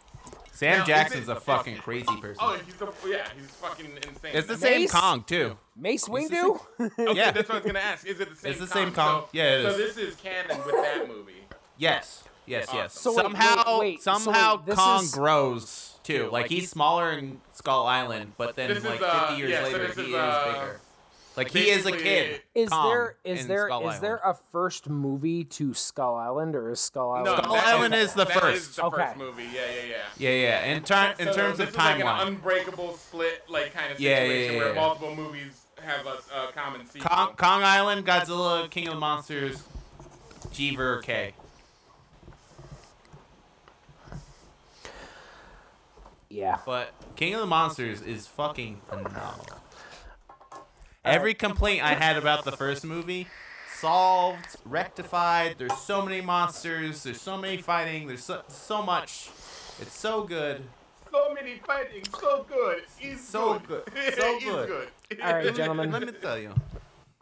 Sam 0.51 0.79
Now, 0.79 0.85
Jackson's 0.85 1.27
it- 1.29 1.31
a 1.37 1.39
fucking 1.39 1.77
crazy 1.77 2.05
person. 2.21 2.37
Oh, 2.39 2.57
he's 2.65 2.75
the 2.75 2.87
yeah, 3.07 3.27
he's 3.39 3.49
fucking 3.51 3.85
insane. 3.97 4.31
it's 4.33 4.47
the 4.47 4.53
That's- 4.55 4.59
same 4.59 4.81
Mace? 4.81 4.91
Kong 4.91 5.23
too. 5.23 5.57
Mace 5.75 6.07
It's 6.07 6.07
the 6.07 6.11
Windu. 6.79 6.99
Okay, 7.09 7.13
Yeah. 7.17 7.31
that's 7.31 7.49
what 7.49 7.55
I 7.55 7.59
was 7.59 7.65
gonna 7.65 7.79
ask. 7.79 8.05
Is 8.05 8.19
it 8.19 8.29
the 8.29 8.35
same? 8.35 8.51
It's 8.51 8.59
the 8.59 8.67
Kong? 8.67 8.73
same 8.85 8.93
Kong. 8.93 9.21
So, 9.23 9.29
Yeah, 9.31 9.43
it 9.57 9.63
so 9.71 9.77
this 9.77 9.97
is 9.97 10.15
canon 10.15 10.57
with 10.65 10.75
that 10.75 11.07
movie. 11.07 11.33
Yes. 11.77 12.23
Yes, 12.45 12.67
yes. 12.73 12.99
So 12.99 13.13
somehow, 13.15 13.79
wait, 13.79 13.93
wait. 13.93 14.01
So 14.03 14.17
somehow 14.17 14.61
wait, 14.65 14.75
Kong 14.75 15.03
is- 15.03 15.11
grows 15.13 15.93
too. 16.03 16.29
Like 16.31 16.47
he's 16.47 16.69
smaller 16.69 17.11
in 17.13 17.39
Skull 17.53 17.85
Island, 17.87 18.33
but 18.37 18.55
then 18.55 18.69
This 18.69 18.79
is, 18.79 18.83
like 18.85 18.99
50 18.99 19.05
uh, 19.07 19.35
years 19.37 19.51
yeah, 19.51 19.63
later, 19.63 19.87
this 19.87 19.95
he 19.95 20.01
is, 20.03 20.07
is 20.09 20.15
uh, 20.15 20.45
bigger. 20.51 20.79
Like 21.37 21.51
he 21.51 21.69
is 21.69 21.85
a 21.85 21.91
kid. 21.93 22.41
Is 22.53 22.69
Kong 22.69 22.89
there 22.89 23.15
is 23.23 23.47
there 23.47 23.67
Skull 23.67 23.89
is 23.89 23.99
there 24.01 24.17
a 24.17 24.33
first 24.51 24.89
movie 24.89 25.45
to 25.45 25.73
Skull 25.73 26.15
Island 26.15 26.55
or 26.55 26.69
is 26.71 26.81
Skull 26.81 27.11
Island? 27.11 27.25
No, 27.25 27.35
Skull 27.37 27.53
that 27.53 27.65
Island 27.67 27.95
is 27.95 28.13
the 28.13 28.25
that 28.25 28.39
first. 28.39 28.57
is 28.71 28.75
the 28.75 28.83
Okay. 28.85 29.05
first 29.05 29.17
movie. 29.17 29.43
Yeah, 29.43 29.49
yeah, 29.51 29.89
yeah. 29.89 29.95
Yeah, 30.17 30.29
yeah. 30.29 30.73
In, 30.73 30.83
ter- 30.83 31.15
in 31.19 31.27
So 31.27 31.33
terms 31.33 31.57
this 31.57 31.69
of 31.69 31.73
is 31.73 31.77
like 31.77 31.99
an 31.99 32.05
timeline, 32.05 32.27
unbreakable 32.27 32.93
split, 32.97 33.43
like 33.47 33.73
kind 33.73 33.93
of 33.93 33.99
Yeah, 33.99 34.09
yeah, 34.09 34.27
situation 34.27 34.53
yeah, 34.53 34.59
where 34.59 34.73
yeah. 34.75 34.81
multiple 34.81 35.15
movies 35.15 35.61
have 35.81 36.05
a, 36.05 36.09
a 36.49 36.51
common 36.53 36.85
sequel. 36.85 37.09
Kong, 37.09 37.33
Kong 37.37 37.63
Island, 37.63 38.05
Godzilla, 38.05 38.69
King 38.69 38.87
of 38.89 38.95
the 38.95 38.99
Monsters, 38.99 39.63
Jeever, 40.51 41.01
K. 41.01 41.33
Yeah. 46.29 46.57
But 46.65 46.93
King 47.15 47.33
of 47.35 47.39
the 47.41 47.47
Monsters 47.47 48.01
is 48.01 48.27
fucking 48.27 48.81
phenomenal. 48.87 49.60
Every 51.03 51.33
complaint 51.33 51.83
I 51.83 51.95
had 51.95 52.15
about 52.17 52.45
the 52.45 52.51
first 52.51 52.85
movie 52.85 53.27
solved, 53.79 54.57
rectified. 54.65 55.55
There's 55.57 55.75
so 55.77 56.03
many 56.05 56.21
monsters. 56.21 57.03
There's 57.03 57.19
so 57.19 57.37
many 57.37 57.57
fighting. 57.57 58.07
There's 58.07 58.23
so, 58.23 58.43
so 58.47 58.83
much. 58.83 59.29
It's 59.79 59.97
so 59.97 60.23
good. 60.23 60.63
So 61.11 61.33
many 61.33 61.59
fighting, 61.65 62.03
so 62.19 62.45
good. 62.47 62.83
He's 62.97 63.27
So 63.27 63.59
good. 63.67 63.83
good. 63.85 64.13
So 64.17 64.39
good. 64.39 64.67
good. 65.09 65.21
All 65.21 65.33
right, 65.33 65.53
gentlemen. 65.55 65.91
Let 65.91 66.03
me 66.03 66.11
tell 66.21 66.37
you. 66.37 66.53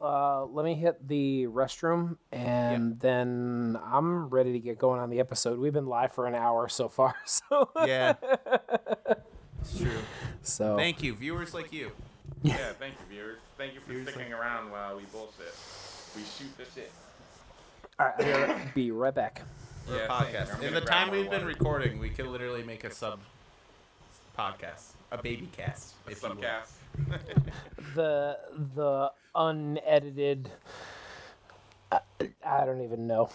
Uh, 0.01 0.45
let 0.45 0.63
me 0.63 0.75
hit 0.75 1.05
the 1.07 1.45
restroom 1.47 2.15
and 2.32 2.97
then 3.01 3.77
I'm 3.84 4.30
ready 4.30 4.53
to 4.53 4.59
get 4.59 4.77
going 4.77 4.99
on 5.01 5.09
the 5.09 5.19
episode. 5.19 5.59
We've 5.59 5.73
been 5.73 5.88
live 5.88 6.13
for 6.13 6.25
an 6.25 6.36
hour 6.36 6.69
so 6.69 6.88
far, 6.89 7.15
so 7.25 7.69
Yeah. 7.86 8.13
It's 9.61 9.77
true. 9.77 9.91
so 10.41 10.77
Thank 10.77 11.03
you, 11.03 11.13
viewers 11.15 11.53
like 11.53 11.73
you. 11.73 11.91
Yeah, 12.43 12.71
thank 12.80 12.93
you, 12.93 13.05
viewers. 13.13 13.39
Thank 13.60 13.74
you 13.74 13.82
for 13.82 14.10
sticking 14.10 14.32
around 14.32 14.72
while 14.72 14.95
we 14.95 15.03
bullshit. 15.12 15.53
We 16.16 16.22
shoot 16.24 16.57
the 16.57 16.64
shit. 16.74 16.89
all 17.99 18.05
right, 18.05 18.16
I'm 18.18 18.47
gonna 18.47 18.72
be 18.74 18.89
right 18.91 19.14
back. 19.14 19.41
For 19.86 19.95
Yeah, 19.95 20.05
a 20.05 20.07
podcast. 20.07 20.62
In 20.64 20.74
the 20.74 20.80
time 20.80 21.12
we've 21.12 21.30
been 21.30 21.41
water. 21.41 21.45
recording, 21.45 21.99
we 21.99 22.07
could 22.10 22.28
literally 22.28 22.64
make 22.64 22.86
a 22.86 22.91
sub 22.91 23.20
podcast, 24.38 24.93
a 25.12 25.22
baby 25.22 25.49
cast, 25.51 25.93
A 26.07 26.12
if 26.12 26.24
you 26.24 26.30
subcast. 26.30 26.72
The 27.95 28.39
the 28.76 29.12
unedited. 29.36 30.49
I, 31.91 31.99
I 32.45 32.66
don't 32.66 32.82
even 32.82 33.07
know. 33.07 33.30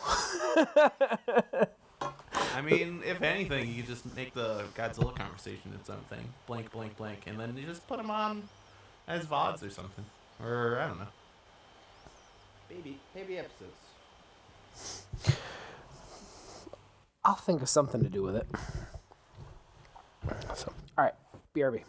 I 2.54 2.62
mean, 2.64 3.02
if 3.04 3.20
anything, 3.20 3.68
you 3.68 3.82
could 3.82 3.90
just 3.90 4.16
make 4.16 4.32
the 4.32 4.64
Godzilla 4.74 5.14
conversation 5.14 5.74
its 5.74 5.90
own 5.90 6.00
thing. 6.08 6.32
Blank, 6.46 6.72
blank, 6.72 6.96
blank, 6.96 7.24
and 7.26 7.38
then 7.38 7.54
you 7.58 7.66
just 7.66 7.86
put 7.86 7.98
them 7.98 8.10
on 8.10 8.44
as 9.06 9.24
vods 9.26 9.62
or 9.64 9.70
something, 9.70 10.04
or 10.42 10.78
I 10.80 10.88
don't 10.88 10.98
know. 10.98 11.06
Baby, 12.68 12.98
maybe 13.14 13.38
episodes. 13.38 13.72
I'll 17.24 17.34
think 17.34 17.62
of 17.62 17.68
something 17.68 18.02
to 18.02 18.08
do 18.08 18.22
with 18.22 18.36
it. 18.36 18.46
So, 20.54 20.72
all 20.98 21.04
right, 21.04 21.14
BRB. 21.54 21.82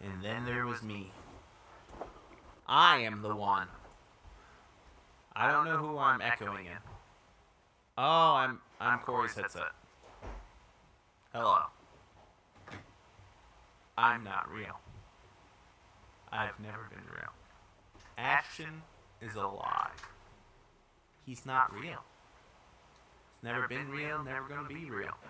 And 0.00 0.22
then 0.22 0.44
there 0.44 0.66
was 0.66 0.82
me. 0.82 1.10
I 2.66 2.98
am 2.98 3.22
the 3.22 3.34
one. 3.34 3.68
I 5.34 5.50
don't 5.50 5.64
know 5.66 5.76
who 5.76 5.98
I'm 5.98 6.20
echoing 6.20 6.66
in. 6.66 6.95
Oh, 7.98 8.34
I'm 8.34 8.60
I'm 8.78 8.98
Corey's 8.98 9.34
headset. 9.34 9.72
Hello. 11.32 11.60
I'm 13.96 14.22
not 14.22 14.52
real. 14.52 14.78
I've 16.30 16.60
never 16.60 16.88
been 16.90 17.06
real. 17.10 17.32
Action 18.18 18.82
is 19.22 19.34
a 19.34 19.46
lie. 19.46 19.92
He's 21.24 21.46
not 21.46 21.72
real. 21.72 22.04
He's 23.32 23.42
never 23.42 23.66
been 23.66 23.90
real, 23.90 24.22
never 24.22 24.46
gonna 24.46 24.68
be 24.68 24.90
real. 24.90 25.16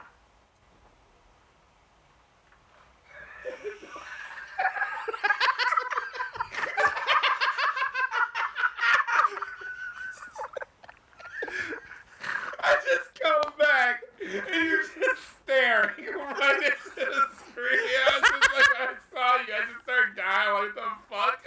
I 12.60 12.76
just 12.84 13.20
come 13.22 13.52
back 13.58 14.00
and 14.38 14.68
you're 14.68 14.82
just 14.82 15.22
staring 15.42 15.90
you're 16.02 16.18
right 16.18 16.56
into 16.62 16.94
the 16.96 17.26
screen. 17.36 17.80
I 18.06 18.20
was 18.20 18.30
just 18.30 18.54
like, 18.54 18.72
I 18.78 18.88
saw 19.12 19.36
you. 19.46 19.54
I 19.54 19.72
just 19.72 19.82
started 19.84 20.16
dying. 20.16 20.64
Like, 20.64 20.74
the 20.74 20.88
fuck? 21.08 21.38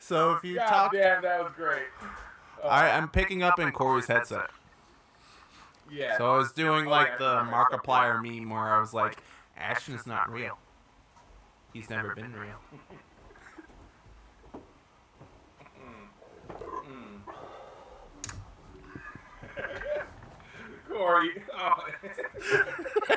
So 0.00 0.32
if 0.34 0.44
you 0.44 0.56
God 0.56 0.66
talk 0.68 0.92
damn, 0.92 1.22
that 1.22 1.42
was 1.42 1.52
great. 1.54 1.82
Oh, 2.62 2.68
I, 2.68 2.90
I'm 2.96 3.08
picking 3.08 3.42
up 3.42 3.58
in 3.58 3.70
Corey's 3.72 4.06
headset. 4.06 4.50
yeah. 5.90 6.16
So 6.16 6.32
I 6.34 6.38
was 6.38 6.52
doing 6.52 6.86
Oh, 6.86 6.90
like 6.90 7.18
the 7.18 7.36
Markiplier 7.42 8.22
meme 8.22 8.48
where 8.50 8.74
I 8.74 8.80
was 8.80 8.94
like, 8.94 9.18
Ashton 9.56 9.94
is 9.94 10.06
not 10.06 10.30
real. 10.32 10.58
He's 11.74 11.90
never 11.90 12.14
been 12.14 12.32
real. 12.32 12.56
Corey. 20.98 21.30
Oh. 21.56 21.74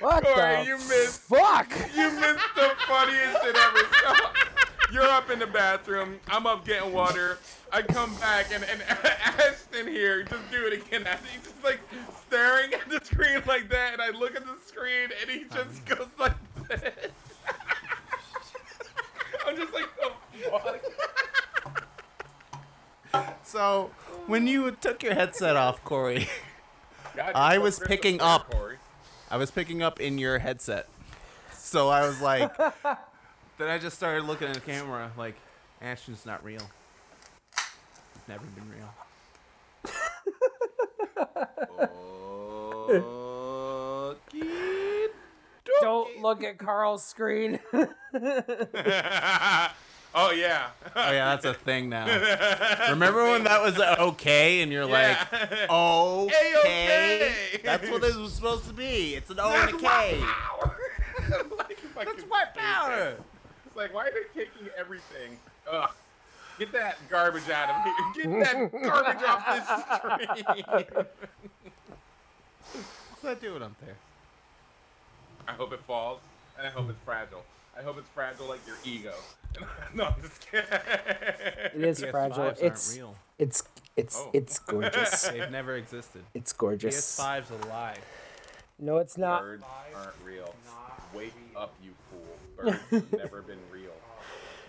What 0.00 0.24
Corey, 0.24 0.56
the 0.56 0.64
you 0.66 0.76
missed. 0.78 1.20
fuck? 1.22 1.72
You 1.94 2.10
missed 2.10 2.54
the 2.56 2.72
funniest 2.88 3.40
shit 3.42 3.56
ever. 3.56 3.78
So, 3.78 4.14
you're 4.92 5.04
up 5.04 5.30
in 5.30 5.38
the 5.38 5.46
bathroom. 5.46 6.18
I'm 6.28 6.44
up 6.44 6.66
getting 6.66 6.92
water. 6.92 7.38
I 7.72 7.82
come 7.82 8.12
back 8.16 8.46
and, 8.52 8.64
and 8.64 8.82
Ashton 8.88 9.86
here, 9.86 10.24
just 10.24 10.50
do 10.50 10.66
it 10.66 10.72
again. 10.72 11.06
He's 11.32 11.42
just 11.44 11.62
like 11.62 11.78
staring 12.26 12.74
at 12.74 12.88
the 12.90 13.00
screen 13.04 13.42
like 13.46 13.68
that, 13.68 13.92
and 13.92 14.02
I 14.02 14.10
look 14.10 14.34
at 14.34 14.44
the 14.44 14.56
screen 14.66 15.10
and 15.20 15.30
he 15.30 15.44
just 15.54 15.86
goes 15.86 16.08
like 16.18 16.34
this. 16.68 16.82
I'm 19.46 19.56
just 19.56 19.72
like, 19.72 19.88
the 19.96 20.10
fuck? 20.50 20.80
So 23.44 23.90
when 24.26 24.46
you 24.46 24.70
took 24.72 25.02
your 25.02 25.14
headset 25.14 25.56
off, 25.56 25.82
Corey, 25.84 26.28
God, 27.16 27.32
I 27.34 27.58
was 27.58 27.78
picking 27.78 28.18
clear, 28.18 28.30
up. 28.30 28.50
Corey. 28.50 28.76
I 29.30 29.36
was 29.36 29.50
picking 29.50 29.82
up 29.82 30.00
in 30.00 30.18
your 30.18 30.38
headset. 30.38 30.88
So 31.52 31.88
I 31.88 32.06
was 32.06 32.20
like, 32.20 32.56
then 33.58 33.68
I 33.68 33.78
just 33.78 33.96
started 33.96 34.24
looking 34.24 34.48
at 34.48 34.54
the 34.54 34.60
camera 34.60 35.10
like, 35.16 35.36
Ashton's 35.80 36.26
not 36.26 36.44
real. 36.44 36.62
He's 37.54 38.28
never 38.28 38.44
been 38.44 38.70
real. 38.70 38.94
Don't 45.80 46.20
look 46.20 46.44
at 46.44 46.58
Carl's 46.58 47.04
screen. 47.04 47.58
oh 50.14 50.30
yeah. 50.30 50.68
Oh 50.94 51.10
yeah, 51.10 51.34
that's 51.36 51.44
a 51.44 51.54
thing 51.54 51.88
now. 51.88 52.06
Remember 52.90 53.24
when 53.30 53.44
that 53.44 53.62
was 53.62 53.78
okay 53.78 54.62
and 54.62 54.70
you're 54.72 54.86
like, 54.86 55.16
Yeah. 55.32 55.66
okay, 55.70 57.32
that's 57.64 57.88
what 57.90 58.02
it 58.04 58.16
was 58.16 58.32
supposed 58.32 58.66
to 58.68 58.72
be. 58.74 59.14
It's 59.14 59.30
an 59.30 59.38
O 59.40 59.50
and 59.52 59.74
a 59.74 59.78
K. 59.78 60.20
like, 60.20 61.78
fucking 61.78 62.12
That's 62.16 62.22
white 62.24 62.54
power. 62.54 63.14
It's 63.66 63.76
like, 63.76 63.94
why 63.94 64.06
are 64.08 64.10
they 64.12 64.40
taking 64.44 64.68
everything? 64.78 65.38
Ugh. 65.70 65.90
Get 66.58 66.72
that 66.72 66.98
garbage 67.08 67.48
out 67.48 67.70
of 67.70 68.14
here. 68.14 68.30
Get 68.40 68.70
that 68.72 68.82
garbage 68.82 69.22
off 69.26 69.46
this 69.46 70.38
screen. 70.46 71.06
What's 73.10 73.22
that 73.22 73.40
doing 73.40 73.62
up 73.62 73.72
there? 73.84 73.96
I 75.48 75.52
hope 75.52 75.72
it 75.72 75.80
falls, 75.86 76.20
and 76.58 76.66
I 76.66 76.70
hope 76.70 76.88
it's 76.90 76.98
fragile. 77.04 77.42
I 77.78 77.82
hope 77.82 77.98
it's 77.98 78.08
fragile 78.10 78.46
like 78.48 78.60
your 78.66 78.76
ego. 78.84 79.14
no, 79.94 80.04
I'm 80.04 80.22
just 80.22 80.46
kidding. 80.50 80.66
It 81.74 81.82
is 81.82 82.00
PS5s 82.00 82.10
fragile. 82.10 82.42
aren't 82.44 82.60
It's 82.60 82.96
real. 82.96 83.14
it's 83.38 83.62
it's 83.96 84.16
Oh. 84.18 84.30
it's 84.32 84.58
gorgeous. 84.58 85.22
They've 85.28 85.50
never 85.50 85.76
existed. 85.76 86.22
It's 86.34 86.52
gorgeous. 86.52 87.16
PS5's 87.18 87.50
a 87.50 87.68
lie. 87.68 87.96
No, 88.78 88.98
it's 88.98 89.16
not. 89.18 89.42
Birds 89.42 89.64
aren't 89.94 90.14
real. 90.24 90.54
Wake 91.14 91.34
up, 91.56 91.74
you 91.82 91.90
fool. 92.10 92.36
Birds 92.56 92.78
have 92.90 93.12
never 93.18 93.42
been 93.42 93.58
real. 93.70 93.90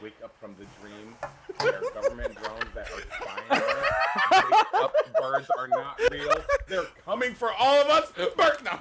Wake 0.02 0.16
up 0.24 0.34
from 0.40 0.56
the 0.60 0.66
dream. 0.82 1.16
There 1.60 1.76
are 1.82 2.02
government 2.02 2.36
drones 2.36 2.66
that 2.76 2.90
are 2.92 3.02
spying 3.16 3.64
on 3.64 3.68
us. 3.70 4.44
Wake 4.44 4.82
up, 4.84 4.94
birds 5.22 5.48
are 5.58 5.68
not 5.70 6.00
real. 6.12 6.36
They're 6.68 6.84
coming 7.06 7.34
for 7.34 7.52
all 7.54 7.82
of 7.82 7.88
us. 7.88 8.12
Birds, 8.36 8.62
no. 8.66 8.80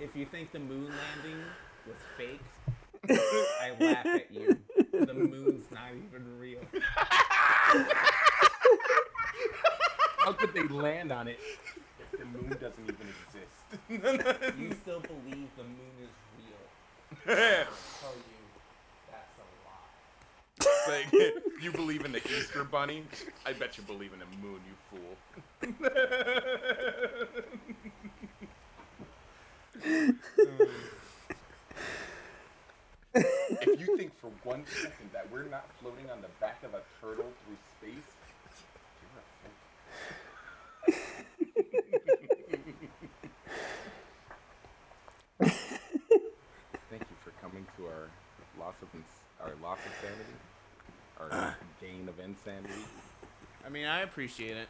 If 0.00 0.16
you 0.16 0.26
think 0.26 0.50
the 0.50 0.58
moon 0.58 0.86
landing 0.86 1.40
was 1.86 1.94
fake, 2.16 2.40
I 3.08 3.72
laugh 3.80 4.06
at 4.06 4.30
you. 4.32 4.58
The 4.92 5.14
moon's 5.14 5.70
not 5.70 5.90
even 5.90 6.38
real. 6.38 6.60
How 10.18 10.32
could 10.32 10.54
they 10.54 10.62
land 10.64 11.10
on 11.10 11.26
it 11.26 11.40
if 11.98 12.18
the 12.18 12.24
moon 12.26 12.48
doesn't 12.60 12.84
even 12.84 13.08
exist? 13.08 13.48
You 14.58 14.72
still 14.82 15.00
believe 15.00 15.48
the 15.56 15.64
moon 15.64 15.96
is 16.02 16.10
real. 16.38 16.62
It's 17.26 18.00
tell 18.00 18.14
you, 18.14 18.40
that's 19.10 19.38
a 19.38 19.42
lie. 20.88 20.94
like, 20.94 21.08
you 21.60 21.72
believe 21.72 22.04
in 22.04 22.12
the 22.12 22.18
Easter 22.18 22.64
bunny? 22.64 23.04
I 23.46 23.52
bet 23.52 23.76
you 23.78 23.84
believe 23.84 24.12
in 24.12 24.20
the 24.20 24.26
moon, 24.40 24.60
you 24.66 24.74
fool. 24.90 25.16
Oh, 29.84 30.68
if 33.14 33.80
you 33.80 33.96
think 33.96 34.12
for 34.20 34.30
one 34.44 34.64
second 34.66 35.10
that 35.12 35.30
we're 35.30 35.44
not 35.44 35.66
floating 35.80 36.08
on 36.10 36.20
the 36.22 36.28
back 36.40 36.62
of 36.64 36.74
a 36.74 36.82
turtle 37.00 37.26
through 37.44 37.56
space, 37.78 38.08
you're 39.02 39.20
a 39.20 39.24
fool. 39.42 40.92
Thank 46.90 47.02
you 47.02 47.16
for 47.24 47.30
coming 47.40 47.66
to 47.76 47.86
our 47.86 48.08
loss 48.58 48.74
of 48.82 48.88
ins- 48.94 49.04
our 49.40 49.52
loss 49.62 49.78
of 49.78 49.92
sanity, 50.00 50.36
our 51.20 51.56
gain 51.80 52.08
of 52.08 52.18
insanity. 52.20 52.84
I 53.64 53.68
mean, 53.68 53.86
I 53.86 54.02
appreciate 54.02 54.56
it. 54.56 54.68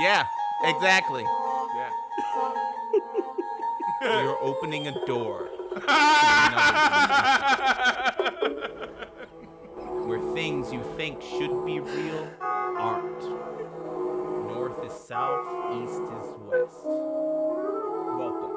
Yeah, 0.00 0.24
exactly. 0.64 1.22
Yeah. 1.24 1.90
You're 4.22 4.38
opening 4.42 4.88
a 4.88 5.06
door. 5.06 5.48
Where 10.06 10.20
things 10.34 10.70
you 10.70 10.84
think 10.98 11.22
should 11.22 11.64
be 11.64 11.80
real 11.80 12.28
aren't. 12.78 13.22
North 14.52 14.84
is 14.84 14.92
south, 14.92 15.46
east 15.72 15.94
is 15.94 16.36
west. 16.44 16.84
Welcome 18.18 18.52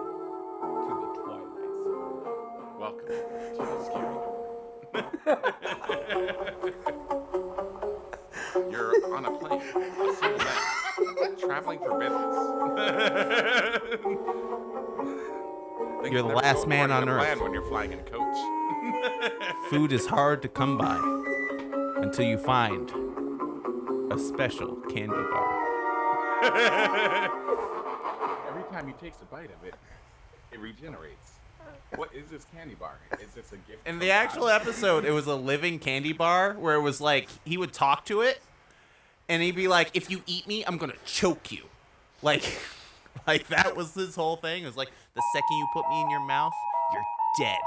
to 0.84 0.94
the 1.00 1.08
Twilight 1.24 1.72
Zone. 1.86 2.20
Welcome 2.82 3.08
to 3.08 3.64
the 3.64 3.80
scary. 3.86 4.20
You're 8.72 8.92
on 9.16 9.24
a 9.26 9.32
plane, 9.32 9.62
a 9.62 9.64
single 10.20 10.44
man, 10.44 11.34
traveling 11.40 11.80
for 11.80 11.98
business. 11.98 12.36
You're 16.12 16.22
the 16.22 16.36
last 16.36 16.68
man 16.68 16.92
on 16.92 17.10
Earth. 17.10 17.42
when 17.42 17.54
you're 17.54 17.68
flying 17.68 17.92
in 17.92 18.00
coach. 18.00 18.38
Food 19.70 19.92
is 19.92 20.06
hard 20.06 20.42
to 20.44 20.48
come 20.48 20.78
by 20.78 20.98
until 22.02 22.26
you 22.26 22.38
find 22.38 22.90
a 24.12 24.20
special 24.20 24.76
candy 24.90 25.08
bar. 25.10 25.62
Every 28.50 28.64
time 28.72 28.88
you 28.88 28.94
take 29.02 29.14
a 29.22 29.26
bite 29.26 29.50
of 29.50 29.64
it, 29.68 29.74
it 30.52 30.60
regenerates. 30.60 31.32
What 31.96 32.14
is 32.14 32.30
this 32.30 32.46
candy 32.56 32.76
bar? 32.76 32.98
Is 33.20 33.32
this 33.34 33.52
a 33.52 33.58
gift? 33.58 33.88
In 33.88 33.98
the 34.00 34.08
God? 34.08 34.14
actual 34.14 34.50
episode, 34.50 35.06
it 35.06 35.12
was 35.12 35.26
a 35.26 35.36
living 35.36 35.80
candy 35.80 36.14
bar 36.14 36.54
where 36.54 36.76
it 36.76 36.82
was 36.82 37.02
like 37.02 37.28
he 37.44 37.58
would 37.58 37.74
talk 37.74 38.06
to 38.06 38.22
it, 38.22 38.42
and 39.28 39.42
he'd 39.42 39.56
be 39.56 39.68
like, 39.68 39.90
"If 39.96 40.12
you 40.12 40.22
eat 40.28 40.46
me, 40.48 40.64
I'm 40.66 40.78
gonna 40.78 40.94
choke 41.06 41.52
you." 41.52 41.64
Like, 42.22 42.44
like 43.28 43.48
that 43.48 43.76
was 43.76 43.94
his 43.94 44.16
whole 44.16 44.36
thing. 44.36 44.64
It 44.64 44.68
was 44.68 44.78
like 44.78 44.92
the 45.14 45.24
second 45.34 45.58
you 45.58 45.68
put 45.74 45.88
me 45.90 46.02
in 46.02 46.10
your 46.10 46.26
mouth, 46.26 46.54
you're 46.94 47.04
dead. 47.40 47.60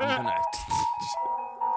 I'm 0.00 0.24
gonna. 0.24 0.42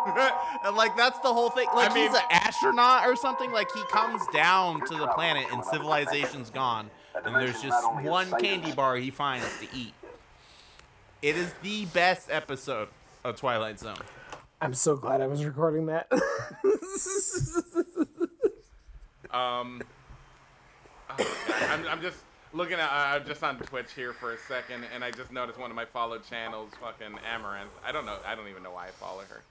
and 0.66 0.76
like 0.76 0.98
that's 0.98 1.20
the 1.20 1.32
whole 1.34 1.50
thing. 1.50 1.68
Like 1.76 1.92
I 1.92 1.94
mean- 1.94 2.08
he's 2.08 2.18
an 2.18 2.26
astronaut 2.32 3.06
or 3.06 3.16
something. 3.16 3.52
Like 3.52 3.68
he 3.74 3.84
comes 3.92 4.22
down 4.34 4.82
to 4.88 4.98
the 4.98 5.08
planet 5.08 5.46
and 5.52 5.64
civilization's 5.66 6.50
gone, 6.50 6.90
and 7.24 7.36
there's 7.36 7.62
just 7.62 7.94
one 8.02 8.32
candy 8.40 8.72
bar 8.72 8.96
he 8.96 9.12
finds 9.12 9.48
to 9.60 9.68
eat. 9.76 9.94
It 11.22 11.36
is 11.36 11.54
the 11.62 11.86
best 11.86 12.32
episode 12.32 12.88
of 13.24 13.36
Twilight 13.36 13.80
Zone. 13.80 13.98
I'm 14.60 14.74
so 14.74 14.96
glad 14.96 15.22
I 15.22 15.28
was 15.28 15.46
recording 15.46 15.86
that. 15.88 16.12
Um, 19.34 19.82
oh, 21.10 21.38
I'm, 21.70 21.88
I'm 21.88 22.02
just 22.02 22.18
looking 22.54 22.76
at. 22.80 22.90
Uh, 22.90 23.16
I'm 23.20 23.26
just 23.26 23.44
on 23.44 23.58
Twitch 23.58 23.94
here 23.96 24.14
for 24.14 24.34
a 24.34 24.38
second, 24.48 24.86
and 24.94 25.04
I 25.04 25.12
just 25.12 25.32
noticed 25.32 25.60
one 25.60 25.70
of 25.70 25.76
my 25.76 25.86
followed 25.86 26.22
channels, 26.30 26.72
fucking 26.82 27.18
Amouranth. 27.34 27.68
I 27.86 27.92
don't 27.92 28.06
know. 28.06 28.18
I 28.26 28.36
don't 28.36 28.48
even 28.48 28.64
know 28.64 28.72
why 28.72 28.88
I 28.88 28.92
follow 28.92 29.22
her. 29.30 29.42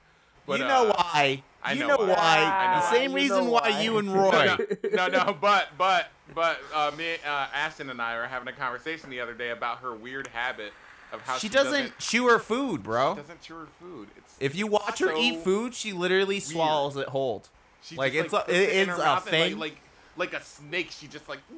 But, 0.47 0.59
you 0.61 0.67
know 0.67 0.89
uh, 0.89 0.95
why? 0.97 1.43
I 1.63 1.73
you 1.75 1.81
know 1.81 1.89
know, 1.89 1.97
why. 1.99 2.07
why. 2.09 2.39
I 2.39 2.75
know 2.75 2.81
the 2.81 2.87
why. 2.87 2.93
same 2.93 3.11
You 3.11 3.17
reason 3.17 3.45
know 3.45 3.51
why. 3.51 3.71
why. 3.71 3.81
you 3.83 3.99
and 3.99 4.13
Roy. 4.13 4.57
no, 4.93 5.07
no, 5.09 5.37
but 5.41 5.69
but 5.79 6.09
but 6.35 6.59
uh, 6.75 6.91
me, 6.97 7.15
uh, 7.27 7.47
Ashton 7.55 7.91
and 7.91 8.01
I 8.01 8.17
were 8.17 8.27
having 8.27 8.49
a 8.49 8.53
conversation 8.53 9.11
the 9.11 9.21
other 9.21 9.35
day 9.35 9.51
about 9.51 9.79
her 9.79 9.95
weird 9.95 10.27
habit 10.29 10.73
of 11.13 11.21
how 11.23 11.37
she 11.37 11.49
she, 11.49 11.53
doesn't 11.53 11.99
chew 11.99 12.29
her 12.29 12.39
food, 12.39 12.83
bro. 12.83 13.15
doesn't 13.17 13.43
chew 13.43 13.55
her 13.57 13.67
food. 13.81 14.09
It's 14.17 14.35
If 14.41 14.57
you 14.57 14.67
watch 14.67 14.99
her 15.01 15.13
eat 15.17 15.41
food, 15.45 15.75
she 15.75 15.93
literally 15.93 16.41
swallows 16.41 16.97
it 16.97 17.09
whole. 17.09 17.45
She 17.83 17.97
like, 17.97 18.13
just, 18.13 18.27
it's 18.27 18.35
a- 18.35 18.45
it 18.51 18.89
it's 18.89 18.99
a 18.99 18.99
mouth 18.99 19.29
thing. 19.29 19.59
Like, 19.59 19.77
like 20.17 20.33
like 20.33 20.41
a 20.41 20.45
snake. 20.45 20.91
She 20.91 21.07
just 21.07 21.29
like. 21.29 21.41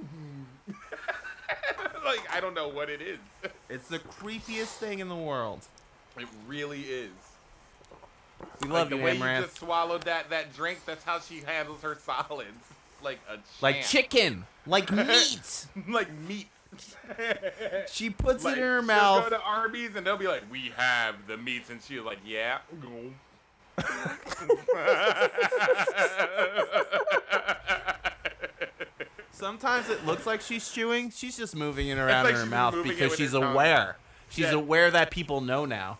like 2.04 2.20
I 2.32 2.40
don't 2.40 2.54
know 2.54 2.68
what 2.68 2.88
it 2.90 3.00
is. 3.02 3.18
It's 3.68 3.88
the 3.88 3.98
creepiest 3.98 4.76
thing 4.78 4.98
in 4.98 5.08
the 5.08 5.16
world. 5.16 5.66
It 6.18 6.26
really 6.46 6.82
is. 6.82 7.10
We 8.60 8.68
Like 8.68 8.72
love 8.74 8.90
the 8.90 8.96
you, 8.96 9.02
way 9.02 9.14
you 9.14 9.20
just 9.20 9.58
swallowed 9.58 10.02
that 10.02 10.30
that 10.30 10.54
drink. 10.54 10.80
That's 10.84 11.04
how 11.04 11.20
she 11.20 11.40
handles 11.40 11.82
her 11.82 11.96
solids. 12.04 12.48
Like 13.02 13.20
a 13.30 13.38
Like 13.60 13.82
chicken, 13.82 14.44
like 14.66 14.90
meat. 15.06 15.66
like 15.88 16.12
meat. 16.12 16.48
She 17.90 18.10
puts 18.10 18.44
Like, 18.44 18.56
it 18.56 18.60
in 18.60 18.64
her 18.64 18.82
mouth. 18.82 19.24
Go 19.24 19.30
to 19.36 19.42
Arby's 19.42 19.94
and 19.96 20.06
they'll 20.06 20.16
be 20.16 20.28
like, 20.28 20.42
"We 20.50 20.72
have 20.76 21.26
the 21.26 21.36
meats," 21.36 21.70
and 21.70 21.82
she's 21.82 22.00
like, 22.00 22.18
"Yeah." 22.24 22.58
Sometimes 29.42 29.88
it 29.90 30.06
looks 30.06 30.24
like 30.24 30.40
she's 30.40 30.70
chewing. 30.70 31.10
She's 31.10 31.36
just 31.36 31.56
moving 31.56 31.88
it 31.88 31.98
around 31.98 32.26
like 32.26 32.34
in 32.34 32.40
her 32.42 32.46
mouth 32.46 32.76
because 32.84 33.16
she's 33.16 33.34
aware. 33.34 33.96
She's 34.30 34.44
Yeah. 34.44 34.52
aware 34.52 34.88
that 34.92 35.10
people 35.10 35.40
know 35.40 35.64
now. 35.64 35.98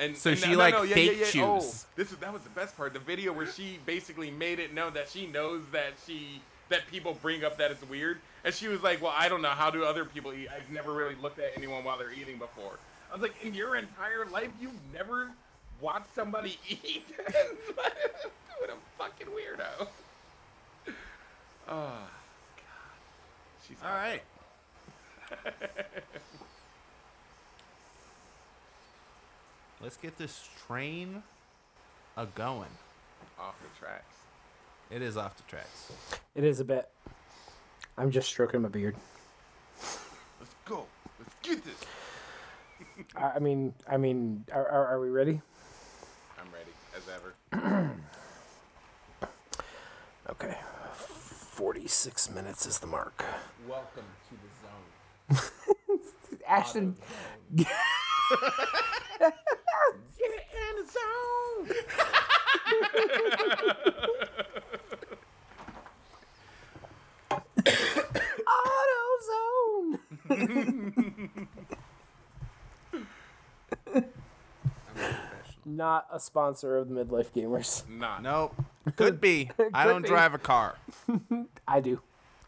And 0.00 0.16
So 0.16 0.30
and 0.30 0.38
she, 0.40 0.46
no, 0.46 0.52
no, 0.54 0.58
like, 0.58 0.74
no, 0.74 0.82
yeah, 0.82 0.94
fake 0.96 1.12
yeah, 1.12 1.26
yeah. 1.32 1.44
Oh, 1.44 1.60
chews. 1.60 1.86
this 1.94 2.10
is 2.10 2.18
that 2.18 2.32
was 2.32 2.42
the 2.42 2.48
best 2.50 2.76
part. 2.76 2.92
The 2.92 2.98
video 2.98 3.32
where 3.32 3.46
she 3.46 3.78
basically 3.86 4.32
made 4.32 4.58
it 4.58 4.74
known 4.74 4.94
that 4.94 5.08
she 5.08 5.28
knows 5.28 5.62
that 5.70 5.92
she 6.04 6.42
that 6.70 6.88
people 6.90 7.16
bring 7.22 7.44
up 7.44 7.56
that 7.58 7.70
it's 7.70 7.84
weird, 7.88 8.18
and 8.42 8.52
she 8.52 8.66
was 8.66 8.82
like, 8.82 9.00
"Well, 9.00 9.14
I 9.16 9.28
don't 9.28 9.42
know. 9.42 9.50
How 9.50 9.70
do 9.70 9.84
other 9.84 10.04
people 10.04 10.32
eat? 10.32 10.48
I've 10.48 10.68
never 10.68 10.92
really 10.92 11.14
looked 11.14 11.38
at 11.38 11.52
anyone 11.56 11.84
while 11.84 11.98
they're 11.98 12.12
eating 12.12 12.38
before." 12.38 12.80
I 13.10 13.14
was 13.14 13.22
like, 13.22 13.34
"In 13.44 13.54
your 13.54 13.76
entire 13.76 14.26
life, 14.26 14.50
you've 14.60 14.72
never 14.92 15.30
watched 15.80 16.12
somebody 16.16 16.58
eat? 16.68 17.04
what 17.76 18.70
a 18.70 18.74
fucking 18.98 19.28
weirdo!" 19.28 19.86
Oh, 20.88 20.92
God. 21.68 22.08
She's 23.72 23.78
All 23.82 23.94
right. 23.94 24.22
Let's 29.80 29.96
get 29.96 30.18
this 30.18 30.46
train 30.66 31.22
a 32.18 32.26
going. 32.26 32.68
off 33.40 33.54
the 33.62 33.68
tracks. 33.78 34.14
It 34.90 35.00
is 35.00 35.16
off 35.16 35.38
the 35.38 35.42
tracks. 35.44 35.90
it 36.34 36.44
is 36.44 36.60
a 36.60 36.64
bit. 36.66 36.90
I'm 37.96 38.10
just 38.10 38.28
stroking 38.28 38.60
my 38.60 38.68
beard. 38.68 38.94
Let's 40.38 40.54
go. 40.66 40.84
Let's 41.18 41.34
get 41.42 41.64
this. 41.64 41.80
I 43.16 43.32
I 43.36 43.38
mean, 43.38 43.72
I 43.90 43.96
mean, 43.96 44.44
are, 44.52 44.68
are, 44.68 44.86
are 44.88 45.00
we 45.00 45.08
ready? 45.08 45.40
I'm 46.38 46.52
ready 46.52 46.72
as 46.94 47.04
ever. 47.08 47.90
Okay. 50.30 50.56
46 51.62 52.30
minutes 52.30 52.66
is 52.66 52.80
the 52.80 52.88
mark. 52.88 53.24
Welcome 53.68 54.02
to 54.28 54.34
the 55.30 55.38
zone. 55.38 56.00
Ashton, 56.48 56.96
AutoZone. 68.48 69.62
Not 75.64 76.08
a 76.12 76.18
sponsor 76.18 76.76
of 76.76 76.88
the 76.88 77.04
Midlife 77.04 77.32
Gamers. 77.32 77.88
Nah. 77.88 78.18
Nope. 78.18 78.54
Could 78.96 79.20
be. 79.20 79.50
I 79.72 79.86
don't 79.86 80.02
be. 80.02 80.08
drive 80.08 80.34
a 80.34 80.38
car. 80.38 80.76
I 81.72 81.80
do. 81.80 82.02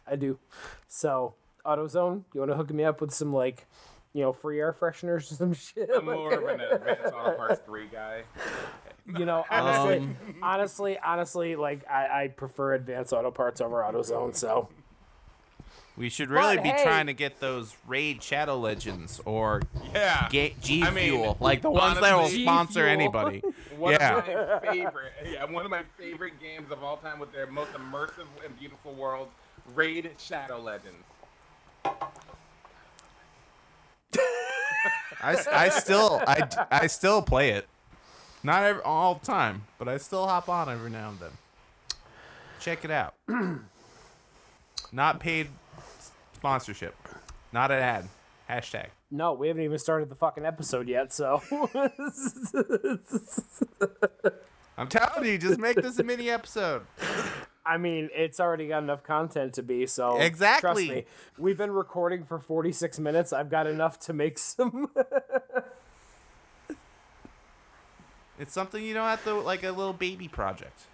I 0.06 0.16
do. 0.16 0.38
So, 0.86 1.34
AutoZone, 1.64 2.24
you 2.34 2.40
want 2.40 2.52
to 2.52 2.56
hook 2.56 2.70
me 2.70 2.84
up 2.84 3.00
with 3.00 3.10
some, 3.12 3.32
like, 3.32 3.66
you 4.12 4.20
know, 4.22 4.34
free 4.34 4.60
air 4.60 4.72
fresheners 4.78 5.16
or 5.32 5.34
some 5.34 5.52
shit? 5.54 5.88
I'm 5.94 6.04
more 6.04 6.34
of 6.34 6.44
an 6.44 6.60
advanced 6.60 7.04
auto 7.06 7.36
parts 7.36 7.60
three 7.64 7.88
guy. 7.90 8.24
You 9.06 9.24
know, 9.24 9.44
honestly, 9.50 10.08
honestly, 10.42 10.98
honestly, 10.98 11.56
like, 11.56 11.88
I, 11.90 12.24
I 12.24 12.28
prefer 12.28 12.74
Advanced 12.74 13.12
Auto 13.14 13.30
Parts 13.30 13.60
over 13.60 13.76
AutoZone, 13.76 14.34
so. 14.34 14.68
We 15.96 16.08
should 16.08 16.28
really 16.28 16.56
But 16.56 16.64
be 16.64 16.68
hey- 16.70 16.82
trying 16.82 17.06
to 17.06 17.12
get 17.12 17.38
those 17.38 17.76
Raid 17.86 18.20
Shadow 18.22 18.58
Legends 18.58 19.20
or 19.24 19.62
Yeah. 19.94 20.28
Ga- 20.28 20.54
G 20.60 20.82
I 20.82 20.90
mean, 20.90 21.04
Fuel, 21.12 21.36
like 21.38 21.62
the 21.62 21.70
ones 21.70 22.00
that 22.00 22.16
will 22.16 22.26
sponsor 22.28 22.80
G-Fuel. 22.80 22.88
anybody. 22.88 23.42
One 23.76 23.92
yeah. 23.92 24.18
of 24.18 24.26
my 24.26 24.70
favorite, 24.72 25.12
yeah, 25.30 25.44
one 25.44 25.64
of 25.64 25.70
my 25.70 25.82
favorite 25.96 26.40
games 26.40 26.72
of 26.72 26.82
all 26.82 26.96
time 26.96 27.18
with 27.20 27.32
their 27.32 27.46
most 27.46 27.72
immersive 27.74 28.26
and 28.44 28.58
beautiful 28.58 28.92
world, 28.94 29.28
Raid 29.74 30.10
Shadow 30.18 30.58
Legends. 30.60 30.96
I, 35.22 35.36
I 35.50 35.68
still 35.70 36.20
I, 36.26 36.40
d- 36.40 36.56
I 36.70 36.86
still 36.88 37.22
play 37.22 37.50
it. 37.50 37.66
Not 38.42 38.62
every, 38.64 38.82
all 38.82 39.14
the 39.14 39.24
time, 39.24 39.62
but 39.78 39.88
I 39.88 39.96
still 39.98 40.26
hop 40.26 40.48
on 40.48 40.68
every 40.68 40.90
now 40.90 41.10
and 41.10 41.18
then. 41.18 41.30
Check 42.60 42.84
it 42.84 42.90
out. 42.90 43.14
Not 44.92 45.18
paid 45.20 45.48
sponsorship. 46.44 46.94
Not 47.54 47.70
an 47.70 47.78
ad. 47.78 48.06
Hashtag. 48.50 48.88
No, 49.10 49.32
we 49.32 49.48
haven't 49.48 49.62
even 49.62 49.78
started 49.78 50.10
the 50.10 50.14
fucking 50.14 50.44
episode 50.44 50.88
yet, 50.88 51.10
so. 51.10 51.42
I'm 54.76 54.88
telling 54.88 55.24
you, 55.24 55.38
just 55.38 55.58
make 55.58 55.76
this 55.76 55.98
a 55.98 56.02
mini 56.02 56.28
episode. 56.28 56.82
I 57.64 57.78
mean, 57.78 58.10
it's 58.14 58.40
already 58.40 58.68
got 58.68 58.82
enough 58.82 59.02
content 59.02 59.54
to 59.54 59.62
be, 59.62 59.86
so. 59.86 60.18
Exactly. 60.20 60.86
Trust 60.86 60.96
me. 60.96 61.06
We've 61.38 61.56
been 61.56 61.70
recording 61.70 62.24
for 62.24 62.38
46 62.38 62.98
minutes. 62.98 63.32
I've 63.32 63.48
got 63.48 63.66
enough 63.66 63.98
to 64.00 64.12
make 64.12 64.38
some. 64.38 64.90
It's 68.36 68.52
something 68.52 68.82
you 68.82 68.94
don't 68.94 69.06
have 69.06 69.22
to 69.24 69.34
like 69.34 69.62
a 69.62 69.70
little 69.70 69.92
baby 69.92 70.26
project. 70.26 70.86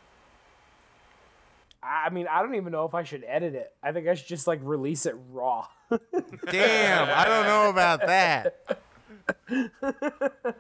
I 1.91 2.11
mean, 2.11 2.27
I 2.31 2.41
don't 2.43 2.55
even 2.55 2.71
know 2.73 2.85
if 2.85 2.95
I 2.95 3.03
should 3.03 3.25
edit 3.27 3.55
it. 3.55 3.73
I 3.83 3.91
think 3.93 4.07
I 4.07 4.15
should 4.15 4.29
just, 4.29 4.47
like, 4.47 4.61
release 4.63 5.07
it 5.07 5.17
raw. 5.33 5.67
Damn, 6.51 7.09
I 7.09 7.25
don't 7.25 7.47
know 7.47 7.69
about 7.71 8.07
that. 8.07 8.55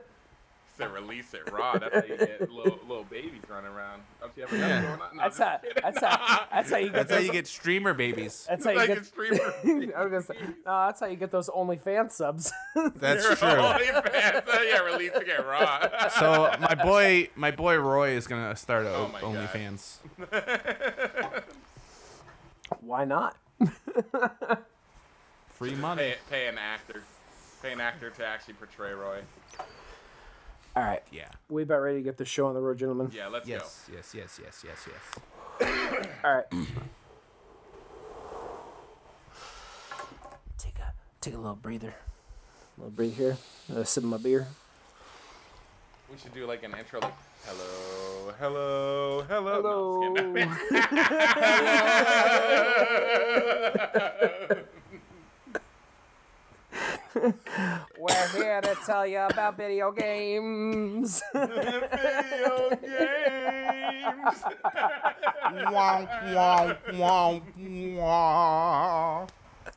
so 0.78 0.86
release 0.88 1.32
it 1.34 1.50
raw. 1.52 1.76
That's 1.78 1.94
how 1.94 2.02
you 2.04 2.16
get 2.16 2.50
little, 2.50 2.78
little 2.88 3.04
babies 3.04 3.42
running 3.48 3.70
around. 3.70 4.02
Don't 4.20 4.32
you 4.36 4.42
ever 4.44 4.56
know 4.58 4.66
Yeah. 4.66 4.74
what's 4.82 4.86
going 4.98 5.00
on? 5.10 5.16
No, 5.16 5.22
That's 5.22 5.38
how. 5.38 5.56
kidding. 5.58 5.82
That's 5.82 6.00
how. 6.00 6.46
That's 6.52 6.70
how 6.70 6.76
you 6.78 6.84
get. 6.86 6.92
That's 6.94 7.10
how 7.10 7.16
those, 7.18 7.26
you 7.26 7.32
get 7.32 7.46
streamer 7.46 7.92
babies. 7.94 8.46
That's 8.48 8.64
how 8.64 8.70
you 8.72 8.78
like 8.78 8.88
get. 8.88 9.04
streamer. 9.04 9.38
I 9.96 10.04
was 10.06 10.24
say, 10.26 10.34
no, 10.66 10.86
that's 10.86 11.00
how 11.00 11.06
you 11.06 11.16
get 11.16 11.30
those 11.30 11.48
OnlyFans 11.50 12.12
subs. 12.12 12.50
That's 12.96 13.24
You're 13.24 13.36
true. 13.36 13.48
OnlyFans. 13.48 14.48
Uh, 14.48 14.60
yeah, 14.66 14.78
releasing 14.80 15.22
it 15.22 15.46
raw. 15.46 16.08
So 16.18 16.50
my 16.60 16.74
boy, 16.74 17.28
my 17.36 17.50
boy 17.50 17.76
Roy 17.76 18.10
is 18.10 18.26
gonna 18.26 18.56
start 18.56 18.86
a 18.86 18.94
Oh. 18.94 19.10
OnlyFans. 19.20 19.96
Why 22.90 23.04
not? 23.04 23.36
Free 25.50 25.76
money. 25.76 26.02
pay, 26.02 26.16
pay 26.28 26.46
an 26.48 26.58
actor. 26.58 27.04
Pay 27.62 27.72
an 27.72 27.80
actor 27.80 28.10
to 28.10 28.26
actually 28.26 28.54
portray 28.54 28.90
Roy. 28.92 29.20
All 30.74 30.82
right, 30.82 31.00
Yeah. 31.12 31.28
we 31.48 31.62
about 31.62 31.82
ready 31.82 31.98
to 31.98 32.02
get 32.02 32.16
the 32.16 32.24
show 32.24 32.48
on 32.48 32.54
the 32.54 32.60
road, 32.60 32.78
gentlemen. 32.78 33.12
Yeah, 33.14 33.28
let's 33.28 33.46
go. 33.46 33.52
Yes. 33.52 33.88
Yes. 33.94 34.12
Yes. 34.12 34.40
Yes. 34.42 34.64
Yes. 34.66 34.88
Yes. 35.60 35.68
All 36.24 36.34
right. 36.34 36.46
take 40.58 40.80
a 40.80 40.92
take 41.20 41.34
a 41.34 41.38
little 41.38 41.54
breather. 41.54 41.94
A 42.76 42.80
little 42.80 42.90
breathe 42.90 43.14
here. 43.14 43.36
Uh, 43.72 43.84
sip 43.84 44.02
my 44.02 44.16
beer. 44.16 44.48
We 46.10 46.18
should 46.18 46.34
do 46.34 46.44
like 46.44 46.64
an 46.64 46.74
intro 46.76 46.98
like 46.98 47.14
hello, 47.46 48.32
hello, 48.38 49.22
hello. 49.28 50.14
No, 50.14 50.14
just 50.14 50.34
kidding. 50.34 50.50
We're 57.98 58.28
here 58.34 58.60
to 58.60 58.76
tell 58.86 59.06
you 59.06 59.18
about 59.18 59.56
video 59.56 59.90
games. 59.92 61.22
Video 61.34 62.70
games. 62.80 64.42
wow, 65.72 66.08
wow, 66.32 66.76
wow, 66.94 67.42
wow 67.96 69.26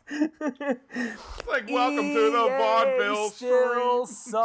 it's 0.10 1.48
like 1.48 1.70
welcome 1.70 2.06
EA 2.06 2.14
to 2.14 2.32
the 2.32 2.48
vaudeville 2.58 3.30
still 3.30 4.06
sucks. 4.06 4.34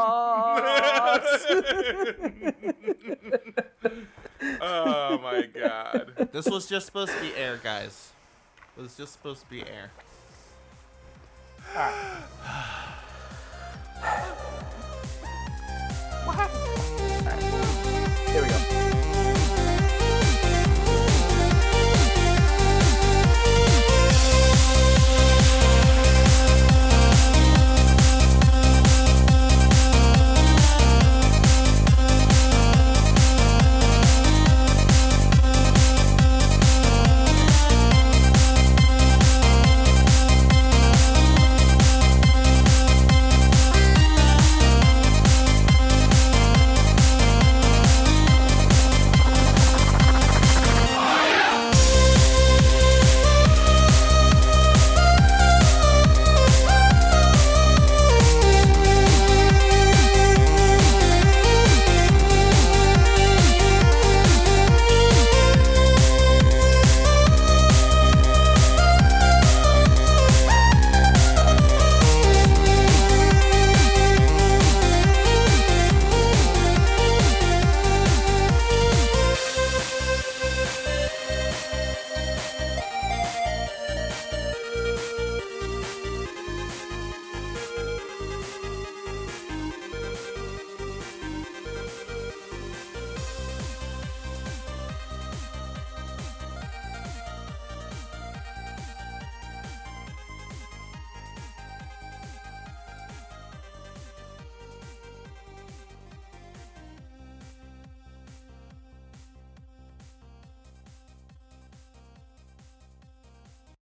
oh 4.61 5.19
my 5.19 5.49
god! 5.55 6.29
This 6.33 6.49
was 6.49 6.67
just 6.67 6.87
supposed 6.87 7.13
to 7.13 7.21
be 7.21 7.35
air, 7.35 7.61
guys. 7.63 8.13
It 8.77 8.83
was 8.83 8.97
just 8.97 9.13
supposed 9.13 9.43
to 9.43 9.51
be 9.51 9.63
air. 9.63 9.91
All 11.75 11.83
right. 11.83 12.25
Here 18.29 18.43
we 18.43 18.49
go. 18.49 18.68